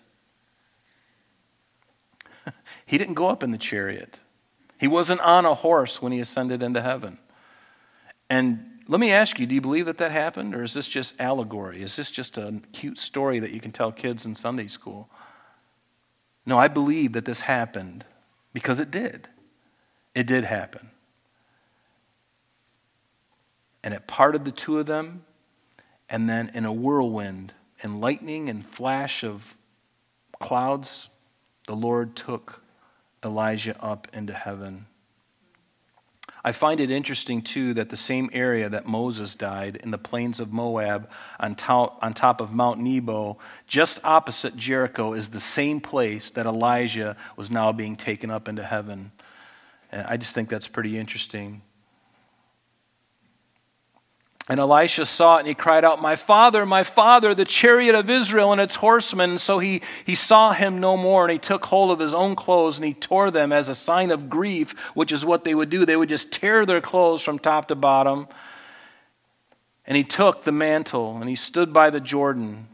he 2.85 2.97
didn't 2.97 3.15
go 3.15 3.27
up 3.27 3.43
in 3.43 3.51
the 3.51 3.57
chariot. 3.57 4.21
He 4.79 4.87
wasn't 4.87 5.19
on 5.19 5.45
a 5.45 5.55
horse 5.55 6.01
when 6.01 6.13
he 6.13 6.21
ascended 6.21 6.63
into 6.63 6.81
heaven. 6.81 7.17
And 8.29 8.65
let 8.87 9.01
me 9.01 9.11
ask 9.11 9.39
you, 9.39 9.45
do 9.45 9.55
you 9.55 9.61
believe 9.61 9.87
that 9.87 9.97
that 9.97 10.13
happened? 10.13 10.55
Or 10.55 10.63
is 10.63 10.73
this 10.73 10.87
just 10.87 11.19
allegory? 11.19 11.81
Is 11.81 11.97
this 11.97 12.11
just 12.11 12.37
a 12.37 12.61
cute 12.71 12.97
story 12.97 13.39
that 13.39 13.51
you 13.51 13.59
can 13.59 13.73
tell 13.73 13.91
kids 13.91 14.25
in 14.25 14.35
Sunday 14.35 14.67
school? 14.67 15.09
No, 16.45 16.57
I 16.57 16.69
believe 16.69 17.11
that 17.11 17.25
this 17.25 17.41
happened 17.41 18.05
because 18.53 18.79
it 18.79 18.91
did. 18.91 19.27
It 20.15 20.27
did 20.27 20.43
happen. 20.43 20.91
And 23.83 23.93
it 23.93 24.07
parted 24.07 24.45
the 24.45 24.51
two 24.51 24.79
of 24.79 24.85
them, 24.85 25.23
and 26.09 26.29
then 26.29 26.51
in 26.53 26.65
a 26.65 26.73
whirlwind 26.73 27.53
and 27.81 28.01
lightning 28.01 28.49
and 28.49 28.65
flash 28.65 29.23
of 29.23 29.55
clouds, 30.39 31.09
the 31.67 31.75
Lord 31.75 32.15
took 32.15 32.61
Elijah 33.23 33.81
up 33.81 34.07
into 34.13 34.33
heaven. 34.33 34.87
I 36.43 36.51
find 36.51 36.79
it 36.79 36.89
interesting, 36.89 37.41
too, 37.41 37.73
that 37.73 37.89
the 37.89 37.97
same 37.97 38.29
area 38.31 38.69
that 38.69 38.85
Moses 38.85 39.35
died 39.35 39.75
in 39.77 39.91
the 39.91 39.97
plains 39.97 40.39
of 40.39 40.53
Moab 40.53 41.09
on 41.39 41.55
top, 41.55 41.99
on 42.01 42.13
top 42.13 42.39
of 42.39 42.53
Mount 42.53 42.79
Nebo, 42.79 43.37
just 43.67 43.99
opposite 44.03 44.55
Jericho, 44.55 45.13
is 45.13 45.31
the 45.31 45.39
same 45.39 45.81
place 45.81 46.31
that 46.31 46.45
Elijah 46.45 47.17
was 47.35 47.51
now 47.51 47.71
being 47.71 47.95
taken 47.95 48.31
up 48.31 48.47
into 48.47 48.63
heaven. 48.63 49.11
And 49.91 50.07
I 50.07 50.17
just 50.17 50.33
think 50.33 50.49
that's 50.49 50.67
pretty 50.67 50.97
interesting. 50.97 51.61
And 54.49 54.59
Elisha 54.59 55.05
saw 55.05 55.35
it 55.35 55.41
and 55.41 55.47
he 55.47 55.53
cried 55.53 55.85
out, 55.85 56.01
My 56.01 56.15
father, 56.15 56.65
my 56.65 56.81
father, 56.81 57.35
the 57.35 57.45
chariot 57.45 57.93
of 57.93 58.09
Israel 58.09 58.51
and 58.51 58.59
its 58.59 58.77
horsemen. 58.77 59.37
So 59.37 59.59
he, 59.59 59.83
he 60.03 60.15
saw 60.15 60.53
him 60.53 60.79
no 60.79 60.97
more 60.97 61.23
and 61.23 61.31
he 61.31 61.37
took 61.37 61.67
hold 61.67 61.91
of 61.91 61.99
his 61.99 62.15
own 62.15 62.35
clothes 62.35 62.77
and 62.77 62.85
he 62.85 62.95
tore 62.95 63.29
them 63.29 63.51
as 63.51 63.69
a 63.69 63.75
sign 63.75 64.09
of 64.09 64.27
grief, 64.27 64.71
which 64.95 65.11
is 65.11 65.23
what 65.23 65.43
they 65.43 65.53
would 65.53 65.69
do. 65.69 65.85
They 65.85 65.95
would 65.95 66.09
just 66.09 66.31
tear 66.31 66.65
their 66.65 66.81
clothes 66.81 67.21
from 67.21 67.37
top 67.37 67.67
to 67.67 67.75
bottom. 67.75 68.27
And 69.85 69.95
he 69.95 70.03
took 70.03 70.41
the 70.41 70.51
mantle 70.51 71.17
and 71.17 71.29
he 71.29 71.35
stood 71.35 71.71
by 71.71 71.91
the 71.91 72.01
Jordan. 72.01 72.69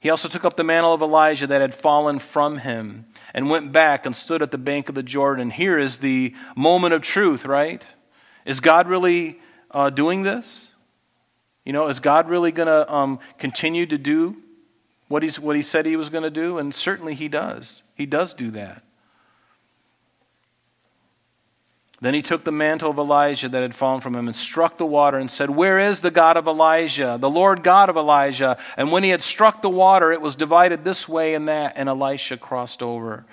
He 0.00 0.10
also 0.10 0.28
took 0.28 0.44
up 0.44 0.56
the 0.56 0.64
mantle 0.64 0.92
of 0.92 1.02
Elijah 1.02 1.46
that 1.46 1.60
had 1.60 1.74
fallen 1.74 2.18
from 2.18 2.58
him 2.58 3.06
and 3.32 3.48
went 3.48 3.70
back 3.70 4.04
and 4.04 4.14
stood 4.14 4.42
at 4.42 4.50
the 4.50 4.58
bank 4.58 4.88
of 4.88 4.96
the 4.96 5.04
Jordan. 5.04 5.50
Here 5.50 5.78
is 5.78 5.98
the 5.98 6.34
moment 6.56 6.94
of 6.94 7.02
truth, 7.02 7.44
right? 7.44 7.84
Is 8.44 8.58
God 8.58 8.88
really 8.88 9.40
uh, 9.76 9.90
doing 9.90 10.22
this? 10.22 10.68
You 11.64 11.72
know, 11.72 11.88
is 11.88 12.00
God 12.00 12.30
really 12.30 12.50
going 12.50 12.68
to 12.68 12.90
um, 12.92 13.18
continue 13.38 13.84
to 13.86 13.98
do 13.98 14.36
what, 15.08 15.22
he's, 15.22 15.38
what 15.38 15.54
he 15.54 15.62
said 15.62 15.84
he 15.84 15.96
was 15.96 16.08
going 16.08 16.24
to 16.24 16.30
do? 16.30 16.56
And 16.56 16.74
certainly 16.74 17.14
he 17.14 17.28
does. 17.28 17.82
He 17.94 18.06
does 18.06 18.32
do 18.32 18.50
that. 18.52 18.82
Then 22.00 22.14
he 22.14 22.22
took 22.22 22.44
the 22.44 22.52
mantle 22.52 22.90
of 22.90 22.98
Elijah 22.98 23.48
that 23.48 23.62
had 23.62 23.74
fallen 23.74 24.00
from 24.00 24.14
him 24.14 24.26
and 24.26 24.36
struck 24.36 24.78
the 24.78 24.86
water 24.86 25.18
and 25.18 25.30
said, 25.30 25.50
Where 25.50 25.78
is 25.78 26.00
the 26.02 26.10
God 26.10 26.36
of 26.36 26.46
Elijah, 26.46 27.16
the 27.20 27.30
Lord 27.30 27.62
God 27.62 27.88
of 27.88 27.96
Elijah? 27.96 28.58
And 28.76 28.92
when 28.92 29.02
he 29.02 29.10
had 29.10 29.22
struck 29.22 29.60
the 29.60 29.70
water, 29.70 30.12
it 30.12 30.20
was 30.20 30.36
divided 30.36 30.84
this 30.84 31.08
way 31.08 31.34
and 31.34 31.48
that, 31.48 31.72
and 31.76 31.88
Elisha 31.88 32.36
crossed 32.36 32.82
over. 32.82 33.24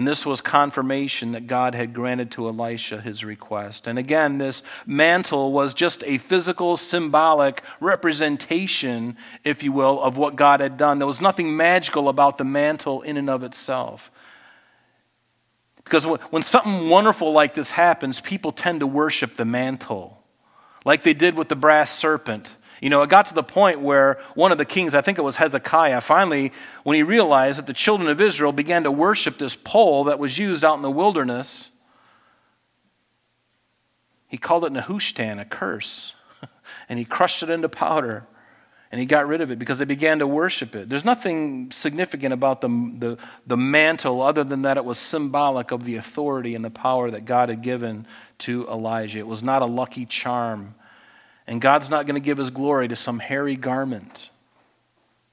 And 0.00 0.08
this 0.08 0.24
was 0.24 0.40
confirmation 0.40 1.32
that 1.32 1.46
God 1.46 1.74
had 1.74 1.92
granted 1.92 2.30
to 2.30 2.48
Elisha 2.48 3.02
his 3.02 3.22
request. 3.22 3.86
And 3.86 3.98
again, 3.98 4.38
this 4.38 4.62
mantle 4.86 5.52
was 5.52 5.74
just 5.74 6.02
a 6.06 6.16
physical, 6.16 6.78
symbolic 6.78 7.62
representation, 7.80 9.18
if 9.44 9.62
you 9.62 9.72
will, 9.72 10.02
of 10.02 10.16
what 10.16 10.36
God 10.36 10.60
had 10.60 10.78
done. 10.78 11.00
There 11.00 11.06
was 11.06 11.20
nothing 11.20 11.54
magical 11.54 12.08
about 12.08 12.38
the 12.38 12.44
mantle 12.44 13.02
in 13.02 13.18
and 13.18 13.28
of 13.28 13.42
itself. 13.42 14.10
Because 15.84 16.06
when 16.06 16.44
something 16.44 16.88
wonderful 16.88 17.34
like 17.34 17.52
this 17.52 17.72
happens, 17.72 18.22
people 18.22 18.52
tend 18.52 18.80
to 18.80 18.86
worship 18.86 19.36
the 19.36 19.44
mantle, 19.44 20.24
like 20.86 21.02
they 21.02 21.12
did 21.12 21.36
with 21.36 21.50
the 21.50 21.56
brass 21.56 21.90
serpent. 21.90 22.48
You 22.80 22.90
know, 22.90 23.02
it 23.02 23.10
got 23.10 23.26
to 23.26 23.34
the 23.34 23.42
point 23.42 23.80
where 23.80 24.18
one 24.34 24.52
of 24.52 24.58
the 24.58 24.64
kings, 24.64 24.94
I 24.94 25.00
think 25.00 25.18
it 25.18 25.22
was 25.22 25.36
Hezekiah, 25.36 26.00
finally, 26.00 26.52
when 26.82 26.96
he 26.96 27.02
realized 27.02 27.58
that 27.58 27.66
the 27.66 27.74
children 27.74 28.08
of 28.08 28.20
Israel 28.20 28.52
began 28.52 28.84
to 28.84 28.90
worship 28.90 29.38
this 29.38 29.54
pole 29.54 30.04
that 30.04 30.18
was 30.18 30.38
used 30.38 30.64
out 30.64 30.76
in 30.76 30.82
the 30.82 30.90
wilderness, 30.90 31.70
He 34.30 34.38
called 34.38 34.64
it 34.64 34.72
Nehushtan, 34.72 35.40
a 35.40 35.44
curse, 35.44 36.14
and 36.88 37.00
he 37.00 37.04
crushed 37.04 37.42
it 37.42 37.50
into 37.50 37.68
powder 37.68 38.26
and 38.92 38.98
he 38.98 39.06
got 39.06 39.28
rid 39.28 39.40
of 39.40 39.50
it 39.50 39.58
because 39.58 39.78
they 39.78 39.84
began 39.84 40.18
to 40.18 40.26
worship 40.26 40.74
it. 40.74 40.88
There's 40.88 41.04
nothing 41.04 41.70
significant 41.70 42.32
about 42.32 42.60
the, 42.60 42.68
the, 42.68 43.18
the, 43.46 43.56
mantle 43.56 44.20
other 44.20 44.42
than 44.42 44.62
that 44.62 44.76
it 44.76 44.84
was 44.84 44.98
symbolic 44.98 45.70
of 45.70 45.84
the 45.84 45.94
authority 45.94 46.56
and 46.56 46.64
the 46.64 46.70
power 46.70 47.10
that 47.10 47.24
God 47.24 47.50
had 47.50 47.62
given 47.62 48.06
to 48.38 48.66
Elijah. 48.68 49.20
It 49.20 49.28
was 49.28 49.44
not 49.44 49.62
a 49.62 49.66
lucky 49.66 50.06
charm. 50.06 50.74
And 51.50 51.60
God's 51.60 51.90
not 51.90 52.06
going 52.06 52.14
to 52.14 52.24
give 52.24 52.38
his 52.38 52.50
glory 52.50 52.86
to 52.86 52.94
some 52.94 53.18
hairy 53.18 53.56
garment, 53.56 54.30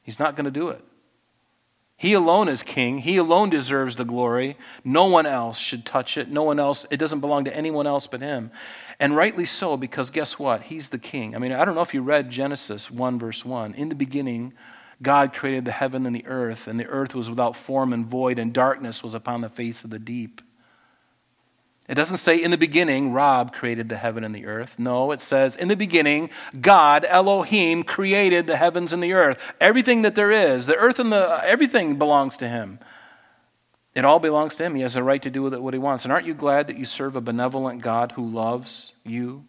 He's 0.02 0.20
not 0.20 0.36
going 0.36 0.46
to 0.46 0.52
do 0.52 0.70
it. 0.70 0.84
He 1.98 2.14
alone 2.14 2.48
is 2.48 2.64
king. 2.64 3.00
He 3.00 3.18
alone 3.18 3.50
deserves 3.50 3.96
the 3.96 4.06
glory. 4.06 4.56
No 4.84 5.06
one 5.06 5.26
else 5.26 5.58
should 5.58 5.86
touch 5.86 6.16
it. 6.16 6.30
No 6.30 6.44
one 6.44 6.60
else, 6.60 6.86
it 6.92 6.98
doesn't 6.98 7.22
belong 7.22 7.44
to 7.46 7.56
anyone 7.56 7.88
else 7.88 8.08
but 8.08 8.22
him. 8.22 8.52
And 9.00 9.16
rightly 9.16 9.46
so, 9.46 9.76
because 9.76 10.12
guess 10.12 10.38
what? 10.38 10.64
He's 10.64 10.92
the 10.92 11.00
king. 11.00 11.36
I 11.36 11.40
mean, 11.40 11.52
I 11.52 11.66
don't 11.66 11.76
know 11.76 11.82
if 11.82 11.94
you 11.94 12.02
read 12.02 12.30
Genesis 12.30 12.90
1, 12.92 13.20
verse 13.20 13.44
1. 13.44 13.74
In 13.74 13.90
the 13.90 13.96
beginning, 13.96 14.54
God 15.02 15.34
created 15.34 15.66
the 15.66 15.72
heaven 15.72 16.06
and 16.06 16.16
the 16.16 16.26
earth, 16.28 16.68
and 16.68 16.80
the 16.80 16.88
earth 16.88 17.16
was 17.16 17.30
without 17.30 17.56
form 17.56 17.92
and 17.92 18.06
void, 18.06 18.40
and 18.40 18.54
darkness 18.54 19.04
was 19.04 19.14
upon 19.14 19.42
the 19.42 19.50
face 19.50 19.84
of 19.84 19.90
the 19.90 20.00
deep. 20.00 20.42
It 21.88 21.96
doesn't 21.96 22.18
say 22.18 22.42
in 22.42 22.52
the 22.52 22.58
beginning, 22.58 23.14
Rob 23.14 23.54
created 23.54 23.88
the 23.88 23.96
heaven 23.96 24.26
and 24.26 24.36
the 24.36 24.46
earth. 24.46 24.78
No, 24.78 25.12
it 25.12 25.22
says 25.22 25.56
in 25.56 25.70
the 25.70 25.76
beginning, 25.76 26.30
God, 26.60 27.06
Elohim, 27.06 27.84
created 27.84 28.46
the 28.46 28.58
heavens 28.58 28.92
and 28.92 29.02
the 29.02 29.14
earth. 29.14 29.42
Everything 29.62 30.02
that 30.02 30.16
there 30.16 30.32
is, 30.32 30.66
the 30.66 30.76
earth 30.76 31.00
and 31.00 31.14
the 31.14 31.30
uh, 31.30 31.42
everything 31.46 31.98
belongs 31.98 32.36
to 32.38 32.50
him. 32.50 32.80
It 33.96 34.04
all 34.04 34.20
belongs 34.20 34.58
to 34.58 34.66
him. 34.66 34.76
He 34.76 34.82
has 34.82 34.98
a 34.98 35.02
right 35.02 35.22
to 35.22 35.30
do 35.30 35.42
with 35.42 35.54
it 35.54 35.64
what 35.64 35.74
he 35.74 35.80
wants. 35.80 36.04
And 36.04 36.12
aren't 36.12 36.28
you 36.28 36.34
glad 36.34 36.68
that 36.68 36.78
you 36.78 36.86
serve 36.86 37.16
a 37.16 37.22
benevolent 37.22 37.82
God 37.82 38.12
who 38.12 38.30
loves 38.30 38.92
you? 39.06 39.46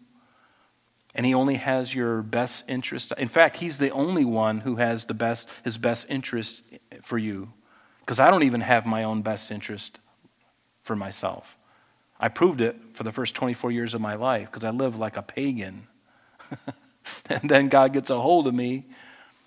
And 1.13 1.25
he 1.25 1.33
only 1.33 1.55
has 1.55 1.93
your 1.93 2.21
best 2.21 2.63
interest. 2.69 3.11
In 3.17 3.27
fact, 3.27 3.57
he's 3.57 3.79
the 3.79 3.91
only 3.91 4.23
one 4.23 4.61
who 4.61 4.77
has 4.77 5.05
the 5.05 5.13
best 5.13 5.49
his 5.65 5.77
best 5.77 6.07
interest 6.09 6.63
for 7.01 7.17
you. 7.17 7.51
Because 7.99 8.19
I 8.19 8.31
don't 8.31 8.43
even 8.43 8.61
have 8.61 8.85
my 8.85 9.03
own 9.03 9.23
best 9.23 9.51
interest 9.51 9.99
for 10.81 10.95
myself. 10.95 11.58
I 12.19 12.27
proved 12.27 12.61
it 12.61 12.75
for 12.93 13.03
the 13.03 13.11
first 13.11 13.35
24 13.35 13.71
years 13.71 13.93
of 13.93 14.01
my 14.01 14.15
life 14.15 14.47
because 14.49 14.63
I 14.63 14.71
lived 14.71 14.97
like 14.97 15.15
a 15.15 15.21
pagan. 15.21 15.87
and 17.29 17.49
then 17.49 17.69
God 17.69 17.93
gets 17.93 18.09
a 18.09 18.19
hold 18.19 18.47
of 18.47 18.53
me, 18.53 18.85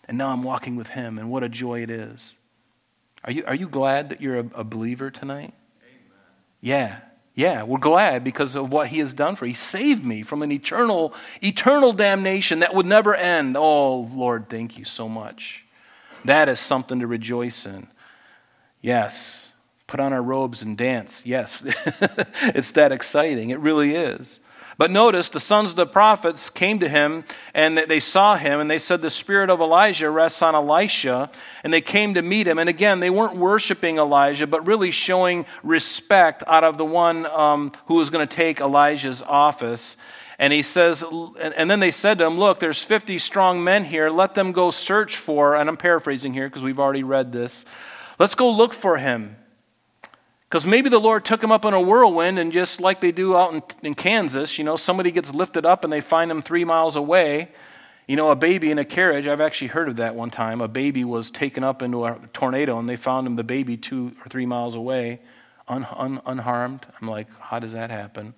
and 0.09 0.17
now 0.17 0.31
I'm 0.31 0.43
walking 0.43 0.77
with 0.77 0.89
him, 0.89 1.19
and 1.19 1.31
what 1.31 1.43
a 1.43 1.49
joy 1.49 1.83
it 1.83 1.91
is. 1.91 2.35
Are 3.25 3.33
you, 3.33 3.45
are 3.47 3.55
you 3.55 3.69
glad 3.69 4.09
that 4.09 4.21
you're 4.21 4.39
a, 4.39 4.51
a 4.55 4.65
believer 4.65 5.11
tonight? 5.11 5.55
Amen. 5.83 6.11
Yeah. 6.61 7.01
Yeah, 7.35 7.63
we're 7.63 7.79
glad 7.79 8.25
because 8.25 8.57
of 8.57 8.73
what 8.73 8.89
he 8.89 8.99
has 8.99 9.15
done 9.15 9.37
for. 9.37 9.47
He 9.47 9.55
saved 9.55 10.05
me 10.05 10.23
from 10.23 10.43
an 10.43 10.53
eternal, 10.53 11.15
eternal 11.43 11.93
damnation 11.93 12.59
that 12.59 12.75
would 12.75 12.85
never 12.85 13.15
end. 13.15 13.57
Oh, 13.57 14.01
Lord, 14.13 14.51
thank 14.51 14.77
you 14.77 14.85
so 14.85 15.09
much. 15.09 15.65
That 16.27 16.49
is 16.51 16.61
something 16.61 17.01
to 17.01 17.07
rejoice 17.07 17.65
in. 17.65 17.89
Yes, 18.83 19.49
put 19.93 20.01
on 20.01 20.15
our 20.15 20.23
robes 20.23 20.63
and 20.63 20.79
dance. 20.79 21.27
Yes, 21.27 21.63
it's 21.67 22.73
that 22.73 22.93
exciting. 22.93 23.51
It 23.51 23.59
really 23.59 23.95
is. 23.95 24.41
But 24.79 24.91
notice 24.91 25.29
the 25.29 25.39
sons 25.39 25.69
of 25.69 25.77
the 25.77 25.85
prophets 25.85 26.49
came 26.49 26.79
to 26.79 26.89
him 26.89 27.25
and 27.53 27.77
they 27.77 28.01
saw 28.01 28.37
him 28.37 28.59
and 28.59 28.71
they 28.71 28.79
said, 28.79 29.03
The 29.03 29.11
spirit 29.11 29.51
of 29.51 29.61
Elijah 29.61 30.09
rests 30.09 30.41
on 30.41 30.55
Elisha. 30.55 31.31
And 31.63 31.75
they 31.75 31.83
came 31.83 32.15
to 32.15 32.23
meet 32.23 32.47
him. 32.47 32.59
And 32.59 32.71
again, 32.71 33.01
they 33.01 33.11
weren't 33.11 33.37
worshiping 33.37 33.99
Elijah, 33.99 34.47
but 34.47 34.67
really 34.67 34.91
showing 34.91 35.45
respect 35.63 36.43
out 36.47 36.65
of 36.65 36.79
the 36.79 36.87
one 36.87 37.27
um, 37.27 37.71
who 37.85 37.97
was 37.97 38.09
going 38.09 38.27
to 38.27 38.35
take 38.35 38.63
Elijah's 38.63 39.21
office. 39.21 39.99
And 40.39 40.55
he 40.55 40.63
says, 40.63 41.05
and 41.39 41.71
then 41.71 41.81
they 41.81 41.91
said 41.91 42.17
to 42.17 42.27
him, 42.27 42.39
Look, 42.39 42.61
there's 42.61 42.83
50 42.83 43.19
strong 43.19 43.63
men 43.63 43.85
here. 43.85 44.09
Let 44.09 44.35
them 44.35 44.53
go 44.53 44.71
search 44.71 45.19
for, 45.19 45.55
and 45.55 45.69
I'm 45.69 45.77
paraphrasing 45.77 46.33
here 46.33 46.49
because 46.49 46.63
we've 46.63 46.81
already 46.81 47.03
read 47.03 47.31
this. 47.31 47.67
Let's 48.19 48.35
go 48.35 48.51
look 48.51 48.73
for 48.73 48.97
him. 48.97 49.37
Because 50.53 50.67
maybe 50.67 50.91
the 50.91 51.01
Lord 51.01 51.25
took 51.25 51.43
him 51.43 51.51
up 51.51 51.65
in 51.65 51.73
a 51.73 51.81
whirlwind, 51.81 52.39
and 52.39 52.53
just 52.53 52.79
like 52.79 53.01
they 53.01 53.11
do 53.11 53.35
out 53.35 53.55
in, 53.55 53.63
in, 53.83 53.95
Kansas, 53.95 54.59
you 54.59 54.65
know, 54.65 54.77
somebody 54.77 55.11
gets 55.11 55.33
lifted 55.33 55.65
up 55.65 55.83
and 55.83 55.91
they 55.91 56.03
find 56.03 56.31
him 56.31 56.43
three 56.43 56.63
miles 56.63 56.95
away. 56.95 57.49
You 58.07 58.17
know, 58.17 58.31
a 58.31 58.37
baby 58.37 58.71
in 58.71 58.77
a 58.77 58.85
carriage, 58.85 59.27
I've 59.27 59.41
actually 59.41 59.69
heard 59.69 59.89
of 59.89 59.97
that 59.97 60.15
one 60.15 60.29
time. 60.29 60.61
A 60.61 60.69
baby 60.69 61.05
was 61.05 61.31
taken 61.31 61.65
up 61.65 61.81
into 61.81 62.05
a 62.05 62.19
tornado, 62.35 62.79
and 62.79 62.87
they 62.87 62.97
found 62.97 63.27
him, 63.27 63.37
the 63.37 63.43
baby, 63.43 63.79
two 63.79 64.15
or 64.23 64.29
three 64.29 64.45
miles 64.45 64.75
away, 64.75 65.21
un, 65.69 65.87
un, 65.91 66.21
unharmed. 66.27 66.85
I'm 67.01 67.09
like, 67.09 67.29
how 67.41 67.59
does 67.59 67.73
that 67.73 67.89
happen? 67.89 68.35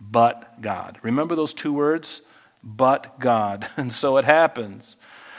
But 0.00 0.60
God. 0.60 0.98
Remember 1.02 1.36
those 1.36 1.54
two 1.54 1.72
words? 1.72 2.22
But 2.64 3.20
God. 3.20 3.68
And 3.76 3.92
so 3.92 4.16
it 4.16 4.24
happens. 4.24 4.96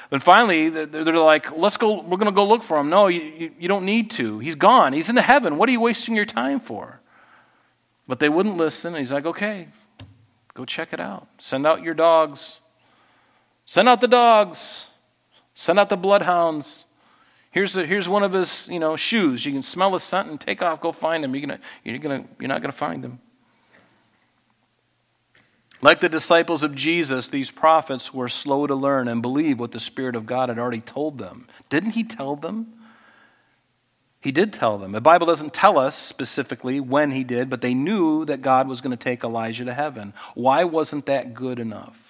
But 0.10 0.24
finally, 0.24 0.70
they're 0.70 1.04
like, 1.18 1.56
let's 1.58 1.76
go, 1.76 2.02
we're 2.02 2.18
going 2.18 2.26
to 2.26 2.32
go 2.32 2.48
look 2.48 2.64
for 2.64 2.80
him. 2.80 2.90
No, 2.90 3.08
you, 3.08 3.52
you 3.60 3.68
don't 3.68 3.86
need 3.86 4.10
to. 4.12 4.40
He's 4.40 4.56
gone. 4.56 4.94
He's 4.94 5.10
in 5.10 5.16
the 5.16 5.22
heaven. 5.22 5.58
What 5.58 5.68
are 5.68 5.72
you 5.74 5.82
wasting 5.82 6.16
your 6.16 6.26
time 6.26 6.60
for? 6.60 7.02
But 8.08 8.20
they 8.20 8.30
wouldn't 8.30 8.56
listen. 8.56 8.94
And 8.94 9.00
He's 9.00 9.12
like, 9.12 9.26
okay, 9.26 9.68
go 10.54 10.64
check 10.64 10.94
it 10.94 11.02
out. 11.02 11.28
Send 11.38 11.68
out 11.68 11.84
your 11.84 11.94
dogs. 11.94 12.60
Send 13.66 13.90
out 13.90 14.00
the 14.00 14.08
dogs. 14.08 14.88
Send 15.54 15.78
out 15.78 15.90
the 15.90 15.98
bloodhounds. 15.98 16.86
Here's, 17.52 17.76
a, 17.76 17.86
here's 17.86 18.08
one 18.08 18.24
of 18.24 18.32
his 18.32 18.70
you 18.70 18.80
know, 18.80 18.96
shoes. 18.96 19.46
You 19.46 19.52
can 19.52 19.64
smell 19.64 19.92
the 19.92 20.00
scent 20.00 20.30
and 20.30 20.40
take 20.40 20.62
off, 20.62 20.80
go 20.80 20.94
find 20.94 21.26
him. 21.26 21.36
You're, 21.36 21.48
gonna, 21.48 21.60
you're, 21.84 21.98
gonna, 21.98 22.24
you're 22.40 22.48
not 22.48 22.62
going 22.62 22.72
to 22.72 22.78
find 22.78 23.04
him. 23.04 23.20
Like 25.82 26.00
the 26.00 26.10
disciples 26.10 26.64
of 26.64 26.74
Jesus, 26.74 27.30
these 27.30 27.52
prophets 27.52 28.14
were 28.14 28.30
slow 28.30 28.66
to 28.66 28.74
learn 28.74 29.08
and 29.08 29.22
believe 29.22 29.60
what 29.60 29.72
the 29.72 29.80
Spirit 29.80 30.16
of 30.16 30.26
God 30.26 30.50
had 30.50 30.58
already 30.58 30.82
told 30.82 31.18
them. 31.18 31.48
Didn't 31.70 31.92
He 31.92 32.04
tell 32.04 32.36
them? 32.36 32.74
He 34.20 34.32
did 34.32 34.52
tell 34.52 34.80
them. 34.80 34.92
The 34.92 35.02
Bible 35.02 35.28
doesn't 35.28 35.54
tell 35.54 35.78
us 35.78 35.96
specifically 35.96 36.80
when 36.80 37.12
He 37.12 37.24
did, 37.24 37.50
but 37.50 37.62
they 37.62 37.76
knew 37.76 38.26
that 38.26 38.42
God 38.42 38.68
was 38.68 38.82
going 38.82 38.96
to 38.96 39.02
take 39.02 39.24
Elijah 39.24 39.66
to 39.66 39.74
heaven. 39.74 40.14
Why 40.34 40.64
wasn't 40.64 41.06
that 41.06 41.36
good 41.36 41.60
enough? 41.60 42.04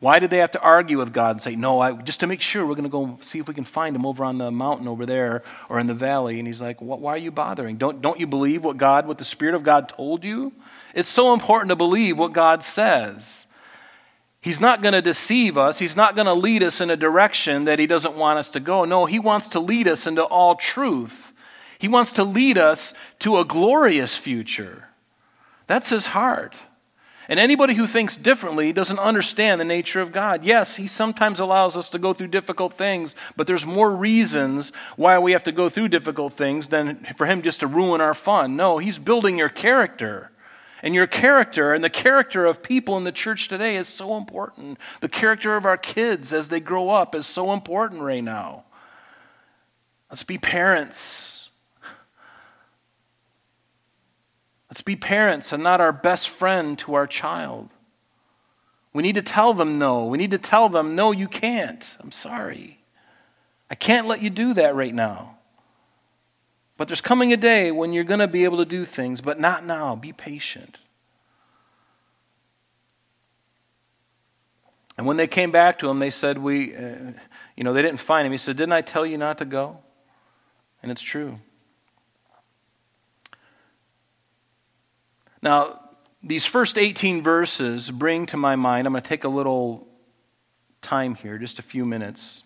Why 0.00 0.18
did 0.18 0.30
they 0.30 0.38
have 0.38 0.50
to 0.52 0.60
argue 0.60 0.98
with 0.98 1.14
God 1.14 1.30
and 1.30 1.42
say, 1.42 1.56
no, 1.56 1.80
I, 1.80 1.92
just 1.92 2.20
to 2.20 2.26
make 2.26 2.40
sure, 2.40 2.66
we're 2.66 2.74
going 2.74 2.84
to 2.84 2.90
go 2.90 3.18
see 3.22 3.38
if 3.38 3.48
we 3.48 3.54
can 3.54 3.64
find 3.64 3.96
him 3.96 4.04
over 4.04 4.24
on 4.24 4.36
the 4.38 4.50
mountain 4.50 4.88
over 4.88 5.06
there 5.06 5.42
or 5.70 5.78
in 5.78 5.86
the 5.86 5.94
valley? 5.94 6.38
And 6.38 6.46
he's 6.46 6.60
like, 6.60 6.78
why 6.80 7.12
are 7.12 7.18
you 7.18 7.30
bothering? 7.30 7.76
Don't, 7.76 8.02
don't 8.02 8.20
you 8.20 8.26
believe 8.26 8.64
what 8.64 8.76
God, 8.76 9.06
what 9.06 9.18
the 9.18 9.24
Spirit 9.24 9.54
of 9.54 9.62
God 9.62 9.88
told 9.88 10.24
you? 10.24 10.52
It's 10.94 11.08
so 11.08 11.34
important 11.34 11.70
to 11.70 11.76
believe 11.76 12.18
what 12.18 12.32
God 12.32 12.62
says. 12.62 13.46
He's 14.40 14.60
not 14.60 14.82
going 14.82 14.92
to 14.92 15.02
deceive 15.02 15.56
us. 15.56 15.78
He's 15.78 15.96
not 15.96 16.14
going 16.14 16.26
to 16.26 16.34
lead 16.34 16.62
us 16.62 16.80
in 16.80 16.90
a 16.90 16.96
direction 16.96 17.64
that 17.64 17.78
He 17.78 17.86
doesn't 17.86 18.14
want 18.14 18.38
us 18.38 18.50
to 18.50 18.60
go. 18.60 18.84
No, 18.84 19.06
He 19.06 19.18
wants 19.18 19.48
to 19.48 19.60
lead 19.60 19.88
us 19.88 20.06
into 20.06 20.22
all 20.22 20.54
truth. 20.54 21.32
He 21.78 21.88
wants 21.88 22.12
to 22.12 22.24
lead 22.24 22.58
us 22.58 22.94
to 23.20 23.38
a 23.38 23.44
glorious 23.44 24.16
future. 24.16 24.88
That's 25.66 25.88
His 25.88 26.08
heart. 26.08 26.58
And 27.26 27.40
anybody 27.40 27.72
who 27.74 27.86
thinks 27.86 28.18
differently 28.18 28.70
doesn't 28.70 28.98
understand 28.98 29.60
the 29.60 29.64
nature 29.64 30.02
of 30.02 30.12
God. 30.12 30.44
Yes, 30.44 30.76
He 30.76 30.86
sometimes 30.86 31.40
allows 31.40 31.76
us 31.76 31.88
to 31.90 31.98
go 31.98 32.12
through 32.12 32.28
difficult 32.28 32.74
things, 32.74 33.16
but 33.36 33.46
there's 33.46 33.64
more 33.64 33.96
reasons 33.96 34.72
why 34.96 35.18
we 35.18 35.32
have 35.32 35.44
to 35.44 35.52
go 35.52 35.70
through 35.70 35.88
difficult 35.88 36.34
things 36.34 36.68
than 36.68 36.96
for 37.16 37.26
Him 37.26 37.40
just 37.40 37.60
to 37.60 37.66
ruin 37.66 38.02
our 38.02 38.14
fun. 38.14 38.56
No, 38.56 38.76
He's 38.76 38.98
building 38.98 39.38
your 39.38 39.48
character. 39.48 40.30
And 40.84 40.94
your 40.94 41.06
character 41.06 41.72
and 41.72 41.82
the 41.82 41.88
character 41.88 42.44
of 42.44 42.62
people 42.62 42.98
in 42.98 43.04
the 43.04 43.10
church 43.10 43.48
today 43.48 43.76
is 43.76 43.88
so 43.88 44.18
important. 44.18 44.78
The 45.00 45.08
character 45.08 45.56
of 45.56 45.64
our 45.64 45.78
kids 45.78 46.34
as 46.34 46.50
they 46.50 46.60
grow 46.60 46.90
up 46.90 47.14
is 47.14 47.26
so 47.26 47.54
important 47.54 48.02
right 48.02 48.22
now. 48.22 48.64
Let's 50.10 50.24
be 50.24 50.36
parents. 50.36 51.48
Let's 54.70 54.82
be 54.82 54.94
parents 54.94 55.54
and 55.54 55.62
not 55.62 55.80
our 55.80 55.90
best 55.90 56.28
friend 56.28 56.78
to 56.80 56.92
our 56.92 57.06
child. 57.06 57.70
We 58.92 59.02
need 59.02 59.14
to 59.14 59.22
tell 59.22 59.54
them 59.54 59.78
no. 59.78 60.04
We 60.04 60.18
need 60.18 60.32
to 60.32 60.38
tell 60.38 60.68
them, 60.68 60.94
no, 60.94 61.12
you 61.12 61.28
can't. 61.28 61.96
I'm 61.98 62.12
sorry. 62.12 62.80
I 63.70 63.74
can't 63.74 64.06
let 64.06 64.20
you 64.20 64.28
do 64.28 64.52
that 64.52 64.74
right 64.74 64.94
now. 64.94 65.33
But 66.76 66.88
there's 66.88 67.00
coming 67.00 67.32
a 67.32 67.36
day 67.36 67.70
when 67.70 67.92
you're 67.92 68.04
going 68.04 68.20
to 68.20 68.28
be 68.28 68.44
able 68.44 68.58
to 68.58 68.64
do 68.64 68.84
things, 68.84 69.20
but 69.20 69.38
not 69.38 69.64
now. 69.64 69.94
Be 69.94 70.12
patient. 70.12 70.78
And 74.96 75.06
when 75.06 75.16
they 75.16 75.26
came 75.26 75.50
back 75.50 75.78
to 75.80 75.88
him, 75.88 75.98
they 75.98 76.10
said, 76.10 76.38
We, 76.38 76.74
uh, 76.74 77.12
you 77.56 77.64
know, 77.64 77.72
they 77.72 77.82
didn't 77.82 78.00
find 78.00 78.26
him. 78.26 78.32
He 78.32 78.38
said, 78.38 78.56
Didn't 78.56 78.72
I 78.72 78.80
tell 78.80 79.04
you 79.04 79.18
not 79.18 79.38
to 79.38 79.44
go? 79.44 79.78
And 80.82 80.92
it's 80.92 81.02
true. 81.02 81.40
Now, 85.42 85.80
these 86.22 86.46
first 86.46 86.78
18 86.78 87.22
verses 87.22 87.90
bring 87.90 88.24
to 88.26 88.36
my 88.36 88.56
mind, 88.56 88.86
I'm 88.86 88.92
going 88.92 89.02
to 89.02 89.08
take 89.08 89.24
a 89.24 89.28
little 89.28 89.86
time 90.80 91.16
here, 91.16 91.38
just 91.38 91.58
a 91.58 91.62
few 91.62 91.84
minutes. 91.84 92.43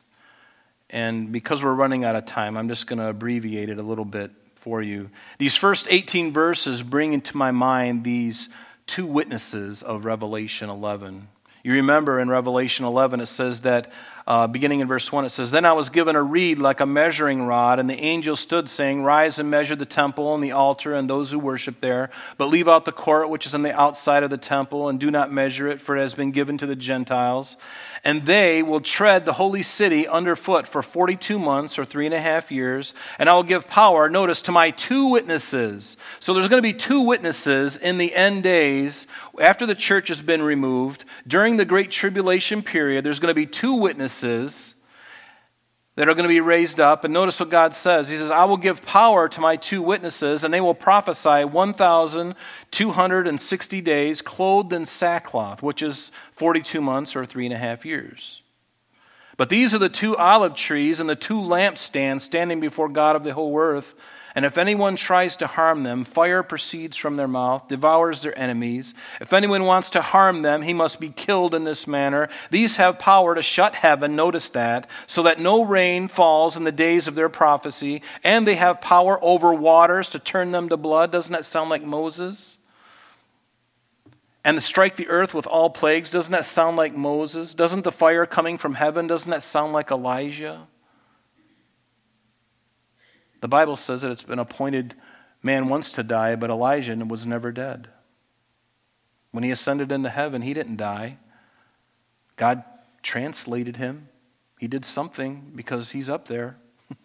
And 0.91 1.33
because 1.33 1.63
we're 1.63 1.75
running 1.75 2.05
out 2.05 2.17
of 2.17 2.27
time, 2.27 2.57
I'm 2.57 2.69
just 2.69 2.87
going 2.87 2.99
to 2.99 3.09
abbreviate 3.09 3.69
it 3.69 3.79
a 3.79 3.83
little 3.83 4.05
bit 4.05 4.31
for 4.55 4.83
you. 4.83 5.11
These 5.39 5.55
first 5.55 5.87
18 5.91 6.33
verses 6.33 6.83
bring 6.83 7.13
into 7.13 7.37
my 7.37 7.51
mind 7.51 8.05
these 8.05 8.49
two 8.87 9.07
witnesses 9.07 9.83
of 9.83 10.05
Revelation 10.05 10.71
11. 10.71 11.29
You 11.63 11.73
remember 11.73 12.19
in 12.19 12.29
Revelation 12.29 12.87
11, 12.87 13.21
it 13.21 13.27
says 13.27 13.63
that, 13.63 13.93
uh, 14.29 14.47
beginning 14.47 14.81
in 14.81 14.87
verse 14.87 15.11
1, 15.11 15.25
it 15.25 15.31
says, 15.31 15.51
Then 15.51 15.65
I 15.65 15.73
was 15.73 15.89
given 15.89 16.15
a 16.15 16.23
reed 16.23 16.59
like 16.59 16.81
a 16.81 16.87
measuring 16.87 17.47
rod, 17.47 17.79
and 17.79 17.89
the 17.89 17.99
angel 17.99 18.37
stood, 18.37 18.69
saying, 18.69 19.03
Rise 19.03 19.39
and 19.39 19.51
measure 19.51 19.75
the 19.75 19.87
temple 19.87 20.35
and 20.35 20.45
the 20.45 20.53
altar 20.53 20.93
and 20.93 21.09
those 21.09 21.31
who 21.31 21.39
worship 21.39 21.81
there, 21.81 22.11
but 22.37 22.49
leave 22.49 22.69
out 22.69 22.85
the 22.85 22.93
court 22.93 23.31
which 23.31 23.47
is 23.47 23.55
on 23.55 23.63
the 23.63 23.75
outside 23.75 24.23
of 24.23 24.29
the 24.29 24.37
temple, 24.37 24.91
and 24.91 25.01
do 25.01 25.11
not 25.11 25.33
measure 25.33 25.67
it, 25.67 25.81
for 25.81 25.97
it 25.97 26.01
has 26.01 26.13
been 26.13 26.31
given 26.31 26.59
to 26.59 26.67
the 26.67 26.77
Gentiles 26.77 27.57
and 28.05 28.27
they 28.27 28.63
will 28.63 28.81
tread 28.81 29.25
the 29.25 29.35
holy 29.35 29.63
city 29.63 30.07
underfoot 30.07 30.67
for 30.67 30.83
42 30.83 31.39
months 31.39 31.79
or 31.79 31.85
three 31.85 32.07
and 32.07 32.15
a 32.15 32.21
half 32.21 32.51
years. 32.51 32.95
And 33.19 33.29
I 33.29 33.35
will 33.35 33.43
give 33.43 33.69
power, 33.69 34.09
notice, 34.09 34.43
to 34.43 34.53
my 34.53 34.71
two 34.71 35.09
witnesses. 35.09 35.97
So 36.21 36.33
there's 36.33 36.49
going 36.49 36.63
to 36.63 36.67
be 36.67 36.73
two 36.73 37.03
witnesses 37.03 37.77
in 37.77 37.99
the 37.99 38.15
end 38.15 38.43
days 38.43 39.07
after 39.41 39.67
the 39.67 39.75
church 39.75 40.09
has 40.09 40.23
been 40.23 40.43
removed. 40.43 41.05
During 41.27 41.57
the 41.57 41.65
Great 41.65 41.91
Tribulation 41.91 42.63
period, 42.63 43.05
there's 43.05 43.21
going 43.21 43.31
to 43.31 43.35
be 43.35 43.47
two 43.47 43.75
witnesses 43.75 44.18
that 45.99 46.09
are 46.09 46.15
going 46.15 46.23
to 46.23 46.29
be 46.29 46.41
raised 46.41 46.79
up. 46.79 47.03
And 47.03 47.13
notice 47.13 47.41
what 47.41 47.51
God 47.51 47.75
says. 47.75 48.09
He 48.09 48.17
says, 48.17 48.31
I 48.31 48.45
will 48.45 48.57
give 48.57 48.87
power 48.87 49.29
to 49.29 49.41
my 49.41 49.57
two 49.57 49.83
witnesses, 49.83 50.45
and 50.45 50.55
they 50.55 50.61
will 50.61 50.73
prophesy 50.73 51.45
1,260 51.45 53.81
days, 53.81 54.23
clothed 54.23 54.73
in 54.73 54.87
sackcloth, 54.87 55.61
which 55.61 55.83
is 55.83 56.13
42 56.31 56.81
months 56.81 57.17
or 57.17 57.27
three 57.27 57.47
and 57.47 57.53
a 57.53 57.59
half 57.59 57.85
years. 57.85 58.43
But 59.37 59.51
these 59.51 59.75
are 59.75 59.79
the 59.79 59.89
two 59.89 60.17
olive 60.17 60.55
trees 60.55 61.01
and 61.01 61.11
the 61.11 61.17
two 61.17 61.41
lampstands 61.41 62.21
standing 62.21 62.61
before 62.61 62.89
God 62.89 63.17
of 63.17 63.25
the 63.25 63.35
whole 63.35 63.59
earth. 63.59 63.97
And 64.35 64.45
if 64.45 64.59
anyone 64.59 64.97
tries 64.97 65.37
to 65.39 65.47
harm 65.47 65.83
them, 65.83 66.05
fire 66.05 66.43
proceeds 66.43 66.97
from 66.97 67.17
their 67.17 67.29
mouth, 67.29 67.69
devours 67.69 68.23
their 68.23 68.39
enemies. 68.39 68.95
If 69.21 69.33
anyone 69.33 69.65
wants 69.65 69.91
to 69.91 70.03
harm 70.03 70.43
them, 70.43 70.63
he 70.63 70.75
must 70.75 71.01
be 71.01 71.09
killed 71.09 71.55
in 71.55 71.65
this 71.65 71.87
manner. 71.87 72.29
These 72.51 72.77
have 72.77 72.99
power 72.99 73.35
to 73.35 73.43
shut 73.43 73.77
heaven, 73.77 74.15
notice 74.17 74.51
that, 74.51 74.89
so 75.07 75.23
that 75.23 75.41
no 75.41 75.65
rain 75.65 76.09
falls 76.09 76.57
in 76.57 76.65
the 76.65 76.73
days 76.73 77.09
of 77.09 77.15
their 77.15 77.29
prophecy. 77.29 78.03
And 78.23 78.47
they 78.47 78.57
have 78.57 78.81
power 78.81 79.19
over 79.23 79.55
waters 79.55 80.09
to 80.11 80.19
turn 80.19 80.51
them 80.51 80.69
to 80.69 80.77
blood. 80.77 81.11
Doesn't 81.11 81.33
that 81.33 81.45
sound 81.45 81.71
like 81.71 81.83
Moses? 81.83 82.59
And 84.45 84.57
to 84.57 84.61
strike 84.63 84.97
the 84.97 85.09
earth 85.09 85.35
with 85.35 85.47
all 85.47 85.69
plagues. 85.69 86.11
Doesn't 86.11 86.33
that 86.33 86.45
sound 86.45 86.77
like 86.77 86.95
Moses? 86.95 87.55
Doesn't 87.55 87.85
the 87.85 87.93
fire 87.93 88.25
coming 88.25 88.57
from 88.57 88.75
heaven, 88.75 89.07
doesn't 89.07 89.31
that 89.31 89.43
sound 89.43 89.73
like 89.73 89.91
Elijah? 89.91 90.67
The 93.41 93.49
Bible 93.49 93.77
says 93.77 94.03
that 94.03 94.11
it's 94.11 94.23
been 94.23 94.39
appointed 94.39 94.95
man 95.43 95.69
once 95.69 95.93
to 95.93 96.03
die, 96.03 96.37
but 96.37 96.51
Elijah 96.51 96.97
was 96.97 97.27
never 97.27 97.53
dead. 97.53 97.89
When 99.31 99.45
he 99.45 99.51
ascended 99.51 99.93
into 99.93 100.09
heaven, 100.09 100.43
he 100.43 100.55
didn't 100.55 100.77
die. 100.77 101.19
God 102.37 102.65
translated 103.03 103.77
him. 103.77 104.09
He 104.59 104.67
did 104.67 104.85
something 104.85 105.53
because 105.55 105.91
he's 105.93 106.11
up 106.11 106.27
there. 106.27 106.57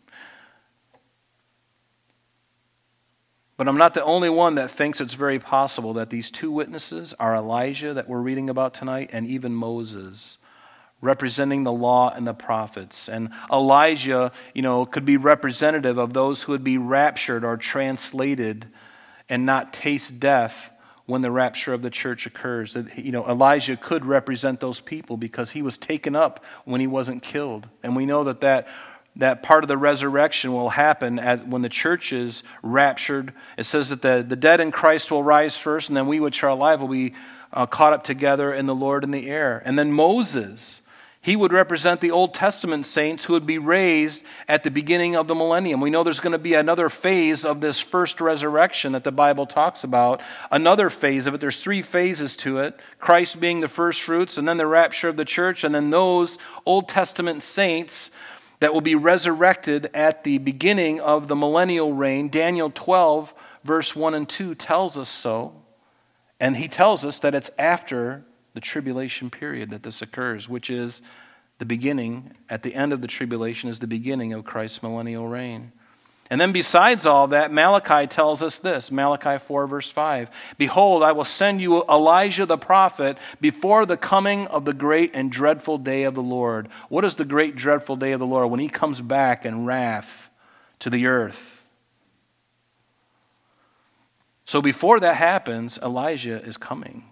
but 3.58 3.68
I'm 3.68 3.78
not 3.78 3.94
the 3.94 4.04
only 4.04 4.30
one 4.30 4.56
that 4.56 4.72
thinks 4.72 5.00
it's 5.00 5.14
very 5.14 5.38
possible 5.38 5.94
that 5.94 6.10
these 6.10 6.32
two 6.32 6.52
witnesses 6.52 7.14
are 7.20 7.36
Elijah, 7.36 7.94
that 7.94 8.10
we're 8.10 8.22
reading 8.22 8.50
about 8.50 8.74
tonight, 8.74 9.12
and 9.14 9.28
even 9.28 9.54
Moses 9.54 10.38
representing 11.04 11.66
the 11.66 11.72
law 11.72 12.10
and 12.10 12.26
the 12.26 12.34
prophets. 12.34 13.10
And 13.10 13.30
Elijah, 13.51 14.32
you 14.54 14.62
know, 14.62 14.86
could 14.86 15.04
be 15.04 15.18
representative 15.18 15.97
of 15.97 16.14
those 16.14 16.43
who 16.43 16.54
would 16.54 16.64
be 16.64 16.78
raptured 16.78 17.43
or 17.43 17.58
translated 17.58 18.68
and 19.28 19.45
not 19.45 19.74
taste 19.74 20.20
death 20.22 20.72
when 21.06 21.22
the 21.22 21.30
rapture 21.30 21.74
of 21.74 21.82
the 21.82 21.89
church 21.89 22.26
occurs. 22.26 22.78
You 22.95 23.12
know, 23.12 23.28
Elijah 23.28 23.76
could 23.76 24.06
represent 24.06 24.62
those 24.62 24.80
people 24.80 25.18
because 25.18 25.51
he 25.51 25.62
was 25.62 25.78
taken 25.78 26.16
up 26.16 26.43
when 26.64 26.80
he 26.80 26.88
wasn't 26.88 27.22
killed. 27.22 27.68
And 27.84 27.97
we 27.97 28.06
know 28.06 28.24
that 28.24 28.39
that, 28.39 28.70
that 29.18 29.43
part 29.43 29.66
of 29.66 29.68
the 29.68 29.78
resurrection 29.78 30.54
will 30.54 30.70
happen 30.70 31.20
at, 31.20 31.45
when 31.45 31.64
the 31.64 31.70
church 31.70 32.14
is 32.14 32.43
raptured. 32.62 33.34
It 33.58 33.66
says 33.66 33.89
that 33.89 34.01
the, 34.01 34.24
the 34.26 34.38
dead 34.38 34.62
in 34.62 34.72
Christ 34.72 35.12
will 35.12 35.24
rise 35.24 35.58
first, 35.58 35.89
and 35.89 35.97
then 35.97 36.08
we 36.08 36.22
which 36.22 36.41
are 36.43 36.49
alive 36.49 36.80
will 36.80 36.88
be 36.88 37.14
uh, 37.51 37.66
caught 37.66 37.91
up 37.91 38.06
together 38.06 38.54
in 38.54 38.68
the 38.68 38.76
Lord 38.76 39.04
in 39.04 39.12
the 39.12 39.28
air. 39.28 39.62
And 39.66 39.78
then 39.78 39.91
Moses 39.91 40.80
he 41.24 41.38
would 41.38 41.53
represent 41.53 42.01
the 42.01 42.11
Old 42.11 42.34
Testament 42.34 42.86
saints 42.86 43.24
who 43.24 43.34
would 43.34 43.45
be 43.45 43.57
raised 43.57 44.21
at 44.45 44.63
the 44.63 44.69
beginning 44.69 45.15
of 45.15 45.30
the 45.30 45.34
millennium. 45.34 45.80
We 45.80 45.89
know 45.89 46.03
there's 46.03 46.19
going 46.19 46.34
to 46.34 46.38
be 46.38 46.53
another 46.53 46.89
phase 46.89 47.45
of 47.45 47.61
this 47.61 47.80
first 47.80 48.19
resurrection 48.19 48.91
that 48.91 49.05
the 49.05 49.11
Bible 49.11 49.45
talks 49.45 49.86
about. 49.86 50.21
Another 50.51 50.89
phase 50.89 51.26
of 51.26 51.34
it. 51.34 51.39
There's 51.39 51.61
three 51.61 51.82
phases 51.82 52.36
to 52.38 52.57
it 52.57 52.78
Christ 52.99 53.39
being 53.39 53.61
the 53.61 53.69
first 53.69 54.01
fruits, 54.01 54.38
and 54.38 54.45
then 54.45 54.57
the 54.57 54.67
rapture 54.67 55.07
of 55.07 55.15
the 55.15 55.24
church, 55.24 55.63
and 55.63 55.74
then 55.74 55.91
those 55.91 56.38
Old 56.65 56.89
Testament 56.89 57.41
saints 57.41 58.11
that 58.59 58.74
will 58.74 58.82
be 58.82 58.95
resurrected 58.95 59.89
at 59.93 60.26
the 60.26 60.39
beginning 60.39 60.99
of 60.99 61.30
the 61.30 61.38
millennial 61.38 61.93
reign. 61.93 62.28
Daniel 62.28 62.69
12, 62.69 63.34
verse 63.63 63.95
1 63.95 64.13
and 64.13 64.28
2 64.28 64.55
tells 64.55 64.97
us 64.97 65.07
so. 65.07 65.53
And 66.38 66.57
he 66.57 66.67
tells 66.67 67.05
us 67.05 67.19
that 67.19 67.34
it's 67.34 67.51
after 67.57 68.26
the 68.54 68.62
tribulation 68.62 69.30
period 69.30 69.70
that 69.72 69.84
this 69.84 70.01
occurs, 70.01 70.47
which 70.47 70.70
is 70.70 71.01
the 71.60 71.66
beginning, 71.66 72.32
at 72.49 72.64
the 72.64 72.76
end 72.76 72.93
of 72.93 73.01
the 73.01 73.08
tribulation, 73.08 73.70
is 73.70 73.80
the 73.80 73.88
beginning 73.88 74.34
of 74.34 74.43
Christ's 74.43 74.84
millennial 74.84 75.28
reign. 75.28 75.72
And 76.30 76.39
then, 76.41 76.51
besides 76.51 77.06
all 77.06 77.28
that, 77.28 77.51
Malachi 77.51 78.08
tells 78.08 78.41
us 78.41 78.58
this 78.58 78.91
Malachi 78.91 79.38
4, 79.38 79.68
verse 79.68 79.91
5 79.91 80.30
Behold, 80.58 81.04
I 81.04 81.12
will 81.12 81.26
send 81.26 81.62
you 81.62 81.84
Elijah 81.84 82.45
the 82.45 82.58
prophet 82.58 83.18
before 83.39 83.86
the 83.86 83.97
coming 83.97 84.47
of 84.47 84.66
the 84.66 84.74
great 84.74 85.12
and 85.14 85.32
dreadful 85.32 85.78
day 85.78 86.04
of 86.04 86.16
the 86.16 86.24
Lord. 86.24 86.70
What 86.89 87.06
is 87.06 87.18
the 87.18 87.26
great, 87.26 87.56
dreadful 87.56 87.97
day 87.97 88.14
of 88.14 88.20
the 88.20 88.26
Lord? 88.26 88.49
When 88.49 88.60
he 88.60 88.70
comes 88.70 89.01
back 89.01 89.45
in 89.45 89.66
wrath 89.66 90.30
to 90.80 90.89
the 90.89 91.06
earth. 91.06 91.66
So, 94.45 94.62
before 94.62 94.99
that 95.01 95.18
happens, 95.18 95.78
Elijah 95.78 96.41
is 96.43 96.58
coming. 96.58 97.04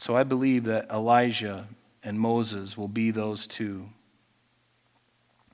So 0.00 0.16
I 0.16 0.22
believe 0.22 0.64
that 0.64 0.88
Elijah 0.90 1.68
and 2.02 2.18
Moses 2.18 2.74
will 2.74 2.88
be 2.88 3.10
those 3.10 3.46
two. 3.46 3.90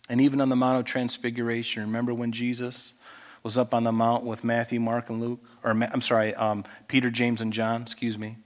And 0.09 0.20
even 0.20 0.40
on 0.40 0.51
the 0.51 0.55
Mount 0.55 0.78
of 0.78 0.84
Transfiguration, 0.84 1.82
remember 1.82 2.14
when 2.14 2.30
Jesus 2.30 2.94
was 3.42 3.59
up 3.59 3.74
on 3.74 3.82
the 3.82 3.90
mount 3.90 4.22
with 4.22 4.44
Matthew, 4.44 4.78
Mark, 4.78 5.11
and 5.11 5.20
Luke? 5.20 5.40
Or, 5.64 5.72
I'm 5.72 6.01
sorry, 6.01 6.32
um, 6.36 6.62
Peter, 6.86 7.11
James, 7.11 7.40
and 7.40 7.53
John, 7.53 7.82
excuse 7.82 8.16
me. 8.16 8.36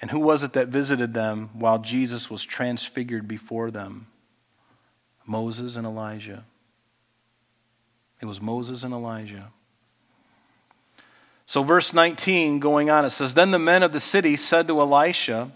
And 0.00 0.12
who 0.12 0.20
was 0.20 0.44
it 0.44 0.52
that 0.52 0.68
visited 0.68 1.12
them 1.12 1.50
while 1.52 1.80
Jesus 1.80 2.30
was 2.30 2.44
transfigured 2.44 3.26
before 3.26 3.72
them? 3.72 4.06
Moses 5.26 5.74
and 5.74 5.84
Elijah. 5.84 6.44
It 8.20 8.26
was 8.26 8.40
Moses 8.40 8.84
and 8.84 8.94
Elijah. 8.94 9.50
So, 11.50 11.64
verse 11.64 11.92
19 11.92 12.60
going 12.60 12.90
on, 12.90 13.04
it 13.04 13.10
says, 13.10 13.34
Then 13.34 13.50
the 13.50 13.58
men 13.58 13.82
of 13.82 13.92
the 13.92 13.98
city 13.98 14.36
said 14.36 14.68
to 14.68 14.80
Elisha, 14.80 15.50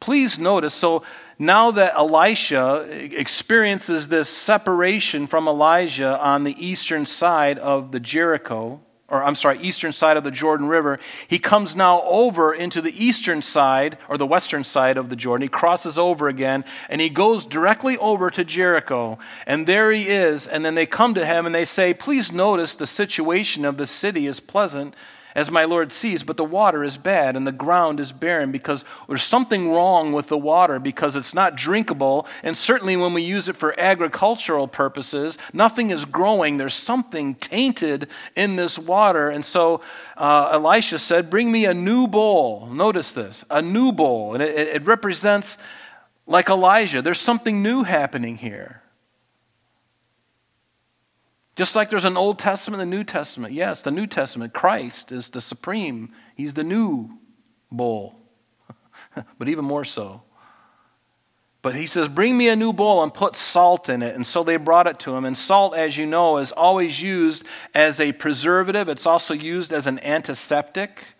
Please 0.00 0.40
notice, 0.40 0.74
so 0.74 1.04
now 1.38 1.70
that 1.70 1.94
Elisha 1.94 2.88
experiences 2.90 4.08
this 4.08 4.28
separation 4.28 5.28
from 5.28 5.46
Elijah 5.46 6.20
on 6.20 6.42
the 6.42 6.56
eastern 6.58 7.06
side 7.06 7.60
of 7.60 7.92
the 7.92 8.00
Jericho, 8.00 8.80
or 9.06 9.22
I'm 9.22 9.36
sorry, 9.36 9.60
eastern 9.60 9.92
side 9.92 10.16
of 10.16 10.24
the 10.24 10.32
Jordan 10.32 10.66
River, 10.66 10.98
he 11.28 11.38
comes 11.38 11.76
now 11.76 12.02
over 12.02 12.52
into 12.52 12.80
the 12.80 13.04
eastern 13.04 13.40
side, 13.40 13.98
or 14.08 14.18
the 14.18 14.26
western 14.26 14.64
side 14.64 14.96
of 14.96 15.10
the 15.10 15.16
Jordan. 15.16 15.42
He 15.42 15.48
crosses 15.48 15.96
over 15.96 16.26
again, 16.26 16.64
and 16.90 17.00
he 17.00 17.08
goes 17.08 17.46
directly 17.46 17.96
over 17.98 18.32
to 18.32 18.44
Jericho. 18.44 19.16
And 19.46 19.68
there 19.68 19.92
he 19.92 20.08
is. 20.08 20.48
And 20.48 20.64
then 20.64 20.74
they 20.74 20.86
come 20.86 21.14
to 21.14 21.24
him 21.24 21.46
and 21.46 21.54
they 21.54 21.64
say, 21.64 21.94
Please 21.94 22.32
notice 22.32 22.74
the 22.74 22.84
situation 22.84 23.64
of 23.64 23.76
the 23.76 23.86
city 23.86 24.26
is 24.26 24.40
pleasant 24.40 24.96
as 25.36 25.50
my 25.50 25.66
Lord 25.66 25.92
sees, 25.92 26.24
but 26.24 26.38
the 26.38 26.44
water 26.44 26.82
is 26.82 26.96
bad 26.96 27.36
and 27.36 27.46
the 27.46 27.52
ground 27.52 28.00
is 28.00 28.10
barren 28.10 28.50
because 28.50 28.86
there's 29.06 29.22
something 29.22 29.70
wrong 29.70 30.14
with 30.14 30.28
the 30.28 30.38
water 30.38 30.78
because 30.78 31.14
it's 31.14 31.34
not 31.34 31.56
drinkable. 31.56 32.26
And 32.42 32.56
certainly 32.56 32.96
when 32.96 33.12
we 33.12 33.20
use 33.20 33.46
it 33.46 33.56
for 33.56 33.78
agricultural 33.78 34.66
purposes, 34.66 35.36
nothing 35.52 35.90
is 35.90 36.06
growing. 36.06 36.56
There's 36.56 36.72
something 36.72 37.34
tainted 37.34 38.08
in 38.34 38.56
this 38.56 38.78
water. 38.78 39.28
And 39.28 39.44
so 39.44 39.82
uh, 40.16 40.48
Elisha 40.52 40.98
said, 40.98 41.28
Bring 41.28 41.52
me 41.52 41.66
a 41.66 41.74
new 41.74 42.06
bowl. 42.06 42.68
Notice 42.72 43.12
this 43.12 43.44
a 43.50 43.60
new 43.60 43.92
bowl. 43.92 44.32
And 44.32 44.42
it, 44.42 44.56
it 44.56 44.84
represents, 44.86 45.58
like 46.26 46.48
Elijah, 46.48 47.02
there's 47.02 47.20
something 47.20 47.62
new 47.62 47.82
happening 47.82 48.38
here. 48.38 48.80
Just 51.56 51.74
like 51.74 51.88
there's 51.88 52.04
an 52.04 52.18
Old 52.18 52.38
Testament 52.38 52.82
and 52.82 52.92
a 52.92 52.96
New 52.96 53.02
Testament. 53.02 53.54
Yes, 53.54 53.82
the 53.82 53.90
New 53.90 54.06
Testament, 54.06 54.52
Christ 54.52 55.10
is 55.10 55.30
the 55.30 55.40
supreme, 55.40 56.12
He's 56.34 56.52
the 56.52 56.62
new 56.62 57.18
bowl, 57.72 58.20
but 59.38 59.48
even 59.48 59.64
more 59.64 59.84
so. 59.84 60.22
But 61.62 61.74
he 61.74 61.86
says, 61.86 62.08
Bring 62.08 62.36
me 62.36 62.50
a 62.50 62.56
new 62.56 62.74
bowl 62.74 63.02
and 63.02 63.12
put 63.12 63.34
salt 63.34 63.88
in 63.88 64.02
it. 64.02 64.14
And 64.14 64.26
so 64.26 64.44
they 64.44 64.58
brought 64.58 64.86
it 64.86 64.98
to 65.00 65.16
him. 65.16 65.24
And 65.24 65.36
salt, 65.36 65.74
as 65.74 65.96
you 65.96 66.04
know, 66.04 66.36
is 66.36 66.52
always 66.52 67.00
used 67.00 67.42
as 67.74 68.00
a 68.00 68.12
preservative, 68.12 68.88
it's 68.90 69.06
also 69.06 69.32
used 69.32 69.72
as 69.72 69.86
an 69.86 69.98
antiseptic. 70.00 71.14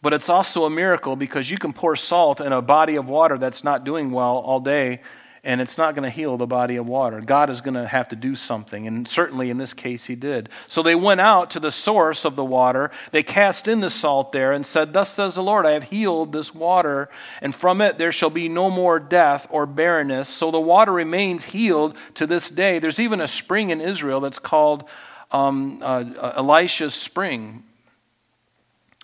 But 0.00 0.14
it's 0.14 0.30
also 0.30 0.64
a 0.64 0.70
miracle 0.70 1.16
because 1.16 1.50
you 1.50 1.58
can 1.58 1.74
pour 1.74 1.96
salt 1.96 2.40
in 2.40 2.52
a 2.52 2.62
body 2.62 2.96
of 2.96 3.08
water 3.08 3.36
that's 3.38 3.62
not 3.62 3.84
doing 3.84 4.10
well 4.10 4.38
all 4.38 4.60
day 4.60 5.02
and 5.44 5.60
it's 5.60 5.76
not 5.76 5.94
going 5.94 6.04
to 6.04 6.10
heal 6.10 6.38
the 6.38 6.46
body 6.46 6.76
of 6.76 6.86
water. 6.86 7.20
God 7.20 7.50
is 7.50 7.60
going 7.60 7.74
to 7.74 7.86
have 7.86 8.08
to 8.08 8.16
do 8.16 8.34
something, 8.34 8.86
and 8.86 9.06
certainly 9.06 9.50
in 9.50 9.58
this 9.58 9.74
case, 9.74 10.06
He 10.06 10.14
did. 10.14 10.48
So 10.66 10.82
they 10.82 10.94
went 10.94 11.20
out 11.20 11.50
to 11.50 11.60
the 11.60 11.70
source 11.70 12.24
of 12.24 12.34
the 12.34 12.44
water. 12.44 12.90
They 13.12 13.22
cast 13.22 13.68
in 13.68 13.80
the 13.80 13.90
salt 13.90 14.32
there 14.32 14.52
and 14.52 14.64
said, 14.64 14.94
Thus 14.94 15.12
says 15.12 15.34
the 15.34 15.42
Lord, 15.42 15.66
I 15.66 15.72
have 15.72 15.84
healed 15.84 16.32
this 16.32 16.54
water, 16.54 17.10
and 17.42 17.54
from 17.54 17.82
it 17.82 17.98
there 17.98 18.12
shall 18.12 18.30
be 18.30 18.48
no 18.48 18.70
more 18.70 18.98
death 18.98 19.46
or 19.50 19.66
barrenness. 19.66 20.28
So 20.28 20.50
the 20.50 20.60
water 20.60 20.92
remains 20.92 21.44
healed 21.44 21.96
to 22.14 22.26
this 22.26 22.50
day. 22.50 22.78
There's 22.78 23.00
even 23.00 23.20
a 23.20 23.28
spring 23.28 23.70
in 23.70 23.80
Israel 23.80 24.20
that's 24.20 24.38
called 24.38 24.88
um, 25.30 25.82
uh, 25.82 26.04
uh 26.16 26.32
Elisha's 26.36 26.94
Spring, 26.94 27.64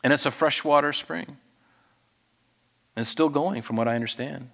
and 0.02 0.12
it's 0.12 0.26
a 0.26 0.30
freshwater 0.30 0.92
spring. 0.94 1.36
And 2.96 3.02
it's 3.02 3.10
still 3.10 3.28
going, 3.28 3.62
from 3.62 3.76
what 3.76 3.88
I 3.88 3.94
understand. 3.94 4.50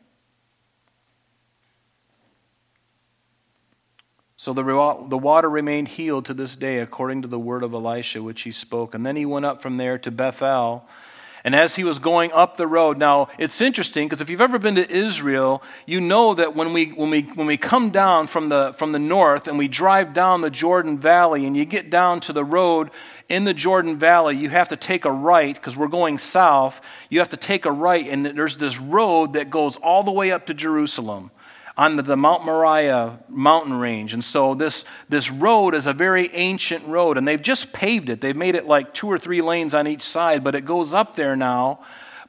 So 4.38 4.52
the, 4.52 4.62
the 5.08 5.18
water 5.18 5.48
remained 5.48 5.88
healed 5.88 6.26
to 6.26 6.34
this 6.34 6.56
day, 6.56 6.78
according 6.78 7.22
to 7.22 7.28
the 7.28 7.38
word 7.38 7.62
of 7.62 7.72
Elisha, 7.72 8.22
which 8.22 8.42
he 8.42 8.52
spoke. 8.52 8.94
And 8.94 9.04
then 9.04 9.16
he 9.16 9.24
went 9.24 9.46
up 9.46 9.62
from 9.62 9.78
there 9.78 9.96
to 9.98 10.10
Bethel. 10.10 10.86
And 11.42 11.54
as 11.54 11.76
he 11.76 11.84
was 11.84 12.00
going 12.00 12.32
up 12.32 12.56
the 12.56 12.66
road, 12.66 12.98
now 12.98 13.28
it's 13.38 13.60
interesting 13.60 14.08
because 14.08 14.20
if 14.20 14.28
you've 14.28 14.40
ever 14.40 14.58
been 14.58 14.74
to 14.74 14.90
Israel, 14.90 15.62
you 15.86 16.00
know 16.00 16.34
that 16.34 16.54
when 16.54 16.72
we, 16.72 16.86
when 16.86 17.08
we, 17.08 17.22
when 17.22 17.46
we 17.46 17.56
come 17.56 17.90
down 17.90 18.26
from 18.26 18.48
the, 18.48 18.74
from 18.76 18.92
the 18.92 18.98
north 18.98 19.46
and 19.46 19.56
we 19.56 19.68
drive 19.68 20.12
down 20.12 20.40
the 20.40 20.50
Jordan 20.50 20.98
Valley 20.98 21.46
and 21.46 21.56
you 21.56 21.64
get 21.64 21.88
down 21.88 22.20
to 22.20 22.32
the 22.32 22.44
road 22.44 22.90
in 23.28 23.44
the 23.44 23.54
Jordan 23.54 23.96
Valley, 23.96 24.36
you 24.36 24.50
have 24.50 24.68
to 24.70 24.76
take 24.76 25.04
a 25.04 25.12
right 25.12 25.54
because 25.54 25.76
we're 25.76 25.86
going 25.86 26.18
south. 26.18 26.80
You 27.08 27.20
have 27.20 27.28
to 27.30 27.36
take 27.36 27.64
a 27.64 27.72
right, 27.72 28.06
and 28.06 28.26
there's 28.26 28.56
this 28.56 28.78
road 28.78 29.34
that 29.34 29.48
goes 29.48 29.76
all 29.76 30.02
the 30.02 30.10
way 30.10 30.32
up 30.32 30.46
to 30.46 30.54
Jerusalem 30.54 31.30
on 31.76 31.96
the, 31.96 32.02
the 32.02 32.16
Mount 32.16 32.44
Moriah 32.44 33.18
mountain 33.28 33.74
range. 33.74 34.14
And 34.14 34.24
so 34.24 34.54
this, 34.54 34.84
this 35.08 35.30
road 35.30 35.74
is 35.74 35.86
a 35.86 35.92
very 35.92 36.32
ancient 36.32 36.86
road, 36.86 37.18
and 37.18 37.28
they've 37.28 37.42
just 37.42 37.72
paved 37.72 38.08
it. 38.08 38.20
They've 38.20 38.36
made 38.36 38.54
it 38.54 38.66
like 38.66 38.94
two 38.94 39.08
or 39.08 39.18
three 39.18 39.42
lanes 39.42 39.74
on 39.74 39.86
each 39.86 40.02
side, 40.02 40.42
but 40.42 40.54
it 40.54 40.64
goes 40.64 40.94
up 40.94 41.16
there 41.16 41.36
now. 41.36 41.80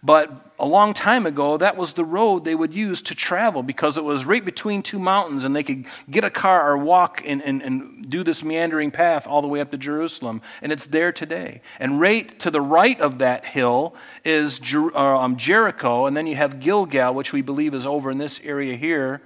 But 0.04 0.32
a 0.60 0.66
long 0.66 0.94
time 0.94 1.26
ago, 1.26 1.58
that 1.58 1.76
was 1.76 1.94
the 1.94 2.06
road 2.06 2.46
they 2.46 2.56
would 2.56 2.74
use 2.74 3.02
to 3.04 3.16
travel 3.16 3.64
because 3.64 3.98
it 3.98 4.04
was 4.04 4.26
right 4.26 4.44
between 4.44 4.84
two 4.84 5.00
mountains, 5.00 5.44
and 5.44 5.56
they 5.56 5.64
could 5.64 5.86
get 6.10 6.24
a 6.24 6.30
car 6.30 6.70
or 6.70 6.78
walk 6.78 7.22
and, 7.26 7.42
and, 7.42 7.62
and 7.62 8.10
do 8.10 8.24
this 8.24 8.44
meandering 8.44 8.92
path 8.92 9.28
all 9.28 9.42
the 9.42 9.48
way 9.48 9.60
up 9.60 9.72
to 9.72 9.78
Jerusalem. 9.78 10.42
And 10.62 10.72
it's 10.72 10.88
there 10.88 11.12
today. 11.12 11.62
And 11.80 12.00
right 12.00 12.38
to 12.40 12.52
the 12.52 12.62
right 12.62 13.00
of 13.00 13.18
that 13.20 13.46
hill 13.46 13.96
is 14.24 14.60
Jer- 14.60 14.96
uh, 14.96 15.20
um, 15.20 15.36
Jericho, 15.36 16.06
and 16.06 16.16
then 16.16 16.28
you 16.28 16.36
have 16.36 16.60
Gilgal, 16.60 17.14
which 17.14 17.34
we 17.34 17.42
believe 17.42 17.74
is 17.74 17.86
over 17.86 18.12
in 18.12 18.18
this 18.18 18.40
area 18.44 18.76
here. 18.76 19.22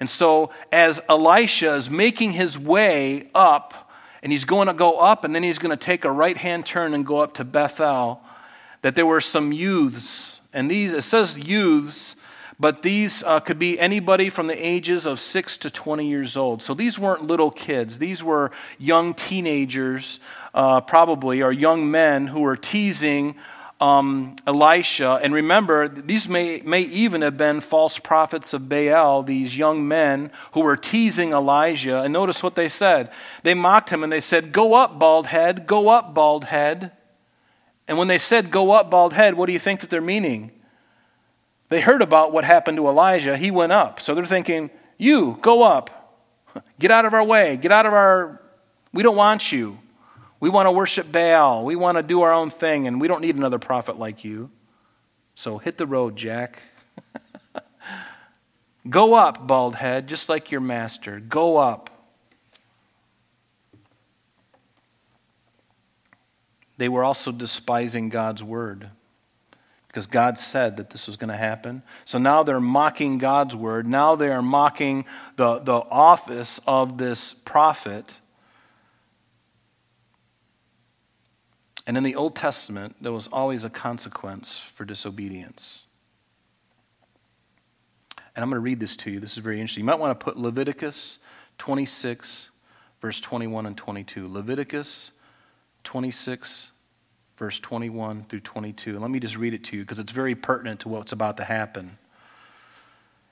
And 0.00 0.08
so, 0.08 0.50
as 0.72 1.00
Elisha 1.08 1.74
is 1.74 1.90
making 1.90 2.32
his 2.32 2.58
way 2.58 3.28
up, 3.34 3.90
and 4.22 4.32
he's 4.32 4.46
going 4.46 4.66
to 4.66 4.74
go 4.74 4.98
up, 4.98 5.24
and 5.24 5.34
then 5.34 5.42
he's 5.42 5.58
going 5.58 5.76
to 5.76 5.82
take 5.82 6.04
a 6.04 6.10
right 6.10 6.36
hand 6.36 6.64
turn 6.64 6.94
and 6.94 7.06
go 7.06 7.18
up 7.18 7.34
to 7.34 7.44
Bethel, 7.44 8.20
that 8.82 8.94
there 8.94 9.06
were 9.06 9.20
some 9.20 9.52
youths. 9.52 10.40
And 10.52 10.70
these, 10.70 10.94
it 10.94 11.02
says 11.02 11.38
youths, 11.38 12.16
but 12.58 12.82
these 12.82 13.22
uh, 13.22 13.40
could 13.40 13.58
be 13.58 13.78
anybody 13.78 14.28
from 14.28 14.46
the 14.46 14.66
ages 14.66 15.06
of 15.06 15.20
6 15.20 15.58
to 15.58 15.70
20 15.70 16.08
years 16.08 16.36
old. 16.36 16.62
So 16.62 16.74
these 16.74 16.98
weren't 16.98 17.24
little 17.24 17.50
kids, 17.50 17.98
these 17.98 18.24
were 18.24 18.50
young 18.78 19.14
teenagers, 19.14 20.18
uh, 20.54 20.80
probably, 20.80 21.42
or 21.42 21.52
young 21.52 21.90
men 21.90 22.26
who 22.26 22.40
were 22.40 22.56
teasing 22.56 23.36
um, 23.80 24.36
Elisha. 24.46 25.18
And 25.22 25.32
remember, 25.32 25.88
these 25.88 26.28
may, 26.28 26.60
may 26.60 26.82
even 26.82 27.22
have 27.22 27.36
been 27.36 27.60
false 27.60 27.98
prophets 27.98 28.52
of 28.52 28.68
Baal, 28.68 29.22
these 29.22 29.56
young 29.56 29.88
men 29.88 30.30
who 30.52 30.60
were 30.60 30.76
teasing 30.76 31.32
Elijah. 31.32 32.02
And 32.02 32.12
notice 32.12 32.42
what 32.42 32.54
they 32.54 32.68
said. 32.68 33.10
They 33.42 33.54
mocked 33.54 33.90
him 33.90 34.04
and 34.04 34.12
they 34.12 34.20
said, 34.20 34.52
Go 34.52 34.74
up, 34.74 34.98
bald 34.98 35.28
head, 35.28 35.66
go 35.66 35.88
up, 35.88 36.14
bald 36.14 36.44
head. 36.44 36.92
And 37.88 37.96
when 37.98 38.08
they 38.08 38.18
said, 38.18 38.50
Go 38.50 38.72
up, 38.72 38.90
bald 38.90 39.14
head, 39.14 39.34
what 39.34 39.46
do 39.46 39.52
you 39.52 39.58
think 39.58 39.80
that 39.80 39.88
they're 39.88 40.02
meaning? 40.02 40.52
They 41.70 41.80
heard 41.80 42.02
about 42.02 42.32
what 42.32 42.44
happened 42.44 42.76
to 42.76 42.86
Elijah. 42.86 43.36
He 43.36 43.50
went 43.50 43.72
up. 43.72 44.00
So 44.00 44.14
they're 44.14 44.26
thinking, 44.26 44.70
You, 44.98 45.38
go 45.40 45.62
up. 45.62 46.18
Get 46.78 46.90
out 46.90 47.06
of 47.06 47.14
our 47.14 47.24
way. 47.24 47.56
Get 47.56 47.72
out 47.72 47.86
of 47.86 47.94
our. 47.94 48.42
We 48.92 49.02
don't 49.02 49.16
want 49.16 49.52
you. 49.52 49.78
We 50.40 50.48
want 50.48 50.66
to 50.66 50.72
worship 50.72 51.12
Baal. 51.12 51.64
We 51.64 51.76
want 51.76 51.98
to 51.98 52.02
do 52.02 52.22
our 52.22 52.32
own 52.32 52.50
thing, 52.50 52.86
and 52.86 53.00
we 53.00 53.06
don't 53.08 53.20
need 53.20 53.36
another 53.36 53.58
prophet 53.58 53.98
like 53.98 54.24
you. 54.24 54.50
So 55.34 55.58
hit 55.58 55.76
the 55.78 55.86
road, 55.86 56.16
Jack. 56.16 56.62
Go 58.88 59.14
up, 59.14 59.46
bald 59.46 59.76
head, 59.76 60.08
just 60.08 60.28
like 60.28 60.50
your 60.50 60.62
master. 60.62 61.20
Go 61.20 61.58
up. 61.58 61.90
They 66.78 66.88
were 66.88 67.04
also 67.04 67.30
despising 67.30 68.08
God's 68.08 68.42
word 68.42 68.88
because 69.86 70.06
God 70.06 70.38
said 70.38 70.76
that 70.76 70.90
this 70.90 71.06
was 71.06 71.16
going 71.16 71.28
to 71.28 71.36
happen. 71.36 71.82
So 72.04 72.16
now 72.16 72.42
they're 72.42 72.60
mocking 72.60 73.18
God's 73.18 73.56
word. 73.56 73.86
Now 73.86 74.14
they 74.14 74.30
are 74.30 74.40
mocking 74.40 75.04
the, 75.36 75.58
the 75.58 75.74
office 75.74 76.60
of 76.66 76.96
this 76.96 77.34
prophet. 77.34 78.19
And 81.90 81.96
in 81.96 82.04
the 82.04 82.14
Old 82.14 82.36
Testament, 82.36 82.94
there 83.00 83.10
was 83.10 83.26
always 83.26 83.64
a 83.64 83.68
consequence 83.68 84.60
for 84.60 84.84
disobedience. 84.84 85.82
And 88.36 88.44
I'm 88.44 88.48
going 88.48 88.58
to 88.58 88.60
read 88.60 88.78
this 88.78 88.94
to 88.98 89.10
you. 89.10 89.18
This 89.18 89.32
is 89.32 89.38
very 89.38 89.60
interesting. 89.60 89.82
You 89.82 89.86
might 89.86 89.98
want 89.98 90.16
to 90.16 90.24
put 90.24 90.36
Leviticus 90.36 91.18
26, 91.58 92.50
verse 93.00 93.20
21 93.20 93.66
and 93.66 93.76
22. 93.76 94.32
Leviticus 94.32 95.10
26, 95.82 96.70
verse 97.36 97.58
21 97.58 98.22
through 98.28 98.38
22. 98.38 98.92
And 98.92 99.00
let 99.00 99.10
me 99.10 99.18
just 99.18 99.36
read 99.36 99.52
it 99.52 99.64
to 99.64 99.76
you 99.76 99.82
because 99.82 99.98
it's 99.98 100.12
very 100.12 100.36
pertinent 100.36 100.78
to 100.82 100.88
what's 100.88 101.10
about 101.10 101.38
to 101.38 101.44
happen. 101.44 101.98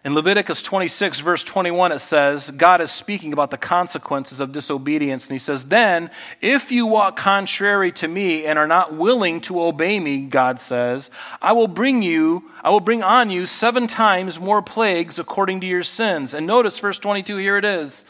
In 0.05 0.15
Leviticus 0.15 0.63
26, 0.63 1.19
verse 1.21 1.43
21, 1.43 1.91
it 1.91 1.99
says, 1.99 2.53
God 2.53 2.81
is 2.81 2.93
speaking 2.93 3.33
about 3.33 3.51
the 3.51 3.59
consequences 3.59 4.39
of 4.39 4.53
disobedience. 4.53 5.27
And 5.27 5.35
he 5.35 5.41
says, 5.41 5.67
Then, 5.67 6.11
if 6.41 6.71
you 6.71 6.87
walk 6.87 7.17
contrary 7.17 7.91
to 7.93 8.07
me 8.07 8.47
and 8.47 8.61
are 8.61 8.69
not 8.69 8.95
willing 8.95 9.41
to 9.43 9.61
obey 9.61 9.99
me, 9.99 10.23
God 10.23 10.61
says, 10.61 11.11
I 11.43 11.51
will 11.53 11.67
bring 11.67 12.03
you, 12.03 12.49
I 12.63 12.71
will 12.71 12.79
bring 12.79 13.03
on 13.03 13.31
you 13.31 13.45
seven 13.45 13.89
times 13.89 14.39
more 14.39 14.63
plagues 14.63 15.19
according 15.19 15.61
to 15.63 15.67
your 15.67 15.83
sins. 15.83 16.33
And 16.33 16.47
notice 16.47 16.79
verse 16.79 17.01
22, 17.01 17.37
here 17.37 17.57
it 17.57 17.65
is. 17.65 18.05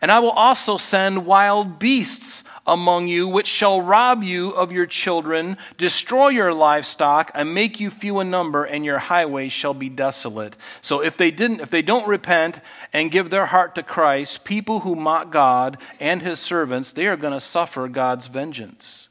And 0.00 0.10
I 0.10 0.20
will 0.20 0.30
also 0.30 0.78
send 0.78 1.26
wild 1.26 1.78
beasts 1.78 2.43
among 2.66 3.06
you, 3.08 3.28
which 3.28 3.46
shall 3.46 3.80
rob 3.80 4.22
you 4.22 4.50
of 4.50 4.72
your 4.72 4.86
children, 4.86 5.56
destroy 5.76 6.28
your 6.28 6.52
livestock, 6.52 7.30
and 7.34 7.54
make 7.54 7.80
you 7.80 7.90
few 7.90 8.20
in 8.20 8.30
number, 8.30 8.64
and 8.64 8.84
your 8.84 8.98
highways 8.98 9.52
shall 9.52 9.74
be 9.74 9.88
desolate. 9.88 10.56
So 10.80 11.02
if 11.02 11.16
they 11.16 11.30
didn't, 11.30 11.60
if 11.60 11.70
they 11.70 11.82
don't 11.82 12.08
repent 12.08 12.60
and 12.92 13.10
give 13.10 13.30
their 13.30 13.46
heart 13.46 13.74
to 13.74 13.82
Christ, 13.82 14.44
people 14.44 14.80
who 14.80 14.94
mock 14.94 15.30
God 15.30 15.78
and 16.00 16.22
his 16.22 16.40
servants, 16.40 16.92
they 16.92 17.06
are 17.06 17.16
going 17.16 17.34
to 17.34 17.40
suffer 17.40 17.88
God's 17.88 18.28
vengeance 18.28 19.08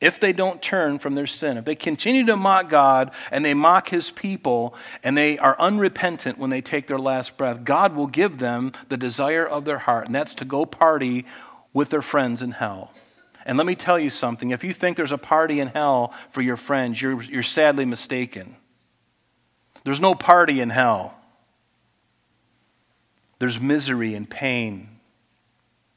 if 0.00 0.18
they 0.18 0.32
don't 0.32 0.62
turn 0.62 0.98
from 0.98 1.14
their 1.14 1.26
sin, 1.26 1.58
if 1.58 1.64
they 1.64 1.74
continue 1.74 2.24
to 2.24 2.36
mock 2.36 2.70
God 2.70 3.12
and 3.30 3.44
they 3.44 3.54
mock 3.54 3.90
his 3.90 4.10
people 4.10 4.74
and 5.04 5.16
they 5.16 5.38
are 5.38 5.60
unrepentant 5.60 6.38
when 6.38 6.50
they 6.50 6.62
take 6.62 6.86
their 6.86 6.98
last 6.98 7.36
breath, 7.36 7.64
God 7.64 7.94
will 7.94 8.06
give 8.06 8.38
them 8.38 8.72
the 8.88 8.96
desire 8.96 9.46
of 9.46 9.64
their 9.64 9.78
heart, 9.78 10.06
and 10.06 10.14
that's 10.14 10.34
to 10.36 10.44
go 10.44 10.64
party 10.64 11.26
with 11.72 11.90
their 11.90 12.02
friends 12.02 12.42
in 12.42 12.52
hell. 12.52 12.92
And 13.46 13.56
let 13.56 13.66
me 13.66 13.74
tell 13.74 13.98
you 13.98 14.10
something 14.10 14.50
if 14.50 14.64
you 14.64 14.72
think 14.72 14.96
there's 14.96 15.12
a 15.12 15.18
party 15.18 15.60
in 15.60 15.68
hell 15.68 16.12
for 16.28 16.42
your 16.42 16.56
friends, 16.56 17.00
you're, 17.00 17.22
you're 17.22 17.42
sadly 17.42 17.84
mistaken. 17.84 18.56
There's 19.84 20.00
no 20.00 20.14
party 20.14 20.60
in 20.60 20.70
hell, 20.70 21.14
there's 23.38 23.60
misery 23.60 24.14
and 24.14 24.28
pain, 24.28 24.88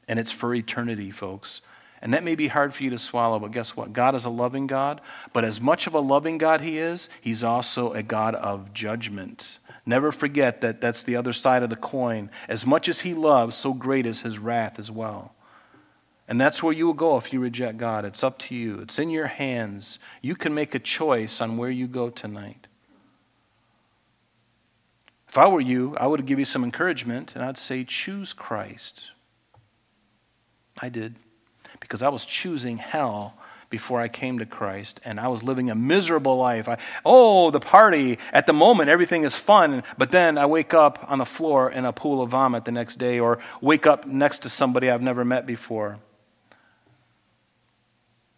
and 0.08 0.18
it's 0.18 0.32
for 0.32 0.54
eternity, 0.54 1.10
folks. 1.10 1.60
And 2.00 2.12
that 2.12 2.22
may 2.22 2.34
be 2.34 2.48
hard 2.48 2.74
for 2.74 2.82
you 2.82 2.90
to 2.90 2.98
swallow, 2.98 3.38
but 3.38 3.52
guess 3.52 3.76
what? 3.76 3.94
God 3.94 4.14
is 4.14 4.26
a 4.26 4.30
loving 4.30 4.66
God, 4.66 5.00
but 5.32 5.42
as 5.42 5.58
much 5.58 5.86
of 5.86 5.94
a 5.94 6.00
loving 6.00 6.36
God 6.36 6.60
He 6.60 6.78
is, 6.78 7.08
He's 7.20 7.42
also 7.42 7.92
a 7.92 8.02
God 8.02 8.34
of 8.34 8.74
judgment. 8.74 9.58
Never 9.86 10.12
forget 10.12 10.60
that 10.60 10.82
that's 10.82 11.02
the 11.02 11.16
other 11.16 11.32
side 11.32 11.62
of 11.62 11.70
the 11.70 11.76
coin. 11.76 12.30
As 12.46 12.66
much 12.66 12.88
as 12.88 13.00
He 13.00 13.14
loves, 13.14 13.56
so 13.56 13.72
great 13.72 14.04
is 14.04 14.20
His 14.20 14.38
wrath 14.38 14.78
as 14.78 14.90
well. 14.90 15.33
And 16.26 16.40
that's 16.40 16.62
where 16.62 16.72
you 16.72 16.86
will 16.86 16.94
go 16.94 17.16
if 17.16 17.32
you 17.32 17.40
reject 17.40 17.76
God. 17.76 18.04
It's 18.04 18.24
up 18.24 18.38
to 18.40 18.54
you, 18.54 18.78
it's 18.80 18.98
in 18.98 19.10
your 19.10 19.26
hands. 19.26 19.98
You 20.22 20.34
can 20.34 20.54
make 20.54 20.74
a 20.74 20.78
choice 20.78 21.40
on 21.40 21.56
where 21.56 21.70
you 21.70 21.86
go 21.86 22.10
tonight. 22.10 22.66
If 25.28 25.38
I 25.38 25.48
were 25.48 25.60
you, 25.60 25.96
I 25.98 26.06
would 26.06 26.26
give 26.26 26.38
you 26.38 26.44
some 26.44 26.62
encouragement 26.62 27.32
and 27.34 27.44
I'd 27.44 27.58
say, 27.58 27.84
choose 27.84 28.32
Christ. 28.32 29.10
I 30.80 30.88
did. 30.88 31.16
Because 31.80 32.02
I 32.02 32.08
was 32.08 32.24
choosing 32.24 32.78
hell 32.78 33.34
before 33.68 34.00
I 34.00 34.06
came 34.06 34.38
to 34.38 34.46
Christ, 34.46 35.00
and 35.04 35.18
I 35.18 35.26
was 35.26 35.42
living 35.42 35.68
a 35.68 35.74
miserable 35.74 36.36
life. 36.36 36.68
I, 36.68 36.78
oh, 37.04 37.50
the 37.50 37.58
party. 37.58 38.20
At 38.32 38.46
the 38.46 38.52
moment, 38.52 38.88
everything 38.88 39.24
is 39.24 39.34
fun, 39.34 39.82
but 39.98 40.12
then 40.12 40.38
I 40.38 40.46
wake 40.46 40.72
up 40.72 41.04
on 41.08 41.18
the 41.18 41.24
floor 41.24 41.72
in 41.72 41.84
a 41.84 41.92
pool 41.92 42.22
of 42.22 42.30
vomit 42.30 42.66
the 42.66 42.70
next 42.70 43.00
day, 43.00 43.18
or 43.18 43.40
wake 43.60 43.84
up 43.84 44.06
next 44.06 44.42
to 44.42 44.48
somebody 44.48 44.88
I've 44.88 45.02
never 45.02 45.24
met 45.24 45.44
before. 45.44 45.98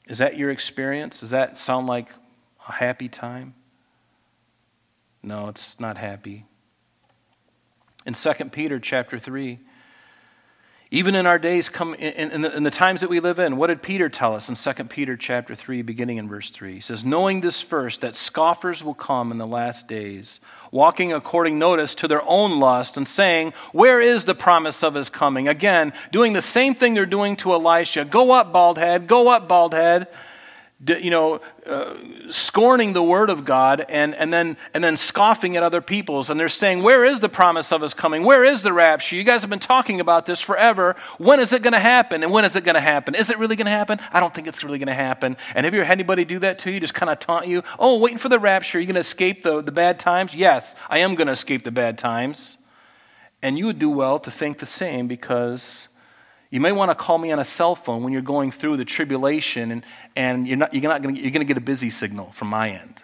Is 0.06 0.18
that 0.18 0.36
your 0.36 0.50
experience? 0.50 1.20
Does 1.20 1.30
that 1.30 1.58
sound 1.58 1.86
like 1.86 2.08
a 2.68 2.72
happy 2.72 3.08
time? 3.08 3.54
No, 5.22 5.48
it's 5.48 5.80
not 5.80 5.98
happy. 5.98 6.44
In 8.04 8.14
2 8.14 8.32
Peter 8.50 8.78
chapter 8.78 9.18
3, 9.18 9.58
even 10.90 11.16
in 11.16 11.26
our 11.26 11.38
days, 11.38 11.68
come 11.68 11.94
in, 11.94 12.30
in, 12.30 12.42
the, 12.42 12.56
in, 12.56 12.62
the, 12.62 12.70
times 12.70 13.00
that 13.00 13.10
we 13.10 13.18
live 13.18 13.40
in, 13.40 13.56
what 13.56 13.66
did 13.66 13.82
Peter 13.82 14.08
tell 14.08 14.36
us 14.36 14.48
in 14.48 14.54
2 14.54 14.84
Peter 14.84 15.16
chapter 15.16 15.56
3, 15.56 15.82
beginning 15.82 16.16
in 16.16 16.28
verse 16.28 16.50
3? 16.50 16.74
He 16.74 16.80
says, 16.80 17.04
Knowing 17.04 17.40
this 17.40 17.60
first, 17.60 18.02
that 18.02 18.14
scoffers 18.14 18.84
will 18.84 18.94
come 18.94 19.32
in 19.32 19.38
the 19.38 19.48
last 19.48 19.88
days, 19.88 20.38
walking 20.70 21.12
according, 21.12 21.58
notice, 21.58 21.96
to 21.96 22.06
their 22.06 22.22
own 22.24 22.60
lust, 22.60 22.96
and 22.96 23.08
saying, 23.08 23.52
Where 23.72 24.00
is 24.00 24.26
the 24.26 24.34
promise 24.34 24.84
of 24.84 24.94
his 24.94 25.10
coming? 25.10 25.48
Again, 25.48 25.92
doing 26.12 26.34
the 26.34 26.42
same 26.42 26.76
thing 26.76 26.94
they're 26.94 27.04
doing 27.04 27.34
to 27.36 27.52
Elisha. 27.52 28.04
Go 28.04 28.30
up, 28.30 28.52
bald 28.52 28.78
head, 28.78 29.08
go 29.08 29.28
up, 29.28 29.48
bald 29.48 29.74
head 29.74 30.06
you 30.84 31.10
know, 31.10 31.40
uh, 31.64 31.94
scorning 32.28 32.92
the 32.92 33.02
word 33.02 33.30
of 33.30 33.46
God 33.46 33.86
and, 33.88 34.14
and, 34.14 34.30
then, 34.30 34.58
and 34.74 34.84
then 34.84 34.98
scoffing 34.98 35.56
at 35.56 35.62
other 35.62 35.80
people's. 35.80 36.28
And 36.28 36.38
they're 36.38 36.50
saying, 36.50 36.82
Where 36.82 37.04
is 37.04 37.20
the 37.20 37.30
promise 37.30 37.72
of 37.72 37.80
his 37.80 37.94
coming? 37.94 38.24
Where 38.24 38.44
is 38.44 38.62
the 38.62 38.74
rapture? 38.74 39.16
You 39.16 39.24
guys 39.24 39.40
have 39.40 39.48
been 39.48 39.58
talking 39.58 40.00
about 40.00 40.26
this 40.26 40.40
forever. 40.40 40.94
When 41.16 41.40
is 41.40 41.52
it 41.54 41.62
going 41.62 41.72
to 41.72 41.78
happen? 41.78 42.22
And 42.22 42.30
when 42.30 42.44
is 42.44 42.56
it 42.56 42.64
going 42.64 42.74
to 42.74 42.80
happen? 42.80 43.14
Is 43.14 43.30
it 43.30 43.38
really 43.38 43.56
going 43.56 43.66
to 43.66 43.70
happen? 43.70 44.00
I 44.12 44.20
don't 44.20 44.34
think 44.34 44.46
it's 44.48 44.62
really 44.62 44.78
going 44.78 44.88
to 44.88 44.94
happen. 44.94 45.38
And 45.54 45.64
have 45.64 45.72
you 45.72 45.80
had 45.80 45.92
anybody 45.92 46.26
do 46.26 46.38
that 46.40 46.58
to 46.60 46.70
you? 46.70 46.78
Just 46.78 46.94
kind 46.94 47.08
of 47.10 47.20
taunt 47.20 47.46
you? 47.46 47.62
Oh, 47.78 47.98
waiting 47.98 48.18
for 48.18 48.28
the 48.28 48.38
rapture. 48.38 48.76
Are 48.76 48.80
you 48.80 48.86
going 48.86 48.94
to 48.94 49.00
escape 49.00 49.42
the, 49.42 49.62
the 49.62 49.72
bad 49.72 49.98
times? 49.98 50.34
Yes, 50.34 50.76
I 50.90 50.98
am 50.98 51.14
going 51.14 51.26
to 51.26 51.32
escape 51.32 51.64
the 51.64 51.70
bad 51.70 51.96
times. 51.96 52.58
And 53.40 53.58
you 53.58 53.66
would 53.66 53.78
do 53.78 53.88
well 53.88 54.18
to 54.18 54.30
think 54.30 54.58
the 54.58 54.66
same 54.66 55.06
because 55.08 55.88
you 56.50 56.60
may 56.60 56.72
want 56.72 56.90
to 56.90 56.94
call 56.94 57.18
me 57.18 57.32
on 57.32 57.38
a 57.38 57.44
cell 57.44 57.74
phone 57.74 58.02
when 58.02 58.12
you're 58.12 58.22
going 58.22 58.50
through 58.50 58.76
the 58.76 58.84
tribulation, 58.84 59.70
and, 59.70 59.84
and 60.14 60.46
you're, 60.46 60.56
not, 60.56 60.72
you're, 60.72 60.82
not 60.82 61.02
gonna, 61.02 61.18
you're 61.18 61.30
gonna 61.30 61.44
get 61.44 61.58
a 61.58 61.62
busy 61.62 61.90
signal 61.90 62.30
from 62.32 62.48
my 62.48 62.70
end 62.70 63.02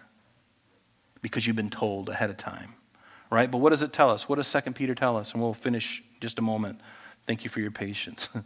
because 1.22 1.46
you've 1.46 1.56
been 1.56 1.70
told 1.70 2.08
ahead 2.08 2.30
of 2.30 2.36
time. 2.36 2.74
Right? 3.30 3.50
But 3.50 3.58
what 3.58 3.70
does 3.70 3.82
it 3.82 3.92
tell 3.92 4.10
us? 4.10 4.28
What 4.28 4.36
does 4.36 4.52
2 4.52 4.72
Peter 4.72 4.94
tell 4.94 5.16
us? 5.16 5.32
And 5.32 5.42
we'll 5.42 5.54
finish 5.54 6.02
just 6.20 6.38
a 6.38 6.42
moment. 6.42 6.80
Thank 7.26 7.44
you 7.44 7.50
for 7.50 7.60
your 7.60 7.70
patience. 7.70 8.28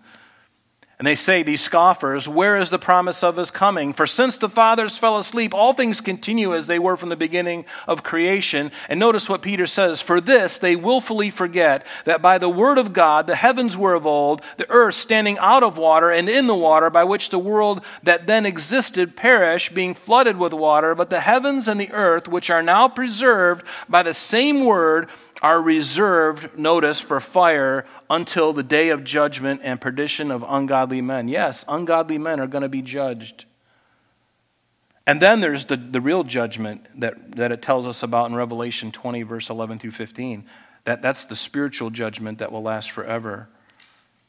And 0.99 1.07
they 1.07 1.15
say, 1.15 1.43
these 1.43 1.61
scoffers, 1.61 2.27
where 2.27 2.57
is 2.57 2.71
the 2.71 2.79
promise 2.79 3.23
of 3.23 3.37
his 3.37 3.51
coming? 3.51 3.93
For 3.93 4.07
since 4.07 4.39
the 4.39 4.49
fathers 4.49 4.97
fell 4.97 5.19
asleep, 5.19 5.53
all 5.53 5.75
things 5.75 6.01
continue 6.01 6.55
as 6.55 6.69
they 6.69 6.79
were 6.79 6.97
from 6.97 7.11
the 7.11 7.17
beginning 7.17 7.67
of 7.87 8.03
creation. 8.03 8.73
And 8.89 8.99
notice 8.99 9.29
what 9.29 9.43
Peter 9.43 9.67
says 9.67 10.01
For 10.01 10.23
this 10.23 10.59
they 10.59 10.75
willfully 10.75 11.29
forget 11.29 11.87
that 12.07 12.23
by 12.23 12.39
the 12.39 12.49
word 12.49 12.79
of 12.79 12.95
God 12.95 13.27
the 13.27 13.37
heavens 13.37 13.77
were 13.77 13.93
of 13.93 14.07
old, 14.07 14.41
the 14.57 14.71
earth 14.71 14.95
standing 14.95 15.37
out 15.37 15.63
of 15.63 15.77
water 15.77 16.11
and 16.11 16.31
in 16.31 16.47
the 16.47 16.55
water, 16.55 16.89
by 16.89 17.05
which 17.05 17.29
the 17.29 17.39
world 17.39 17.85
that 18.03 18.27
then 18.27 18.47
existed 18.47 19.17
perished, 19.17 19.75
being 19.75 19.93
flooded 19.93 20.39
with 20.39 20.55
water. 20.55 20.95
But 20.95 21.11
the 21.11 21.21
heavens 21.21 21.69
and 21.69 21.79
the 21.79 21.93
earth, 21.93 22.27
which 22.27 22.49
are 22.49 22.63
now 22.63 22.89
preserved 22.89 23.67
by 23.87 24.03
the 24.03 24.15
same 24.15 24.65
word, 24.65 25.11
are 25.43 25.61
reserved, 25.61 26.59
notice, 26.59 27.01
for 27.01 27.21
fire 27.21 27.87
until 28.09 28.53
the 28.53 28.63
day 28.63 28.89
of 28.89 29.05
judgment 29.05 29.61
and 29.63 29.81
perdition 29.81 30.31
of 30.31 30.45
ungodly 30.47 31.01
men. 31.01 31.29
Yes, 31.29 31.65
ungodly 31.69 32.19
men 32.19 32.41
are 32.41 32.47
going 32.47 32.63
to 32.63 32.69
be 32.69 32.83
judged. 32.83 33.45
And 35.07 35.23
then 35.23 35.41
there's 35.41 35.67
the, 35.67 35.77
the 35.77 36.01
real 36.01 36.25
judgment 36.25 36.87
that, 37.01 37.37
that 37.37 37.53
it 37.53 37.63
tells 37.63 37.87
us 37.87 38.03
about 38.03 38.29
in 38.29 38.35
Revelation 38.35 38.91
20, 38.91 39.23
verse 39.23 39.51
11 39.51 39.79
through 39.79 39.93
15. 39.93 40.45
That, 40.85 41.01
that's 41.01 41.27
the 41.27 41.37
spiritual 41.37 41.91
judgment 41.91 42.39
that 42.39 42.51
will 42.51 42.63
last 42.63 42.91
forever. 42.91 43.49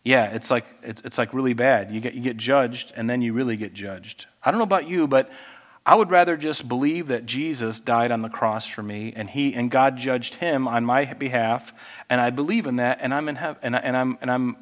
Yeah, 0.03 0.33
it's 0.33 0.51
like, 0.51 0.65
it's, 0.83 1.01
it's 1.01 1.17
like 1.17 1.33
really 1.33 1.53
bad. 1.53 1.91
You 1.91 1.99
get, 1.99 2.13
you 2.13 2.21
get 2.21 2.37
judged, 2.37 2.93
and 2.95 3.09
then 3.09 3.21
you 3.21 3.33
really 3.33 3.57
get 3.57 3.73
judged. 3.73 4.27
I 4.43 4.51
don't 4.51 4.59
know 4.59 4.63
about 4.63 4.87
you, 4.87 5.07
but 5.07 5.31
I 5.87 5.95
would 5.95 6.11
rather 6.11 6.35
just 6.35 6.67
believe 6.67 7.07
that 7.07 7.25
Jesus 7.25 7.79
died 7.79 8.11
on 8.11 8.21
the 8.21 8.27
cross 8.27 8.67
for 8.67 8.83
me 8.83 9.13
and 9.15 9.29
he 9.29 9.53
and 9.53 9.71
God 9.71 9.95
judged 9.95 10.35
him 10.35 10.67
on 10.67 10.83
my 10.83 11.13
behalf 11.13 11.73
and 12.09 12.19
I 12.19 12.29
believe 12.29 12.67
in 12.67 12.75
that 12.75 12.99
and 13.01 13.13
I'm 13.13 13.29
in 13.29 13.37
heaven 13.37 13.57
and, 13.63 13.73
I, 13.73 13.79
and 13.79 13.95
I'm 13.95 14.17
and 14.19 14.29
I'm 14.29 14.57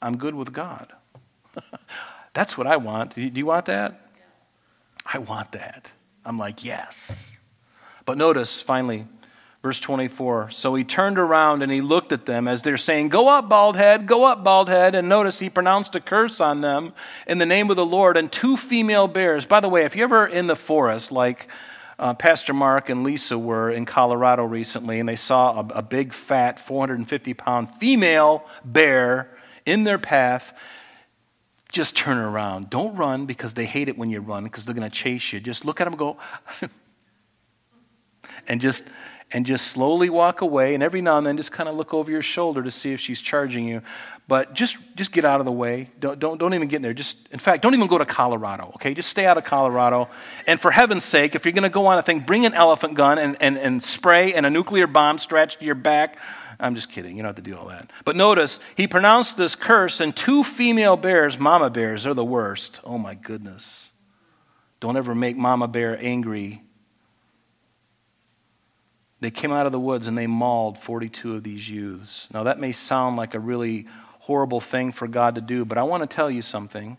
I'm 0.00 0.16
good 0.16 0.36
with 0.36 0.52
God. 0.52 0.92
That's 2.32 2.56
what 2.56 2.68
I 2.68 2.76
want. 2.76 3.16
Do 3.16 3.22
you 3.22 3.46
want 3.46 3.66
that? 3.66 4.08
I 5.04 5.18
want 5.18 5.50
that. 5.50 5.90
I'm 6.24 6.38
like, 6.38 6.64
yes. 6.64 7.32
But 8.06 8.16
notice 8.16 8.62
finally 8.62 9.06
Verse 9.62 9.78
24. 9.78 10.50
So 10.50 10.74
he 10.74 10.84
turned 10.84 11.18
around 11.18 11.62
and 11.62 11.70
he 11.70 11.82
looked 11.82 12.12
at 12.12 12.24
them 12.24 12.48
as 12.48 12.62
they're 12.62 12.78
saying, 12.78 13.10
Go 13.10 13.28
up, 13.28 13.50
bald 13.50 13.76
head, 13.76 14.06
go 14.06 14.24
up, 14.24 14.42
bald 14.42 14.70
head. 14.70 14.94
And 14.94 15.08
notice 15.08 15.38
he 15.38 15.50
pronounced 15.50 15.94
a 15.94 16.00
curse 16.00 16.40
on 16.40 16.62
them 16.62 16.94
in 17.26 17.38
the 17.38 17.46
name 17.46 17.68
of 17.68 17.76
the 17.76 17.84
Lord 17.84 18.16
and 18.16 18.32
two 18.32 18.56
female 18.56 19.06
bears. 19.06 19.44
By 19.44 19.60
the 19.60 19.68
way, 19.68 19.84
if 19.84 19.94
you're 19.94 20.04
ever 20.04 20.26
in 20.26 20.46
the 20.46 20.56
forest, 20.56 21.12
like 21.12 21.48
uh, 21.98 22.14
Pastor 22.14 22.54
Mark 22.54 22.88
and 22.88 23.04
Lisa 23.04 23.38
were 23.38 23.70
in 23.70 23.84
Colorado 23.84 24.44
recently, 24.44 24.98
and 24.98 25.06
they 25.06 25.16
saw 25.16 25.60
a, 25.60 25.66
a 25.74 25.82
big, 25.82 26.14
fat, 26.14 26.58
450 26.58 27.34
pound 27.34 27.70
female 27.74 28.46
bear 28.64 29.30
in 29.66 29.84
their 29.84 29.98
path, 29.98 30.58
just 31.70 31.94
turn 31.94 32.16
around. 32.16 32.70
Don't 32.70 32.96
run 32.96 33.26
because 33.26 33.52
they 33.52 33.66
hate 33.66 33.90
it 33.90 33.98
when 33.98 34.08
you 34.08 34.20
run 34.20 34.44
because 34.44 34.64
they're 34.64 34.74
going 34.74 34.88
to 34.88 34.96
chase 34.96 35.34
you. 35.34 35.40
Just 35.40 35.66
look 35.66 35.82
at 35.82 35.84
them 35.84 35.94
go, 35.94 36.16
and 38.48 38.62
just 38.62 38.84
and 39.32 39.46
just 39.46 39.68
slowly 39.68 40.10
walk 40.10 40.40
away 40.40 40.74
and 40.74 40.82
every 40.82 41.00
now 41.00 41.16
and 41.16 41.26
then 41.26 41.36
just 41.36 41.52
kind 41.52 41.68
of 41.68 41.76
look 41.76 41.94
over 41.94 42.10
your 42.10 42.22
shoulder 42.22 42.62
to 42.62 42.70
see 42.70 42.92
if 42.92 43.00
she's 43.00 43.20
charging 43.20 43.66
you. 43.66 43.82
But 44.26 44.54
just 44.54 44.76
just 44.96 45.12
get 45.12 45.24
out 45.24 45.40
of 45.40 45.46
the 45.46 45.52
way. 45.52 45.90
Don't, 45.98 46.18
don't, 46.18 46.38
don't 46.38 46.54
even 46.54 46.68
get 46.68 46.76
in 46.76 46.82
there. 46.82 46.94
Just 46.94 47.16
in 47.30 47.38
fact 47.38 47.62
don't 47.62 47.74
even 47.74 47.86
go 47.86 47.98
to 47.98 48.06
colorado 48.06 48.72
okay? 48.76 48.94
Just 48.94 49.08
stay 49.08 49.26
out 49.26 49.38
of 49.38 49.44
colorado. 49.44 50.08
And 50.46 50.60
for 50.60 50.70
heaven's 50.70 51.04
sake 51.04 51.34
if 51.34 51.44
you're 51.44 51.52
going 51.52 51.62
to 51.62 51.68
go 51.68 51.86
on 51.86 51.98
a 51.98 52.02
thing 52.02 52.20
bring 52.20 52.46
an 52.46 52.54
elephant 52.54 52.94
gun 52.94 53.18
and, 53.18 53.36
and, 53.40 53.56
and 53.56 53.82
spray 53.82 54.34
and 54.34 54.44
a 54.44 54.50
nuclear 54.50 54.86
bomb 54.86 55.18
stretched 55.18 55.60
to 55.60 55.66
your 55.66 55.74
back. 55.74 56.18
I'm 56.58 56.74
just 56.74 56.90
kidding. 56.90 57.16
You 57.16 57.22
don't 57.22 57.30
have 57.30 57.36
to 57.36 57.42
do 57.42 57.56
all 57.56 57.68
that. 57.68 57.90
But 58.04 58.16
notice 58.16 58.60
he 58.76 58.86
pronounced 58.86 59.36
this 59.36 59.54
curse 59.54 60.00
and 60.00 60.14
two 60.14 60.44
female 60.44 60.96
bears 60.96 61.38
mama 61.38 61.70
bears 61.70 62.04
are 62.06 62.14
the 62.14 62.24
worst. 62.24 62.80
Oh 62.84 62.98
my 62.98 63.14
goodness. 63.14 63.90
Don't 64.80 64.96
ever 64.96 65.14
make 65.14 65.36
mama 65.36 65.68
bear 65.68 65.98
angry 66.02 66.62
they 69.20 69.30
came 69.30 69.52
out 69.52 69.66
of 69.66 69.72
the 69.72 69.80
woods 69.80 70.06
and 70.06 70.16
they 70.16 70.26
mauled 70.26 70.78
42 70.78 71.36
of 71.36 71.42
these 71.42 71.68
youths. 71.68 72.26
Now, 72.32 72.42
that 72.44 72.58
may 72.58 72.72
sound 72.72 73.16
like 73.16 73.34
a 73.34 73.40
really 73.40 73.86
horrible 74.20 74.60
thing 74.60 74.92
for 74.92 75.06
God 75.06 75.34
to 75.34 75.40
do, 75.40 75.64
but 75.64 75.78
I 75.78 75.82
want 75.82 76.02
to 76.02 76.14
tell 76.14 76.30
you 76.30 76.42
something. 76.42 76.96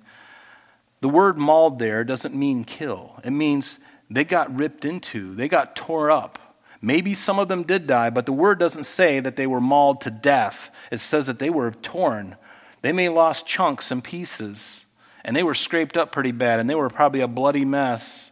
The 1.01 1.09
word 1.09 1.38
mauled 1.38 1.80
there 1.80 2.03
doesn't 2.03 2.36
mean 2.36 2.63
kill, 2.63 3.19
it 3.24 3.32
means 3.32 3.80
they 4.09 4.24
got 4.24 4.55
ripped 4.55 4.86
into, 4.86 5.34
they 5.34 5.47
got 5.47 5.76
tore 5.76 6.11
up. 6.11 6.38
Maybe 6.82 7.13
some 7.13 7.38
of 7.38 7.47
them 7.47 7.63
did 7.63 7.86
die, 7.86 8.09
but 8.09 8.26
the 8.26 8.34
word 8.34 8.57
doesn't 8.57 8.86
say 8.86 9.19
that 9.19 9.36
they 9.36 9.45
were 9.45 9.61
mauled 9.61 10.01
to 10.01 10.09
death. 10.09 10.72
It 10.91 10.99
says 10.99 11.28
that 11.28 11.38
they 11.38 11.51
were 11.51 11.72
torn. 11.72 12.36
They 12.82 12.91
may 12.91 13.03
have 13.03 13.13
lost 13.13 13.45
chunks 13.45 13.91
and 13.91 14.03
pieces, 14.03 14.86
and 15.24 15.36
they 15.36 15.43
were 15.43 15.53
scraped 15.53 15.95
up 15.95 16.11
pretty 16.11 16.32
bad, 16.32 16.59
and 16.59 16.67
they 16.67 16.74
were 16.74 16.89
probably 16.89 17.22
a 17.22 17.28
bloody 17.28 17.65
mess. 17.65 18.30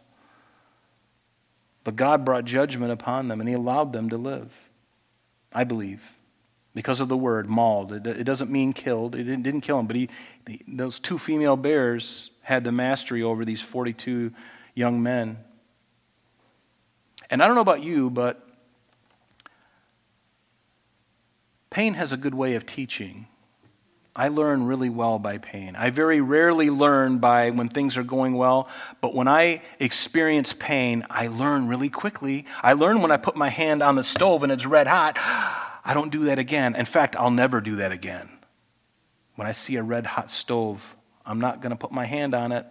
But 1.84 1.96
God 1.96 2.24
brought 2.24 2.44
judgment 2.44 2.92
upon 2.92 3.28
them 3.28 3.40
and 3.40 3.48
He 3.48 3.54
allowed 3.54 3.92
them 3.92 4.08
to 4.10 4.16
live. 4.16 4.70
I 5.52 5.64
believe. 5.64 6.16
Because 6.74 7.00
of 7.00 7.08
the 7.08 7.16
word 7.16 7.48
mauled. 7.48 7.92
It, 7.92 8.06
it 8.06 8.24
doesn't 8.24 8.50
mean 8.50 8.72
killed. 8.72 9.16
It 9.16 9.24
didn't, 9.24 9.42
didn't 9.42 9.62
kill 9.62 9.78
them. 9.78 9.86
But 9.86 9.96
he, 9.96 10.08
the, 10.44 10.60
those 10.68 11.00
two 11.00 11.18
female 11.18 11.56
bears 11.56 12.30
had 12.42 12.62
the 12.62 12.70
mastery 12.70 13.22
over 13.22 13.44
these 13.44 13.60
42 13.60 14.32
young 14.74 15.02
men. 15.02 15.38
And 17.28 17.42
I 17.42 17.46
don't 17.46 17.56
know 17.56 17.60
about 17.60 17.82
you, 17.82 18.08
but 18.08 18.46
pain 21.70 21.94
has 21.94 22.12
a 22.12 22.16
good 22.16 22.34
way 22.34 22.54
of 22.54 22.66
teaching. 22.66 23.26
I 24.20 24.28
learn 24.28 24.64
really 24.66 24.90
well 24.90 25.18
by 25.18 25.38
pain. 25.38 25.74
I 25.76 25.88
very 25.88 26.20
rarely 26.20 26.68
learn 26.68 27.20
by 27.20 27.48
when 27.48 27.70
things 27.70 27.96
are 27.96 28.02
going 28.02 28.34
well, 28.34 28.68
but 29.00 29.14
when 29.14 29.26
I 29.26 29.62
experience 29.78 30.52
pain, 30.52 31.06
I 31.08 31.28
learn 31.28 31.68
really 31.68 31.88
quickly. 31.88 32.44
I 32.62 32.74
learn 32.74 33.00
when 33.00 33.10
I 33.10 33.16
put 33.16 33.34
my 33.34 33.48
hand 33.48 33.82
on 33.82 33.94
the 33.94 34.02
stove 34.02 34.42
and 34.42 34.52
it's 34.52 34.66
red 34.66 34.86
hot. 34.86 35.16
I 35.18 35.94
don't 35.94 36.12
do 36.12 36.24
that 36.24 36.38
again. 36.38 36.76
In 36.76 36.84
fact, 36.84 37.16
I'll 37.16 37.30
never 37.30 37.62
do 37.62 37.76
that 37.76 37.92
again. 37.92 38.28
When 39.36 39.48
I 39.48 39.52
see 39.52 39.76
a 39.76 39.82
red 39.82 40.04
hot 40.04 40.30
stove, 40.30 40.96
I'm 41.24 41.40
not 41.40 41.62
going 41.62 41.70
to 41.70 41.76
put 41.76 41.90
my 41.90 42.04
hand 42.04 42.34
on 42.34 42.52
it. 42.52 42.66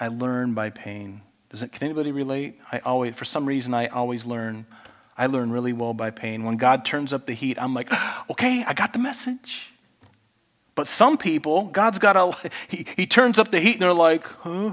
I 0.00 0.08
learn 0.08 0.52
by 0.52 0.70
pain. 0.70 1.22
Does 1.48 1.62
it, 1.62 1.70
can 1.70 1.84
anybody 1.84 2.10
relate? 2.10 2.58
I 2.72 2.80
always, 2.80 3.14
for 3.14 3.24
some 3.24 3.46
reason, 3.46 3.72
I 3.72 3.86
always 3.86 4.26
learn. 4.26 4.66
I 5.20 5.26
learn 5.26 5.52
really 5.52 5.74
well 5.74 5.92
by 5.92 6.10
pain. 6.10 6.44
When 6.44 6.56
God 6.56 6.86
turns 6.86 7.12
up 7.12 7.26
the 7.26 7.34
heat, 7.34 7.60
I'm 7.60 7.74
like, 7.74 7.92
okay, 8.30 8.64
I 8.66 8.72
got 8.72 8.94
the 8.94 8.98
message. 8.98 9.70
But 10.74 10.88
some 10.88 11.18
people, 11.18 11.64
God's 11.64 11.98
got 11.98 12.16
a, 12.16 12.50
he, 12.68 12.86
he 12.96 13.06
turns 13.06 13.38
up 13.38 13.50
the 13.50 13.60
heat 13.60 13.74
and 13.74 13.82
they're 13.82 13.92
like, 13.92 14.24
huh? 14.24 14.72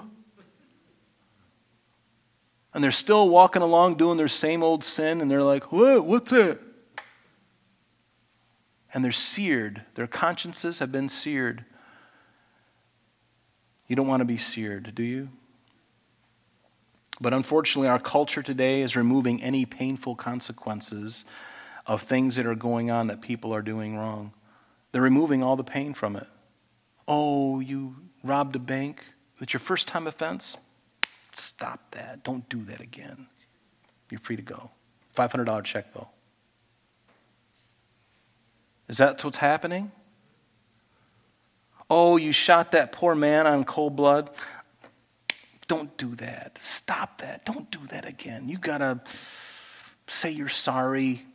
And 2.73 2.81
they're 2.81 2.91
still 2.91 3.27
walking 3.27 3.61
along 3.61 3.95
doing 3.95 4.17
their 4.17 4.29
same 4.29 4.63
old 4.63 4.85
sin 4.85 5.19
and 5.19 5.29
they're 5.29 5.43
like, 5.43 5.73
what? 5.73 6.05
What's 6.05 6.31
that? 6.31 6.59
And 8.93 9.03
they're 9.03 9.11
seared. 9.11 9.81
Their 9.95 10.07
consciences 10.07 10.79
have 10.79 10.93
been 10.93 11.09
seared. 11.09 11.65
You 13.89 13.97
don't 13.97 14.07
want 14.07 14.21
to 14.21 14.25
be 14.25 14.37
seared, 14.37 14.95
do 14.95 15.03
you? 15.03 15.27
But 17.19 17.33
unfortunately, 17.33 17.87
our 17.89 17.99
culture 17.99 18.43
today 18.43 18.81
is 18.81 18.95
removing 18.95 19.41
any 19.41 19.65
painful 19.65 20.15
consequences 20.15 21.25
of 21.85 22.01
things 22.01 22.35
that 22.35 22.45
are 22.45 22.55
going 22.55 22.91
on 22.91 23.07
that 23.07 23.21
people 23.21 23.53
are 23.53 23.61
doing 23.61 23.97
wrong. 23.97 24.33
They're 24.91 25.01
removing 25.01 25.41
all 25.41 25.55
the 25.55 25.63
pain 25.63 25.93
from 25.93 26.15
it. 26.15 26.27
Oh, 27.07 27.59
you 27.59 27.95
robbed 28.23 28.55
a 28.55 28.59
bank? 28.59 29.05
That's 29.39 29.53
your 29.53 29.59
first 29.59 29.87
time 29.87 30.05
offense? 30.05 30.57
Stop 31.31 31.91
that. 31.91 32.23
Don't 32.23 32.47
do 32.49 32.63
that 32.63 32.81
again. 32.81 33.27
You're 34.09 34.19
free 34.19 34.35
to 34.35 34.41
go. 34.41 34.71
$500 35.15 35.63
check, 35.63 35.93
though. 35.93 36.09
Is 38.87 38.97
that 38.97 39.23
what's 39.23 39.37
happening? 39.37 39.91
Oh, 41.89 42.17
you 42.17 42.31
shot 42.31 42.71
that 42.71 42.91
poor 42.91 43.15
man 43.15 43.47
on 43.47 43.63
cold 43.63 43.95
blood. 43.95 44.29
Don't 45.67 45.95
do 45.97 46.15
that. 46.15 46.57
Stop 46.57 47.19
that. 47.19 47.45
Don't 47.45 47.69
do 47.71 47.79
that 47.89 48.07
again. 48.07 48.47
You 48.47 48.57
got 48.57 48.77
to 48.79 49.01
say 50.07 50.31
you're 50.31 50.49
sorry. 50.49 51.25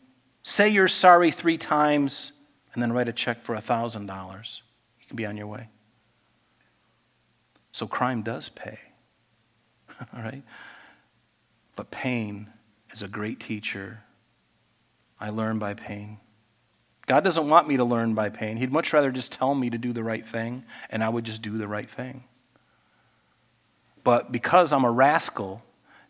Say 0.42 0.70
you're 0.70 0.88
sorry 0.88 1.30
three 1.30 1.58
times 1.58 2.32
and 2.72 2.82
then 2.82 2.92
write 2.92 3.08
a 3.08 3.12
check 3.12 3.42
for 3.42 3.54
$1,000. 3.54 4.60
You 5.00 5.06
can 5.06 5.16
be 5.16 5.26
on 5.26 5.36
your 5.36 5.46
way. 5.46 5.68
So 7.72 7.86
crime 7.86 8.22
does 8.22 8.48
pay. 8.48 8.78
All 10.16 10.22
right? 10.22 10.42
But 11.76 11.90
pain 11.90 12.48
is 12.92 13.02
a 13.02 13.08
great 13.08 13.40
teacher. 13.40 14.02
I 15.20 15.30
learn 15.30 15.58
by 15.58 15.74
pain. 15.74 16.18
God 17.06 17.24
doesn't 17.24 17.48
want 17.48 17.68
me 17.68 17.76
to 17.76 17.84
learn 17.84 18.14
by 18.14 18.28
pain. 18.28 18.56
He'd 18.56 18.72
much 18.72 18.92
rather 18.92 19.10
just 19.10 19.32
tell 19.32 19.54
me 19.54 19.70
to 19.70 19.78
do 19.78 19.92
the 19.92 20.04
right 20.04 20.26
thing, 20.26 20.64
and 20.90 21.02
I 21.02 21.08
would 21.08 21.24
just 21.24 21.42
do 21.42 21.58
the 21.58 21.66
right 21.66 21.88
thing. 21.88 22.24
But 24.04 24.32
because 24.32 24.72
I'm 24.72 24.84
a 24.84 24.90
rascal, 24.90 25.62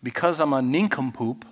because 0.02 0.40
I'm 0.40 0.52
a 0.52 0.62
nincompoop, 0.62 1.44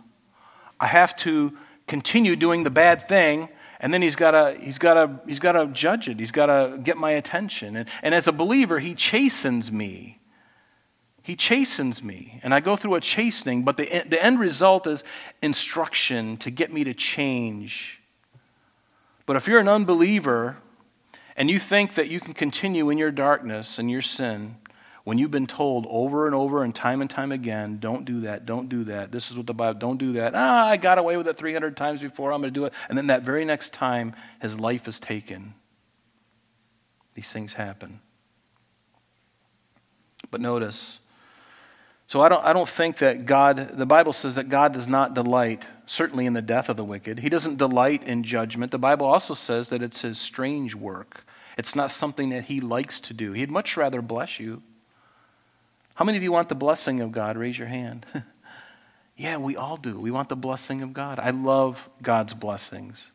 I 0.79 0.87
have 0.87 1.15
to 1.17 1.57
continue 1.87 2.37
doing 2.37 2.65
the 2.65 2.71
bad 2.71 3.07
thing, 3.09 3.49
and 3.81 3.93
then 3.93 4.03
he's 4.03 4.17
got 4.17 4.31
to 4.33 4.57
he's 4.61 4.79
got 4.79 4.95
to 4.95 5.21
he's 5.27 5.39
got 5.39 5.53
to 5.53 5.67
judge 5.67 6.09
it. 6.09 6.19
He's 6.19 6.31
got 6.31 6.47
to 6.47 6.79
get 6.83 6.97
my 6.97 7.13
attention. 7.13 7.77
And, 7.77 7.89
and 8.03 8.15
as 8.15 8.27
a 8.29 8.33
believer, 8.33 8.79
he 8.79 8.95
chastens 8.95 9.71
me. 9.71 10.21
He 11.23 11.37
chastens 11.37 12.03
me, 12.03 12.41
and 12.43 12.55
I 12.55 12.61
go 12.61 12.77
through 12.77 12.95
a 12.95 13.01
chastening, 13.01 13.63
but 13.63 13.77
the, 13.77 13.85
the 14.09 14.25
end 14.25 14.41
result 14.41 14.87
is 14.87 15.05
instruction 15.43 16.39
to 16.39 16.51
get 16.51 16.73
me 16.73 16.83
to 16.85 16.95
change. 16.95 18.01
But 19.27 19.37
if 19.37 19.47
you're 19.47 19.61
an 19.61 19.69
unbeliever 19.69 20.57
and 21.37 21.51
you 21.51 21.59
think 21.59 21.95
that 21.95 22.09
you 22.09 22.21
can 22.21 22.33
continue 22.33 22.89
in 22.91 22.99
your 22.99 23.11
darkness 23.11 23.79
and 23.79 23.91
your 23.91 24.03
sin, 24.03 24.57
when 25.11 25.19
you've 25.19 25.33
been 25.33 25.49
told 25.49 25.89
over 25.91 26.27
and 26.27 26.37
over 26.37 26.63
and 26.63 26.73
time 26.73 27.01
and 27.01 27.11
time 27.11 27.33
again, 27.33 27.79
don't 27.81 28.05
do 28.05 28.21
that, 28.21 28.47
don't 28.47 28.69
do 28.69 28.85
that, 28.85 29.11
this 29.11 29.29
is 29.29 29.37
what 29.37 29.45
the 29.45 29.53
Bible, 29.53 29.77
don't 29.77 29.97
do 29.97 30.13
that. 30.13 30.37
Ah, 30.37 30.69
I 30.69 30.77
got 30.77 30.99
away 30.99 31.17
with 31.17 31.27
it 31.27 31.37
300 31.37 31.77
times 31.77 32.01
before, 32.01 32.33
I'm 32.33 32.41
going 32.41 32.55
to 32.55 32.61
do 32.61 32.65
it. 32.65 32.73
And 32.89 32.97
then 32.97 33.09
that 33.09 33.23
very 33.23 33.45
next 33.45 33.73
time, 33.73 34.15
his 34.41 34.61
life 34.61 34.87
is 34.87 35.01
taken. 35.01 35.55
These 37.15 37.33
things 37.33 37.55
happen. 37.55 37.99
But 40.31 40.41
notice, 40.41 41.01
so 42.07 42.21
I 42.21 42.29
don't, 42.29 42.45
I 42.45 42.53
don't 42.53 42.69
think 42.69 42.99
that 42.99 43.27
God, 43.27 43.79
the 43.79 43.87
Bible 43.87 44.13
says 44.13 44.37
that 44.37 44.49
God 44.49 44.73
does 44.73 44.87
not 44.87 45.13
delight, 45.13 45.65
certainly 45.87 46.25
in 46.25 46.35
the 46.35 46.41
death 46.41 46.69
of 46.69 46.77
the 46.77 46.85
wicked. 46.85 47.19
He 47.19 47.29
doesn't 47.29 47.59
delight 47.59 48.05
in 48.05 48.23
judgment. 48.23 48.71
The 48.71 48.79
Bible 48.79 49.09
also 49.09 49.35
says 49.35 49.71
that 49.71 49.83
it's 49.83 50.03
his 50.03 50.21
strange 50.21 50.77
work. 50.77 51.25
It's 51.59 51.75
not 51.75 51.91
something 51.91 52.29
that 52.29 52.45
he 52.45 52.61
likes 52.61 53.01
to 53.01 53.13
do. 53.13 53.33
He'd 53.33 53.51
much 53.51 53.77
rather 53.77 54.01
bless 54.01 54.39
you. 54.39 54.63
How 56.01 56.07
many 56.07 56.17
of 56.17 56.25
you 56.25 56.33
want 56.33 56.49
the 56.49 56.55
blessing 56.55 57.01
of 57.01 57.13
God? 57.13 57.37
Raise 57.37 57.59
your 57.59 57.69
hand. 57.69 58.07
yeah, 59.19 59.37
we 59.37 59.55
all 59.55 59.77
do. 59.77 59.99
We 59.99 60.11
want 60.11 60.31
the 60.31 60.37
blessing 60.37 60.81
of 60.81 60.95
God. 60.95 61.19
I 61.19 61.29
love 61.29 61.91
God's 62.01 62.33
blessings. 62.33 63.11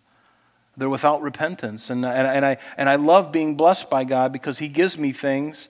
They're 0.78 0.88
without 0.88 1.24
repentance. 1.24 1.90
And, 1.90 2.06
and, 2.06 2.28
and, 2.28 2.46
I, 2.46 2.58
and 2.78 2.88
I 2.88 2.98
love 2.98 3.32
being 3.32 3.56
blessed 3.56 3.90
by 3.90 4.04
God 4.04 4.32
because 4.32 4.60
He 4.60 4.68
gives 4.68 5.00
me 5.00 5.12
things 5.14 5.68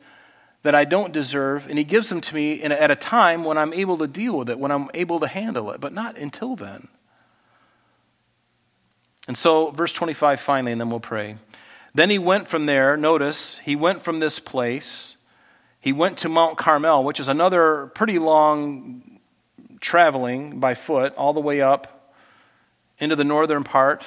that 0.63 0.76
I 0.76 0.84
don't 0.84 1.13
deserve, 1.13 1.70
and 1.70 1.78
He 1.78 1.86
gives 1.86 2.09
them 2.09 2.20
to 2.20 2.36
me 2.36 2.55
in, 2.55 2.74
at 2.74 2.91
a 2.91 2.97
time 2.97 3.45
when 3.45 3.57
I'm 3.57 3.74
able 3.74 3.97
to 3.99 4.07
deal 4.07 4.38
with 4.38 4.49
it, 4.49 4.59
when 4.59 4.72
I'm 4.72 4.89
able 4.93 5.22
to 5.22 5.28
handle 5.28 5.72
it, 5.72 5.80
but 5.80 5.93
not 5.93 6.18
until 6.18 6.57
then. 6.57 6.89
And 9.26 9.38
so, 9.38 9.72
verse 9.72 9.93
25 9.93 10.41
finally, 10.41 10.74
and 10.74 10.82
then 10.82 10.89
we'll 10.89 10.99
pray. 10.99 11.38
Then 11.93 12.09
he 12.09 12.20
went 12.20 12.49
from 12.49 12.66
there, 12.66 12.97
notice, 12.97 13.61
he 13.63 13.78
went 13.78 14.01
from 14.01 14.20
this 14.20 14.38
place 14.38 15.14
he 15.86 15.93
went 15.93 16.17
to 16.17 16.29
Mount 16.29 16.57
Carmel, 16.57 17.03
which 17.03 17.19
is 17.19 17.27
another 17.27 17.91
pretty 17.93 18.17
long 18.17 19.19
traveling 19.79 20.59
by 20.59 20.73
foot 20.73 21.13
all 21.13 21.31
the 21.31 21.39
way 21.39 21.61
up 21.61 22.11
into 22.97 23.15
the 23.15 23.23
northern 23.23 23.63
part 23.63 24.03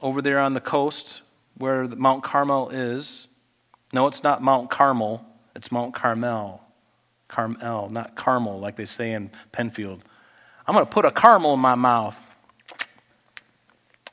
over 0.00 0.22
there 0.22 0.38
on 0.38 0.54
the 0.54 0.60
coast 0.60 1.22
where 1.56 1.88
Mount 1.88 2.22
Carmel 2.22 2.70
is. 2.70 3.26
No, 3.92 4.06
it's 4.06 4.22
not 4.22 4.40
Mount 4.40 4.70
Carmel, 4.70 5.26
it's 5.56 5.72
Mount 5.72 5.96
Carmel. 5.96 6.62
Carmel, 7.26 7.88
not 7.90 8.14
Carmel 8.14 8.60
like 8.60 8.76
they 8.76 8.86
say 8.86 9.10
in 9.10 9.32
Penfield. 9.50 10.04
I'm 10.64 10.74
going 10.74 10.86
to 10.86 10.92
put 10.92 11.04
a 11.04 11.10
caramel 11.10 11.54
in 11.54 11.60
my 11.60 11.74
mouth. 11.74 12.22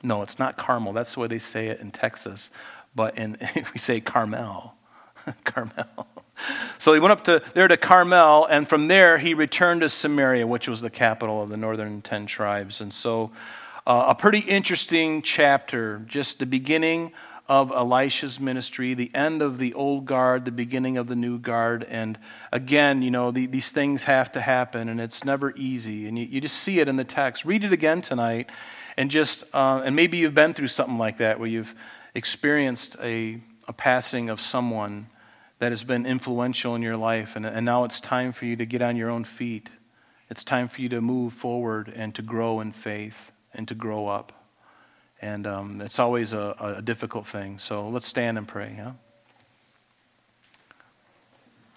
No, 0.02 0.22
it's 0.22 0.40
not 0.40 0.56
Carmel. 0.56 0.94
That's 0.94 1.14
the 1.14 1.20
way 1.20 1.28
they 1.28 1.38
say 1.38 1.68
it 1.68 1.78
in 1.78 1.92
Texas. 1.92 2.50
But 2.92 3.16
in, 3.16 3.38
we 3.54 3.78
say 3.78 4.00
Carmel. 4.00 4.74
Carmel. 5.44 6.08
So 6.80 6.94
he 6.94 7.00
went 7.00 7.12
up 7.12 7.24
to 7.24 7.42
there 7.54 7.66
to 7.66 7.76
Carmel, 7.76 8.46
and 8.46 8.68
from 8.68 8.86
there 8.86 9.18
he 9.18 9.34
returned 9.34 9.80
to 9.80 9.88
Samaria, 9.88 10.46
which 10.46 10.68
was 10.68 10.80
the 10.80 10.90
capital 10.90 11.42
of 11.42 11.48
the 11.48 11.56
northern 11.56 12.02
ten 12.02 12.26
tribes. 12.26 12.80
And 12.80 12.92
so, 12.92 13.32
uh, 13.84 14.06
a 14.08 14.14
pretty 14.14 14.38
interesting 14.38 15.22
chapter, 15.22 15.98
just 16.06 16.38
the 16.38 16.46
beginning 16.46 17.12
of 17.48 17.70
Elisha's 17.70 18.38
ministry, 18.38 18.92
the 18.92 19.10
end 19.14 19.40
of 19.40 19.58
the 19.58 19.72
old 19.72 20.04
guard, 20.04 20.44
the 20.44 20.52
beginning 20.52 20.98
of 20.98 21.06
the 21.06 21.16
new 21.16 21.38
guard. 21.38 21.82
And 21.88 22.18
again, 22.52 23.00
you 23.00 23.10
know, 23.10 23.30
the, 23.30 23.46
these 23.46 23.70
things 23.70 24.02
have 24.02 24.30
to 24.32 24.40
happen, 24.42 24.88
and 24.88 25.00
it's 25.00 25.24
never 25.24 25.54
easy. 25.56 26.06
And 26.06 26.18
you, 26.18 26.26
you, 26.26 26.40
just 26.42 26.58
see 26.58 26.78
it 26.78 26.88
in 26.88 26.96
the 26.96 27.04
text. 27.04 27.46
Read 27.46 27.64
it 27.64 27.72
again 27.72 28.02
tonight, 28.02 28.50
and 28.98 29.10
just, 29.10 29.44
uh, 29.54 29.80
and 29.82 29.96
maybe 29.96 30.18
you've 30.18 30.34
been 30.34 30.52
through 30.52 30.68
something 30.68 30.98
like 30.98 31.16
that 31.16 31.40
where 31.40 31.48
you've 31.48 31.74
experienced 32.14 32.96
a, 33.02 33.40
a 33.66 33.72
passing 33.72 34.28
of 34.28 34.40
someone 34.40 35.06
that 35.58 35.72
has 35.72 35.84
been 35.84 36.06
influential 36.06 36.74
in 36.74 36.82
your 36.82 36.96
life, 36.96 37.34
and, 37.36 37.44
and 37.44 37.64
now 37.64 37.84
it's 37.84 38.00
time 38.00 38.32
for 38.32 38.44
you 38.44 38.56
to 38.56 38.64
get 38.64 38.80
on 38.82 38.96
your 38.96 39.10
own 39.10 39.24
feet. 39.24 39.70
It's 40.30 40.44
time 40.44 40.68
for 40.68 40.82
you 40.82 40.88
to 40.90 41.00
move 41.00 41.32
forward 41.32 41.92
and 41.94 42.14
to 42.14 42.22
grow 42.22 42.60
in 42.60 42.72
faith 42.72 43.32
and 43.52 43.66
to 43.68 43.74
grow 43.74 44.08
up. 44.08 44.32
And 45.20 45.46
um, 45.46 45.80
it's 45.80 45.98
always 45.98 46.32
a, 46.32 46.76
a 46.76 46.82
difficult 46.82 47.26
thing. 47.26 47.58
So 47.58 47.88
let's 47.88 48.06
stand 48.06 48.38
and 48.38 48.46
pray. 48.46 48.74
Yeah? 48.76 48.92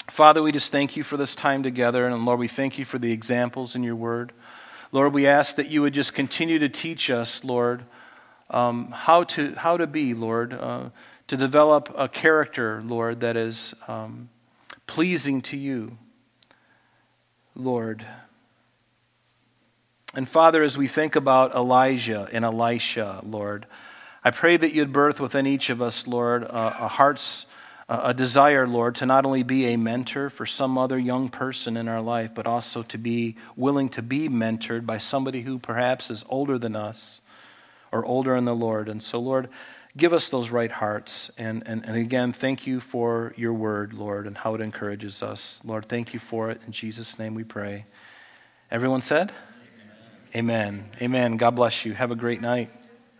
Father, 0.10 0.44
we 0.44 0.52
just 0.52 0.72
thank 0.72 0.98
you 0.98 1.04
for 1.04 1.18
this 1.18 1.34
time 1.34 1.64
together. 1.64 2.06
And 2.06 2.26
Lord, 2.26 2.40
we 2.40 2.50
thank 2.50 2.78
you 2.78 2.86
for 2.86 3.00
the 3.00 3.12
examples 3.12 3.76
in 3.76 3.82
your 3.82 3.96
word. 3.96 4.34
Lord, 4.92 5.14
we 5.14 5.26
ask 5.26 5.56
that 5.56 5.70
you 5.70 5.82
would 5.82 5.94
just 5.94 6.14
continue 6.14 6.60
to 6.60 6.68
teach 6.68 7.10
us, 7.10 7.46
Lord, 7.46 7.84
um, 8.50 8.92
how, 8.92 9.24
to, 9.24 9.56
how 9.56 9.78
to 9.78 9.88
be, 9.88 10.14
Lord. 10.14 10.54
Uh, 10.54 10.90
to 11.32 11.38
develop 11.38 11.90
a 11.98 12.10
character, 12.10 12.84
Lord, 12.86 13.22
that 13.22 13.38
is 13.38 13.74
um, 13.88 14.28
pleasing 14.86 15.40
to 15.44 15.56
you, 15.56 15.98
Lord. 17.56 18.06
And 20.14 20.28
Father, 20.28 20.62
as 20.62 20.78
we 20.78 20.90
think 20.90 21.16
about 21.16 21.56
Elijah 21.56 22.28
and 22.34 22.44
Elisha, 22.44 23.22
Lord, 23.24 23.66
I 24.26 24.32
pray 24.32 24.58
that 24.58 24.74
you'd 24.74 24.92
birth 24.92 25.22
within 25.22 25.48
each 25.48 25.70
of 25.70 25.82
us, 25.82 26.06
Lord, 26.06 26.44
a, 26.44 26.84
a 26.84 26.88
heart's 26.90 27.46
a 27.88 28.14
desire, 28.14 28.68
Lord, 28.68 28.96
to 28.96 29.06
not 29.06 29.26
only 29.26 29.44
be 29.44 29.68
a 29.68 29.78
mentor 29.78 30.30
for 30.30 30.46
some 30.46 30.78
other 30.78 31.00
young 31.00 31.30
person 31.30 31.78
in 31.78 31.88
our 31.88 32.02
life, 32.02 32.36
but 32.36 32.46
also 32.46 32.84
to 32.84 32.98
be 32.98 33.38
willing 33.56 33.88
to 33.88 34.02
be 34.02 34.28
mentored 34.28 34.86
by 34.86 34.98
somebody 34.98 35.44
who 35.44 35.60
perhaps 35.60 36.12
is 36.12 36.26
older 36.28 36.58
than 36.58 36.76
us 36.76 37.22
or 37.90 38.06
older 38.06 38.36
in 38.36 38.44
the 38.44 38.56
Lord. 38.56 38.90
And 38.90 39.02
so, 39.02 39.18
Lord, 39.18 39.48
give 39.98 40.14
us 40.14 40.30
those 40.30 40.50
right 40.50 40.72
hearts. 40.72 41.32
And, 41.38 41.64
and, 41.66 41.86
and 41.86 41.96
again, 41.96 42.34
thank 42.34 42.66
you 42.66 42.80
for 42.80 43.34
your 43.36 43.54
word, 43.54 43.94
Lord, 43.94 44.28
and 44.28 44.38
how 44.38 44.56
it 44.56 44.62
encourages 44.62 45.22
us. 45.22 45.60
Lord, 45.64 45.88
thank 45.88 46.14
you 46.14 46.20
for 46.20 46.50
it. 46.50 46.62
In 46.66 46.72
Jesus' 46.72 47.20
name 47.20 47.36
we 47.36 47.44
pray. 47.44 47.86
Everyone 48.70 49.02
said? 49.02 49.32
Amen. 50.36 50.90
Amen. 51.02 51.38
God 51.38 51.52
bless 51.52 51.86
you. 51.86 51.94
Have 51.94 52.12
a 52.12 52.16
great 52.16 52.42
night. 52.42 52.72